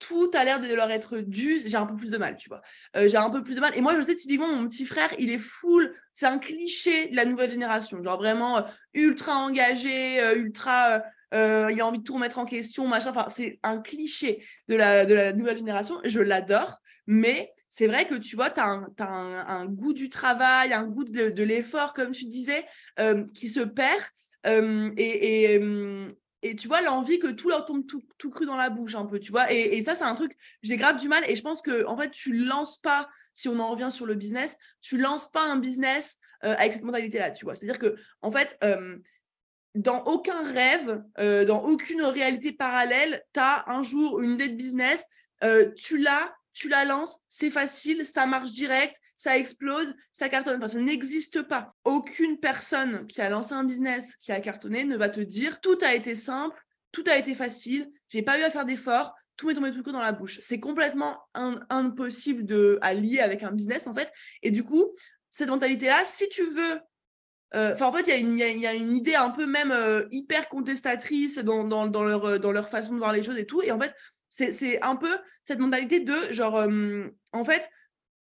tout 0.00 0.30
a 0.34 0.44
l'air 0.44 0.60
de 0.60 0.74
leur 0.74 0.90
être 0.90 1.18
dû, 1.18 1.62
j'ai 1.64 1.76
un 1.76 1.86
peu 1.86 1.94
plus 1.94 2.10
de 2.10 2.18
mal, 2.18 2.36
tu 2.36 2.48
vois. 2.48 2.62
Euh, 2.96 3.08
j'ai 3.08 3.18
un 3.18 3.30
peu 3.30 3.42
plus 3.42 3.54
de 3.54 3.60
mal. 3.60 3.76
Et 3.76 3.82
moi, 3.82 3.94
je 3.96 4.02
sais 4.02 4.16
typiquement, 4.16 4.48
mon 4.48 4.66
petit 4.66 4.86
frère, 4.86 5.10
il 5.18 5.30
est 5.30 5.38
full, 5.38 5.94
c'est 6.12 6.26
un 6.26 6.38
cliché 6.38 7.08
de 7.08 7.16
la 7.16 7.24
nouvelle 7.26 7.50
génération, 7.50 8.02
genre 8.02 8.16
vraiment 8.16 8.58
euh, 8.58 8.62
ultra 8.94 9.36
engagé, 9.36 10.20
euh, 10.20 10.34
ultra, 10.34 11.02
il 11.32 11.80
a 11.80 11.86
envie 11.86 11.98
de 11.98 12.02
tout 12.02 12.14
remettre 12.14 12.38
en 12.38 12.44
question, 12.44 12.88
machin. 12.88 13.10
Enfin, 13.10 13.26
c'est 13.28 13.60
un 13.62 13.78
cliché 13.78 14.44
de 14.66 14.74
la, 14.74 15.04
de 15.04 15.14
la 15.14 15.32
nouvelle 15.32 15.58
génération. 15.58 16.00
Je 16.02 16.18
l'adore, 16.18 16.80
mais 17.06 17.52
c'est 17.68 17.86
vrai 17.86 18.08
que 18.08 18.16
tu 18.16 18.34
vois, 18.34 18.50
tu 18.50 18.60
as, 18.60 18.82
un, 18.98 19.66
goût 19.66 19.92
du 19.92 20.08
travail, 20.08 20.72
un 20.72 20.86
goût 20.86 21.04
de, 21.04 21.42
l'effort, 21.44 21.92
comme 21.92 22.10
tu 22.10 22.24
disais, 22.24 22.64
qui 23.32 23.48
se 23.48 23.60
perd. 23.60 24.02
et, 24.96 25.60
et 26.42 26.56
tu 26.56 26.68
vois 26.68 26.80
l'envie 26.80 27.18
que 27.18 27.28
tout 27.28 27.50
leur 27.50 27.66
tombe 27.66 27.84
tout, 27.86 28.30
cru 28.30 28.46
dans 28.46 28.56
la 28.56 28.70
bouche 28.70 28.94
un 28.94 29.06
peu 29.06 29.18
tu 29.18 29.30
vois 29.30 29.52
et, 29.52 29.76
et 29.76 29.82
ça 29.82 29.94
c'est 29.94 30.04
un 30.04 30.14
truc 30.14 30.36
j'ai 30.62 30.76
grave 30.76 30.96
du 30.96 31.08
mal 31.08 31.22
et 31.28 31.36
je 31.36 31.42
pense 31.42 31.62
que 31.62 31.84
en 31.86 31.96
fait 31.96 32.10
tu 32.10 32.36
lances 32.36 32.78
pas 32.78 33.08
si 33.34 33.48
on 33.48 33.58
en 33.58 33.70
revient 33.70 33.90
sur 33.90 34.06
le 34.06 34.14
business 34.14 34.56
tu 34.80 34.98
lances 34.98 35.30
pas 35.30 35.42
un 35.42 35.56
business 35.56 36.18
euh, 36.44 36.54
avec 36.56 36.72
cette 36.72 36.84
mentalité 36.84 37.18
là 37.18 37.30
tu 37.30 37.44
vois. 37.44 37.54
C'est 37.54 37.66
à 37.66 37.72
dire 37.72 37.78
que 37.78 37.96
en 38.22 38.30
fait 38.30 38.56
euh, 38.64 38.96
dans 39.74 40.02
aucun 40.04 40.42
rêve 40.50 41.02
euh, 41.18 41.44
dans 41.44 41.62
aucune 41.62 42.02
réalité 42.02 42.52
parallèle 42.52 43.22
tu 43.34 43.40
as 43.40 43.70
un 43.70 43.82
jour 43.82 44.20
une 44.20 44.32
idée 44.32 44.48
de 44.48 44.56
business 44.56 45.04
tu 45.76 45.98
l'as 45.98 46.34
tu 46.52 46.68
la 46.68 46.84
lances 46.84 47.20
c'est 47.28 47.50
facile 47.50 48.06
ça 48.06 48.26
marche 48.26 48.50
direct 48.50 48.96
ça 49.20 49.36
explose, 49.36 49.94
ça 50.14 50.30
cartonne. 50.30 50.56
Enfin, 50.56 50.68
ça 50.68 50.80
n'existe 50.80 51.42
pas. 51.42 51.68
Aucune 51.84 52.40
personne 52.40 53.06
qui 53.06 53.20
a 53.20 53.28
lancé 53.28 53.52
un 53.52 53.64
business, 53.64 54.16
qui 54.16 54.32
a 54.32 54.40
cartonné, 54.40 54.86
ne 54.86 54.96
va 54.96 55.10
te 55.10 55.20
dire 55.20 55.60
tout 55.60 55.76
a 55.82 55.94
été 55.94 56.16
simple, 56.16 56.58
tout 56.90 57.04
a 57.06 57.18
été 57.18 57.34
facile, 57.34 57.90
j'ai 58.08 58.22
pas 58.22 58.38
eu 58.38 58.42
à 58.44 58.50
faire 58.50 58.64
d'efforts, 58.64 59.14
tout 59.36 59.46
m'est 59.46 59.52
tombé 59.52 59.72
tout 59.72 59.82
le 59.84 59.92
dans 59.92 60.00
la 60.00 60.12
bouche. 60.12 60.38
C'est 60.40 60.58
complètement 60.58 61.18
impossible 61.34 62.46
de, 62.46 62.78
à 62.80 62.94
lier 62.94 63.20
avec 63.20 63.42
un 63.42 63.52
business, 63.52 63.86
en 63.86 63.92
fait. 63.92 64.10
Et 64.42 64.50
du 64.50 64.64
coup, 64.64 64.96
cette 65.28 65.50
mentalité-là, 65.50 66.02
si 66.06 66.26
tu 66.30 66.48
veux 66.48 66.80
euh, 67.54 67.76
en 67.78 67.92
fait, 67.92 68.08
il 68.08 68.38
y, 68.38 68.66
a 68.66 68.74
une 68.74 68.96
idée 68.96 69.16
un 69.16 69.28
peu 69.28 69.44
même 69.44 69.72
euh, 69.72 70.06
hyper 70.12 70.48
contestatrice 70.48 71.36
dans, 71.38 71.64
leur, 72.04 72.24
euh, 72.24 72.38
dans 72.38 72.52
leur 72.52 72.70
façon 72.70 72.94
de 72.94 72.98
voir 72.98 73.12
les 73.12 73.22
choses 73.22 73.36
et 73.36 73.44
tout. 73.44 73.60
Et 73.60 73.70
en 73.70 73.78
fait, 73.78 73.92
c'est 74.28 74.80
un 74.82 74.96
peu 74.96 75.10
cette 75.42 75.58
mentalité 75.58 76.00
de 76.00 76.14
genre, 76.30 76.66
en 77.32 77.44
fait, 77.44 77.68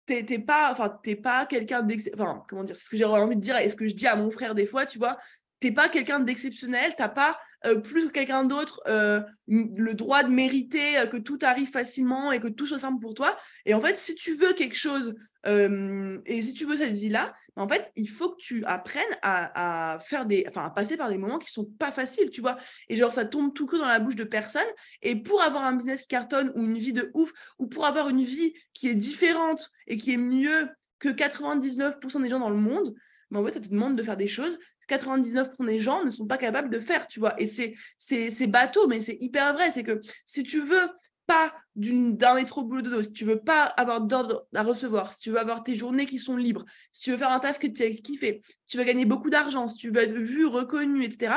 t'es 0.06 0.38
pas 0.38 0.70
enfin 0.72 0.98
t'es 1.02 1.16
pas 1.16 1.46
quelqu'un 1.46 1.86
enfin 2.14 2.44
comment 2.48 2.64
dire 2.64 2.76
ce 2.76 2.88
que 2.88 2.96
j'ai 2.96 3.04
envie 3.04 3.36
de 3.36 3.40
dire 3.40 3.56
et 3.58 3.68
ce 3.68 3.76
que 3.76 3.88
je 3.88 3.94
dis 3.94 4.06
à 4.06 4.16
mon 4.16 4.30
frère 4.30 4.54
des 4.54 4.66
fois 4.66 4.86
tu 4.86 4.98
vois 4.98 5.18
t'es 5.60 5.72
pas 5.72 5.88
quelqu'un 5.88 6.20
d'exceptionnel, 6.20 6.94
t'as 6.96 7.08
pas 7.08 7.38
euh, 7.64 7.76
plus 7.76 8.06
que 8.06 8.12
quelqu'un 8.12 8.44
d'autre 8.44 8.80
euh, 8.86 9.20
le 9.48 9.94
droit 9.94 10.22
de 10.22 10.28
mériter 10.28 10.98
euh, 10.98 11.06
que 11.06 11.16
tout 11.16 11.38
arrive 11.42 11.70
facilement 11.70 12.30
et 12.30 12.38
que 12.38 12.48
tout 12.48 12.66
soit 12.66 12.78
simple 12.78 13.00
pour 13.00 13.14
toi. 13.14 13.36
Et 13.64 13.74
en 13.74 13.80
fait, 13.80 13.96
si 13.96 14.14
tu 14.14 14.34
veux 14.34 14.52
quelque 14.52 14.76
chose 14.76 15.14
et 15.48 16.42
si 16.42 16.54
tu 16.54 16.64
veux 16.64 16.76
cette 16.76 16.94
vie-là, 16.94 17.32
ben, 17.54 17.62
en 17.62 17.68
fait, 17.68 17.92
il 17.94 18.08
faut 18.08 18.30
que 18.30 18.36
tu 18.40 18.64
apprennes 18.64 19.04
à, 19.22 19.96
faire 20.00 20.26
des, 20.26 20.44
enfin, 20.48 20.64
à 20.64 20.70
passer 20.70 20.96
par 20.96 21.08
des 21.08 21.18
moments 21.18 21.38
qui 21.38 21.52
sont 21.52 21.66
pas 21.78 21.92
faciles, 21.92 22.30
tu 22.30 22.40
vois. 22.40 22.56
Et 22.88 22.96
genre, 22.96 23.12
ça 23.12 23.24
tombe 23.24 23.54
tout 23.54 23.64
que 23.66 23.76
dans 23.76 23.86
la 23.86 24.00
bouche 24.00 24.16
de 24.16 24.24
personne. 24.24 24.66
Et 25.02 25.14
pour 25.14 25.40
avoir 25.42 25.62
un 25.62 25.74
business 25.74 26.00
qui 26.00 26.08
cartonne 26.08 26.50
ou 26.56 26.64
une 26.64 26.76
vie 26.76 26.92
de 26.92 27.12
ouf, 27.14 27.32
ou 27.60 27.68
pour 27.68 27.86
avoir 27.86 28.08
une 28.08 28.24
vie 28.24 28.54
qui 28.74 28.88
est 28.88 28.96
différente 28.96 29.70
et 29.86 29.96
qui 29.96 30.14
est 30.14 30.16
mieux 30.16 30.68
que 30.98 31.10
99% 31.10 32.22
des 32.22 32.28
gens 32.28 32.40
dans 32.40 32.50
le 32.50 32.56
monde, 32.56 32.92
mais 33.30 33.38
en 33.38 33.44
fait, 33.44 33.54
ça 33.54 33.60
te 33.60 33.68
demande 33.68 33.96
de 33.96 34.02
faire 34.02 34.16
des 34.16 34.28
choses 34.28 34.58
99% 34.88 35.66
des 35.66 35.80
gens 35.80 36.04
ne 36.04 36.10
sont 36.10 36.26
pas 36.26 36.38
capables 36.38 36.70
de 36.70 36.80
faire, 36.80 37.08
tu 37.08 37.20
vois. 37.20 37.34
Et 37.40 37.46
c'est, 37.46 38.46
bateau, 38.46 38.86
mais 38.88 39.00
c'est 39.00 39.18
hyper 39.20 39.52
vrai. 39.54 39.70
C'est 39.70 39.82
que 39.82 40.00
si 40.24 40.42
tu 40.44 40.60
veux 40.60 40.88
pas 41.26 41.52
d'un 41.74 42.34
métro 42.34 42.62
boulot 42.62 42.82
de 42.82 42.90
dos, 42.90 43.02
si 43.02 43.12
tu 43.12 43.24
veux 43.24 43.40
pas 43.40 43.64
avoir 43.64 44.00
d'ordre 44.00 44.46
à 44.54 44.62
recevoir, 44.62 45.12
si 45.12 45.18
tu 45.18 45.30
veux 45.30 45.38
avoir 45.38 45.64
tes 45.64 45.74
journées 45.74 46.06
qui 46.06 46.18
sont 46.18 46.36
libres, 46.36 46.64
si 46.92 47.02
tu 47.02 47.10
veux 47.10 47.16
faire 47.16 47.30
un 47.30 47.40
taf 47.40 47.58
que 47.58 47.66
tu 47.66 47.82
as 47.82 47.90
kiffé, 47.90 48.42
si 48.44 48.58
tu 48.68 48.78
veux 48.78 48.84
gagner 48.84 49.06
beaucoup 49.06 49.28
d'argent, 49.28 49.66
si 49.66 49.76
tu 49.76 49.90
veux 49.90 50.02
être 50.02 50.16
vu, 50.16 50.46
reconnu, 50.46 51.04
etc., 51.04 51.32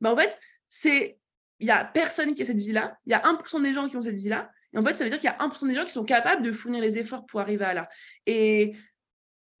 ben 0.00 0.12
en 0.12 0.16
fait, 0.16 0.38
c'est 0.68 1.18
il 1.60 1.66
y 1.66 1.70
a 1.70 1.84
personne 1.84 2.34
qui 2.34 2.42
a 2.42 2.46
cette 2.46 2.60
vie-là, 2.60 2.96
il 3.06 3.10
y 3.10 3.14
a 3.14 3.20
1% 3.20 3.62
des 3.62 3.72
gens 3.72 3.88
qui 3.88 3.96
ont 3.96 4.02
cette 4.02 4.16
vie-là, 4.16 4.50
et 4.72 4.78
en 4.78 4.84
fait, 4.84 4.94
ça 4.94 5.04
veut 5.04 5.10
dire 5.10 5.20
qu'il 5.20 5.30
y 5.30 5.32
a 5.32 5.38
1% 5.38 5.68
des 5.68 5.74
gens 5.74 5.84
qui 5.84 5.92
sont 5.92 6.04
capables 6.04 6.42
de 6.42 6.52
fournir 6.52 6.80
les 6.80 6.98
efforts 6.98 7.26
pour 7.26 7.40
arriver 7.40 7.64
à 7.64 7.74
là. 7.74 7.88
Et 8.26 8.74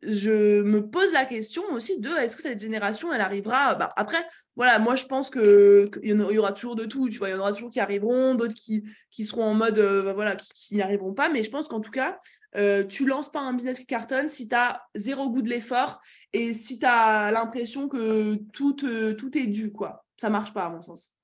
je 0.06 0.62
me 0.62 0.88
pose 0.88 1.12
la 1.12 1.24
question 1.24 1.62
aussi 1.72 2.00
de 2.00 2.10
est-ce 2.10 2.36
que 2.36 2.42
cette 2.42 2.60
génération 2.60 3.12
elle 3.12 3.20
arrivera 3.20 3.74
bah, 3.74 3.92
après 3.96 4.24
voilà 4.56 4.78
moi 4.78 4.94
je 4.96 5.04
pense 5.06 5.30
qu'il 5.30 5.90
y, 6.02 6.38
aura 6.38 6.52
toujours 6.52 6.76
de 6.76 6.84
tout 6.84 7.08
tu 7.08 7.18
vois 7.18 7.28
il 7.30 7.32
y 7.32 7.34
en 7.34 7.40
aura 7.40 7.52
toujours 7.52 7.70
qui 7.70 7.80
arriveront 7.80 8.34
d'autres 8.34 8.54
qui, 8.54 8.84
qui 9.10 9.24
seront 9.24 9.44
en 9.44 9.54
mode 9.54 9.78
euh, 9.78 10.02
bah, 10.02 10.12
voilà 10.12 10.36
qui 10.36 10.74
n'y 10.74 10.82
arriveront 10.82 11.14
pas 11.14 11.28
mais 11.28 11.42
je 11.42 11.50
pense 11.50 11.68
qu'en 11.68 11.80
tout 11.80 11.90
cas 11.90 12.18
euh, 12.56 12.84
tu 12.84 13.04
lances 13.04 13.32
pas 13.32 13.40
un 13.40 13.52
business 13.52 13.78
qui 13.78 13.86
cartonne 13.86 14.28
si 14.28 14.48
tu 14.48 14.54
as 14.54 14.80
zéro 14.94 15.28
goût 15.28 15.42
de 15.42 15.48
l'effort 15.48 16.00
et 16.32 16.54
si 16.54 16.78
tu 16.78 16.86
as 16.86 17.32
l'impression 17.32 17.88
que 17.88 18.36
tout, 18.52 18.74
tout 18.74 19.38
est 19.38 19.46
dû 19.46 19.72
quoi. 19.72 20.04
Ça 20.20 20.30
marche 20.30 20.52
pas 20.52 20.66
à 20.66 20.70
mon 20.70 20.80
sens. 20.80 21.14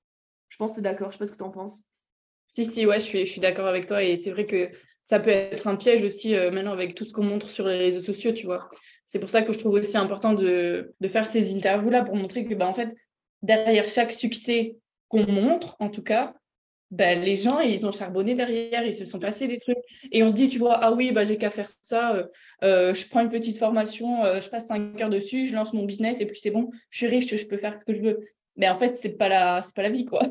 Je 0.49 0.57
pense 0.57 0.71
que 0.71 0.75
tu 0.75 0.79
es 0.81 0.83
d'accord 0.83 1.07
je 1.07 1.13
sais 1.13 1.19
pas 1.19 1.25
ce 1.25 1.31
que 1.31 1.37
tu 1.37 1.43
en 1.43 1.51
penses. 1.51 1.83
Si 2.47 2.65
si 2.65 2.85
ouais 2.85 2.99
je 2.99 3.05
suis, 3.05 3.25
je 3.25 3.31
suis 3.31 3.39
d'accord 3.39 3.67
avec 3.67 3.87
toi 3.87 4.03
et 4.03 4.17
c'est 4.17 4.31
vrai 4.31 4.45
que 4.45 4.69
ça 5.03 5.19
peut 5.19 5.29
être 5.29 5.67
un 5.67 5.75
piège 5.75 6.03
aussi 6.03 6.35
euh, 6.35 6.51
maintenant 6.51 6.73
avec 6.73 6.95
tout 6.95 7.05
ce 7.05 7.13
qu'on 7.13 7.23
montre 7.23 7.49
sur 7.49 7.67
les 7.67 7.77
réseaux 7.77 8.01
sociaux, 8.01 8.31
tu 8.31 8.45
vois. 8.45 8.69
C'est 9.05 9.19
pour 9.19 9.29
ça 9.29 9.41
que 9.41 9.51
je 9.51 9.57
trouve 9.57 9.73
aussi 9.73 9.97
important 9.97 10.33
de, 10.33 10.93
de 10.99 11.07
faire 11.07 11.27
ces 11.27 11.53
interviews-là 11.53 12.03
pour 12.03 12.15
montrer 12.15 12.45
que, 12.45 12.53
bah, 12.53 12.67
en 12.67 12.73
fait, 12.73 12.95
derrière 13.41 13.87
chaque 13.87 14.11
succès 14.11 14.77
qu'on 15.09 15.29
montre, 15.29 15.75
en 15.79 15.89
tout 15.89 16.03
cas, 16.03 16.33
bah, 16.91 17.15
les 17.15 17.35
gens, 17.35 17.59
ils 17.59 17.85
ont 17.85 17.91
charbonné 17.91 18.35
derrière, 18.35 18.85
ils 18.85 18.93
se 18.93 19.05
sont 19.05 19.19
passés 19.19 19.47
des 19.47 19.59
trucs. 19.59 19.77
Et 20.11 20.23
on 20.23 20.29
se 20.29 20.35
dit, 20.35 20.49
tu 20.49 20.59
vois, 20.59 20.75
ah 20.75 20.91
oui, 20.93 21.11
bah, 21.11 21.23
j'ai 21.23 21.37
qu'à 21.37 21.49
faire 21.49 21.69
ça, 21.81 22.15
euh, 22.15 22.23
euh, 22.63 22.93
je 22.93 23.07
prends 23.07 23.21
une 23.21 23.29
petite 23.29 23.57
formation, 23.57 24.23
je 24.39 24.49
passe 24.49 24.67
cinq 24.67 24.99
heures 25.01 25.09
dessus, 25.09 25.47
je 25.47 25.55
lance 25.55 25.73
mon 25.73 25.83
business 25.83 26.21
et 26.21 26.25
puis 26.25 26.39
c'est 26.39 26.51
bon, 26.51 26.69
je 26.89 26.97
suis 26.97 27.07
riche, 27.07 27.35
je 27.35 27.45
peux 27.45 27.57
faire 27.57 27.77
ce 27.79 27.85
que 27.91 27.97
je 27.97 28.01
veux. 28.01 28.19
Mais 28.55 28.69
en 28.69 28.77
fait, 28.77 28.95
c'est 28.95 29.17
pas 29.17 29.29
la, 29.29 29.61
pas 29.75 29.83
la 29.83 29.89
vie, 29.89 30.05
quoi. 30.05 30.29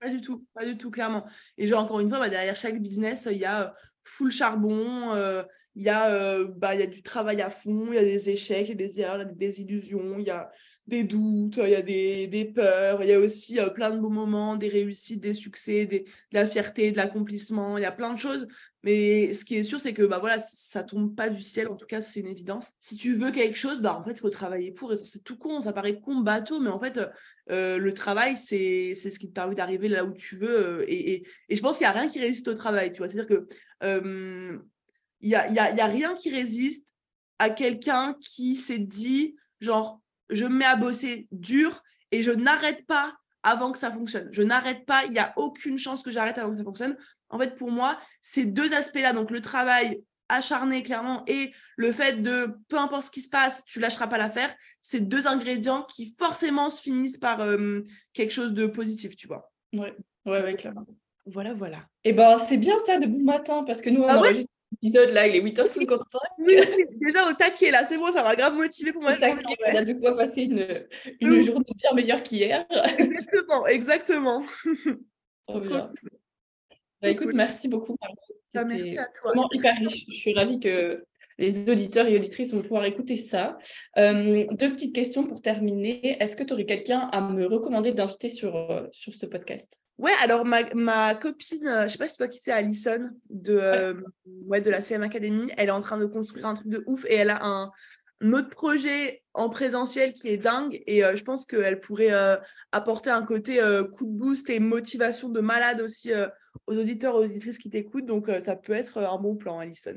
Pas 0.00 0.08
du 0.08 0.20
tout, 0.20 0.44
pas 0.52 0.64
du 0.64 0.76
tout, 0.76 0.90
clairement. 0.90 1.24
Et 1.58 1.68
genre, 1.68 1.84
encore 1.84 2.00
une 2.00 2.08
fois, 2.08 2.18
bah, 2.18 2.28
derrière 2.28 2.56
chaque 2.56 2.80
business, 2.80 3.28
il 3.30 3.38
y 3.38 3.44
a 3.44 3.72
full 4.04 4.30
charbon, 4.30 5.12
euh, 5.14 5.42
il 5.74 5.82
y, 5.82 5.88
a, 5.88 6.10
euh, 6.10 6.48
bah, 6.56 6.74
y 6.74 6.82
a 6.82 6.86
du 6.86 7.02
travail 7.02 7.40
à 7.40 7.50
fond, 7.50 7.86
il 7.88 7.94
y 7.94 7.98
a 7.98 8.02
des 8.02 8.28
échecs, 8.30 8.68
il 8.68 8.80
y 8.80 8.84
a 8.84 8.86
des 8.88 9.00
erreurs, 9.00 9.24
des 9.24 9.34
désillusions, 9.34 10.18
il 10.18 10.26
y 10.26 10.30
a 10.30 10.50
des 10.88 11.04
doutes, 11.04 11.58
il 11.62 11.70
y 11.70 11.74
a 11.76 11.82
des, 11.82 12.26
des 12.26 12.44
peurs, 12.44 13.02
il 13.04 13.08
y 13.08 13.12
a 13.12 13.20
aussi 13.20 13.60
euh, 13.60 13.68
plein 13.68 13.90
de 13.92 14.00
beaux 14.00 14.10
moments, 14.10 14.56
des 14.56 14.68
réussites, 14.68 15.20
des 15.20 15.32
succès, 15.32 15.86
de 15.86 16.04
la 16.32 16.46
fierté, 16.46 16.90
de 16.90 16.96
l'accomplissement, 16.96 17.78
il 17.78 17.82
y 17.82 17.86
a 17.86 17.92
plein 17.92 18.12
de 18.12 18.18
choses. 18.18 18.48
Mais 18.82 19.32
ce 19.32 19.44
qui 19.44 19.54
est 19.54 19.62
sûr, 19.62 19.80
c'est 19.80 19.92
que 19.92 20.02
bah, 20.02 20.18
voilà, 20.18 20.40
ça 20.40 20.82
tombe 20.82 21.14
pas 21.14 21.30
du 21.30 21.40
ciel, 21.40 21.68
en 21.68 21.76
tout 21.76 21.86
cas, 21.86 22.02
c'est 22.02 22.18
une 22.18 22.26
évidence. 22.26 22.66
Si 22.80 22.96
tu 22.96 23.14
veux 23.14 23.30
quelque 23.30 23.56
chose, 23.56 23.80
bah, 23.80 23.96
en 23.96 24.02
fait, 24.02 24.12
il 24.12 24.18
faut 24.18 24.28
travailler 24.28 24.72
pour. 24.72 24.92
C'est 25.04 25.22
tout 25.22 25.38
con, 25.38 25.60
ça 25.60 25.72
paraît 25.72 26.00
con, 26.00 26.16
bateau, 26.16 26.58
mais 26.58 26.70
en 26.70 26.80
fait, 26.80 27.00
le 27.48 27.90
travail, 27.92 28.36
c'est 28.36 28.96
ce 28.96 29.18
qui 29.20 29.28
te 29.28 29.34
permet 29.34 29.54
d'arriver 29.54 29.88
là 29.88 30.04
où 30.04 30.12
tu 30.12 30.36
veux. 30.36 30.84
Et, 30.90 31.12
et, 31.12 31.26
et 31.48 31.56
je 31.56 31.62
pense 31.62 31.78
qu'il 31.78 31.86
n'y 31.86 31.90
a 31.90 31.92
rien 31.92 32.08
qui 32.08 32.18
résiste 32.18 32.48
au 32.48 32.54
travail, 32.54 32.92
tu 32.92 32.98
vois. 32.98 33.08
C'est-à-dire 33.08 33.28
que 33.28 33.46
il 35.20 35.28
n'y 35.28 35.36
a, 35.36 35.48
y 35.50 35.58
a, 35.60 35.72
y 35.72 35.80
a 35.80 35.86
rien 35.86 36.14
qui 36.14 36.30
résiste 36.30 36.86
à 37.38 37.50
quelqu'un 37.50 38.16
qui 38.20 38.56
s'est 38.56 38.78
dit, 38.78 39.36
genre, 39.60 40.01
je 40.32 40.44
me 40.44 40.56
mets 40.56 40.64
à 40.64 40.76
bosser 40.76 41.28
dur 41.30 41.82
et 42.10 42.22
je 42.22 42.30
n'arrête 42.30 42.86
pas 42.86 43.14
avant 43.42 43.72
que 43.72 43.78
ça 43.78 43.90
fonctionne. 43.90 44.28
Je 44.32 44.42
n'arrête 44.42 44.86
pas, 44.86 45.04
il 45.04 45.12
n'y 45.12 45.18
a 45.18 45.32
aucune 45.36 45.78
chance 45.78 46.02
que 46.02 46.10
j'arrête 46.10 46.38
avant 46.38 46.50
que 46.50 46.58
ça 46.58 46.64
fonctionne. 46.64 46.96
En 47.28 47.38
fait, 47.38 47.54
pour 47.54 47.70
moi, 47.70 47.98
ces 48.20 48.44
deux 48.46 48.72
aspects-là, 48.72 49.12
donc 49.12 49.30
le 49.30 49.40
travail 49.40 50.02
acharné 50.28 50.82
clairement 50.82 51.24
et 51.26 51.52
le 51.76 51.92
fait 51.92 52.22
de 52.22 52.56
peu 52.68 52.78
importe 52.78 53.06
ce 53.06 53.10
qui 53.10 53.20
se 53.20 53.28
passe, 53.28 53.62
tu 53.66 53.80
lâcheras 53.80 54.06
pas 54.06 54.18
l'affaire, 54.18 54.54
c'est 54.80 55.00
deux 55.00 55.26
ingrédients 55.26 55.82
qui 55.82 56.14
forcément 56.18 56.70
se 56.70 56.80
finissent 56.80 57.18
par 57.18 57.44
quelque 58.12 58.32
chose 58.32 58.54
de 58.54 58.66
positif, 58.66 59.16
tu 59.16 59.26
vois. 59.26 59.52
Ouais, 59.74 59.94
ouais, 60.24 60.42
ouais 60.42 60.54
clairement. 60.54 60.86
Voilà, 61.26 61.52
voilà. 61.52 61.78
Et 62.04 62.10
eh 62.10 62.12
ben, 62.12 62.38
c'est 62.38 62.56
bien 62.56 62.76
ça 62.78 62.98
de 62.98 63.06
bon 63.06 63.22
matin 63.22 63.62
parce 63.64 63.80
que 63.80 63.90
nous, 63.90 64.02
on 64.02 64.08
ah 64.08 64.18
enregistre 64.18 64.50
l'épisode 64.82 65.10
là, 65.10 65.26
il 65.26 65.36
est 65.36 65.40
8h55. 65.40 66.06
Oui, 66.38 66.56
déjà 67.00 67.28
au 67.28 67.32
taquet 67.34 67.70
là, 67.70 67.84
c'est 67.84 67.96
bon, 67.96 68.10
ça 68.10 68.22
m'a 68.22 68.34
grave 68.34 68.54
motivé 68.54 68.92
pour 68.92 69.02
ma 69.02 69.18
journée. 69.18 69.42
On 69.72 69.76
a 69.76 69.84
de 69.84 69.92
quoi 69.94 70.16
passer 70.16 70.42
une, 70.42 70.86
une 71.20 71.42
journée 71.42 71.64
bien 71.76 71.92
meilleure 71.94 72.22
qu'hier. 72.22 72.66
exactement, 72.98 73.66
exactement. 73.66 74.44
Trop 75.46 75.60
bien. 75.60 75.92
Bah, 77.00 77.08
écoute, 77.08 77.32
merci 77.34 77.68
beaucoup. 77.68 77.96
Bah, 78.54 78.64
merci 78.64 78.98
à 78.98 79.06
toi. 79.06 79.32
Vraiment 79.32 79.48
hyper 79.52 79.76
riche. 79.76 80.04
Je 80.08 80.14
suis 80.14 80.34
ravie 80.34 80.60
que 80.60 81.04
les 81.38 81.68
auditeurs 81.68 82.06
et 82.06 82.16
auditrices 82.16 82.52
vont 82.54 82.62
pouvoir 82.62 82.84
écouter 82.84 83.16
ça. 83.16 83.58
Euh, 83.98 84.46
deux 84.52 84.70
petites 84.70 84.94
questions 84.94 85.26
pour 85.26 85.42
terminer. 85.42 86.16
Est-ce 86.22 86.36
que 86.36 86.44
tu 86.44 86.52
aurais 86.52 86.66
quelqu'un 86.66 87.00
à 87.12 87.20
me 87.20 87.46
recommander 87.46 87.92
d'inviter 87.92 88.28
sur, 88.28 88.54
euh, 88.54 88.86
sur 88.92 89.14
ce 89.14 89.26
podcast? 89.26 89.81
Ouais, 89.98 90.12
alors 90.22 90.44
ma, 90.44 90.62
ma 90.74 91.14
copine, 91.14 91.66
euh, 91.66 91.82
je 91.84 91.88
sais 91.88 91.98
pas 91.98 92.08
si 92.08 92.16
toi 92.16 92.28
qui 92.28 92.38
sais, 92.38 92.52
Alison 92.52 93.10
de, 93.30 94.02
ouais. 94.46 94.60
de 94.60 94.70
la 94.70 94.82
CM 94.82 95.02
Academy, 95.02 95.50
elle 95.56 95.68
est 95.68 95.72
en 95.72 95.80
train 95.80 95.98
de 95.98 96.06
construire 96.06 96.46
un 96.46 96.54
truc 96.54 96.68
de 96.68 96.82
ouf 96.86 97.04
et 97.06 97.14
elle 97.14 97.30
a 97.30 97.44
un, 97.44 97.70
autre 98.32 98.50
projet 98.50 99.22
en 99.34 99.48
présentiel 99.48 100.12
qui 100.12 100.28
est 100.28 100.36
dingue 100.36 100.80
et 100.86 101.00
je 101.00 101.24
pense 101.24 101.44
qu'elle 101.44 101.80
pourrait 101.80 102.12
apporter 102.70 103.10
un 103.10 103.24
côté 103.24 103.60
coup 103.96 104.06
de 104.06 104.12
boost 104.12 104.48
et 104.48 104.60
motivation 104.60 105.28
de 105.28 105.40
malade 105.40 105.80
aussi 105.80 106.12
aux 106.68 106.76
auditeurs 106.76 107.14
et 107.14 107.18
aux 107.18 107.24
auditrices 107.24 107.58
qui 107.58 107.68
t'écoutent. 107.68 108.06
Donc 108.06 108.30
ça 108.44 108.54
peut 108.54 108.74
être 108.74 108.98
un 108.98 109.18
bon 109.18 109.34
plan, 109.34 109.58
Alison. 109.58 109.96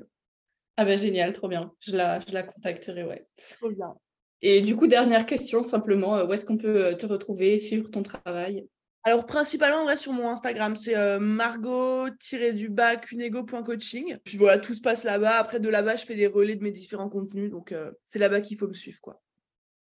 Ah 0.78 0.86
ben 0.86 0.98
génial, 0.98 1.34
trop 1.34 1.48
bien. 1.48 1.72
Je 1.80 1.96
la, 1.96 2.20
je 2.20 2.34
la 2.34 2.42
contacterai, 2.42 3.04
ouais. 3.04 3.28
Trop 3.60 3.70
bien. 3.70 3.96
Et 4.42 4.62
du 4.62 4.76
coup, 4.76 4.88
dernière 4.88 5.26
question, 5.26 5.64
simplement, 5.64 6.18
euh, 6.18 6.26
où 6.26 6.34
est-ce 6.34 6.46
qu'on 6.46 6.58
peut 6.58 6.86
euh, 6.86 6.94
te 6.94 7.06
retrouver, 7.06 7.58
suivre 7.58 7.90
ton 7.90 8.04
travail? 8.04 8.68
Alors, 9.08 9.28
principalement, 9.28 9.84
on 9.84 9.86
reste 9.86 10.02
sur 10.02 10.14
mon 10.14 10.28
Instagram. 10.30 10.76
C'est 10.76 10.98
euh, 10.98 11.20
margot-du-bas 11.20 12.96
cunego.coaching. 12.96 14.18
Puis 14.24 14.38
voilà, 14.38 14.58
tout 14.58 14.74
se 14.74 14.82
passe 14.82 15.04
là-bas. 15.04 15.38
Après, 15.38 15.60
de 15.60 15.70
là-bas, 15.70 15.96
je 15.96 16.06
fais 16.06 16.16
des 16.16 16.26
relais 16.26 16.56
de 16.56 16.64
mes 16.64 16.72
différents 16.72 17.08
contenus. 17.08 17.52
Donc, 17.52 17.74
c'est 18.04 18.18
là-bas 18.18 18.42
qu'il 18.42 18.58
faut 18.58 18.68
me 18.68 18.74
suivre, 18.74 19.00
quoi. 19.02 19.22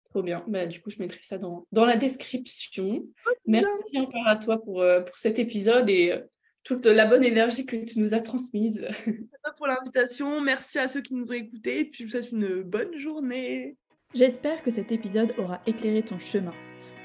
Trop 0.05 0.23
bien. 0.23 0.45
Bah, 0.47 0.65
du 0.65 0.81
coup, 0.81 0.89
je 0.89 0.99
mettrai 0.99 1.19
ça 1.21 1.37
dans, 1.37 1.67
dans 1.73 1.85
la 1.85 1.97
description. 1.97 3.05
Merci 3.45 3.99
encore 3.99 4.27
à 4.27 4.37
toi 4.37 4.63
pour, 4.63 4.83
pour 5.05 5.17
cet 5.17 5.37
épisode 5.37 5.89
et 5.89 6.15
toute 6.63 6.85
la 6.85 7.05
bonne 7.05 7.25
énergie 7.25 7.65
que 7.65 7.75
tu 7.75 7.99
nous 7.99 8.13
as 8.13 8.21
transmise. 8.21 8.87
Merci 9.05 9.57
pour 9.57 9.67
l'invitation. 9.67 10.39
Merci 10.39 10.79
à 10.79 10.87
ceux 10.87 11.01
qui 11.01 11.13
nous 11.13 11.25
ont 11.25 11.33
écoutés. 11.33 11.79
Et 11.81 11.85
puis, 11.85 11.99
je 11.99 12.03
vous 12.05 12.11
souhaite 12.11 12.31
une 12.31 12.63
bonne 12.63 12.97
journée. 12.97 13.75
J'espère 14.13 14.63
que 14.63 14.71
cet 14.71 14.93
épisode 14.93 15.33
aura 15.37 15.61
éclairé 15.67 16.03
ton 16.03 16.19
chemin. 16.19 16.53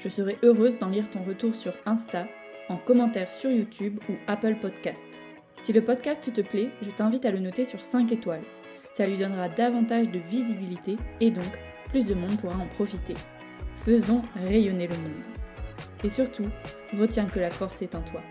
Je 0.05 0.09
serai 0.11 0.37
heureuse 0.43 0.77
d'en 0.77 0.89
lire 0.89 1.09
ton 1.09 1.23
retour 1.23 1.55
sur 1.55 1.73
Insta, 1.87 2.27
en 2.69 2.77
commentaire 2.77 3.31
sur 3.31 3.49
YouTube 3.49 3.99
ou 4.07 4.13
Apple 4.27 4.53
Podcast. 4.61 5.01
Si 5.61 5.73
le 5.73 5.83
podcast 5.83 6.31
te 6.31 6.41
plaît, 6.41 6.69
je 6.83 6.91
t'invite 6.91 7.25
à 7.25 7.31
le 7.31 7.39
noter 7.39 7.65
sur 7.65 7.83
5 7.83 8.11
étoiles. 8.11 8.43
Ça 8.91 9.07
lui 9.07 9.17
donnera 9.17 9.49
davantage 9.49 10.11
de 10.11 10.19
visibilité 10.19 10.97
et 11.21 11.31
donc 11.31 11.51
plus 11.89 12.05
de 12.05 12.13
monde 12.13 12.37
pourra 12.39 12.55
en 12.55 12.67
profiter. 12.67 13.15
Faisons 13.77 14.21
rayonner 14.35 14.85
le 14.85 14.95
monde. 14.95 15.23
Et 16.03 16.09
surtout, 16.09 16.45
retiens 16.99 17.25
que 17.25 17.39
la 17.39 17.49
force 17.49 17.81
est 17.81 17.95
en 17.95 18.01
toi. 18.01 18.21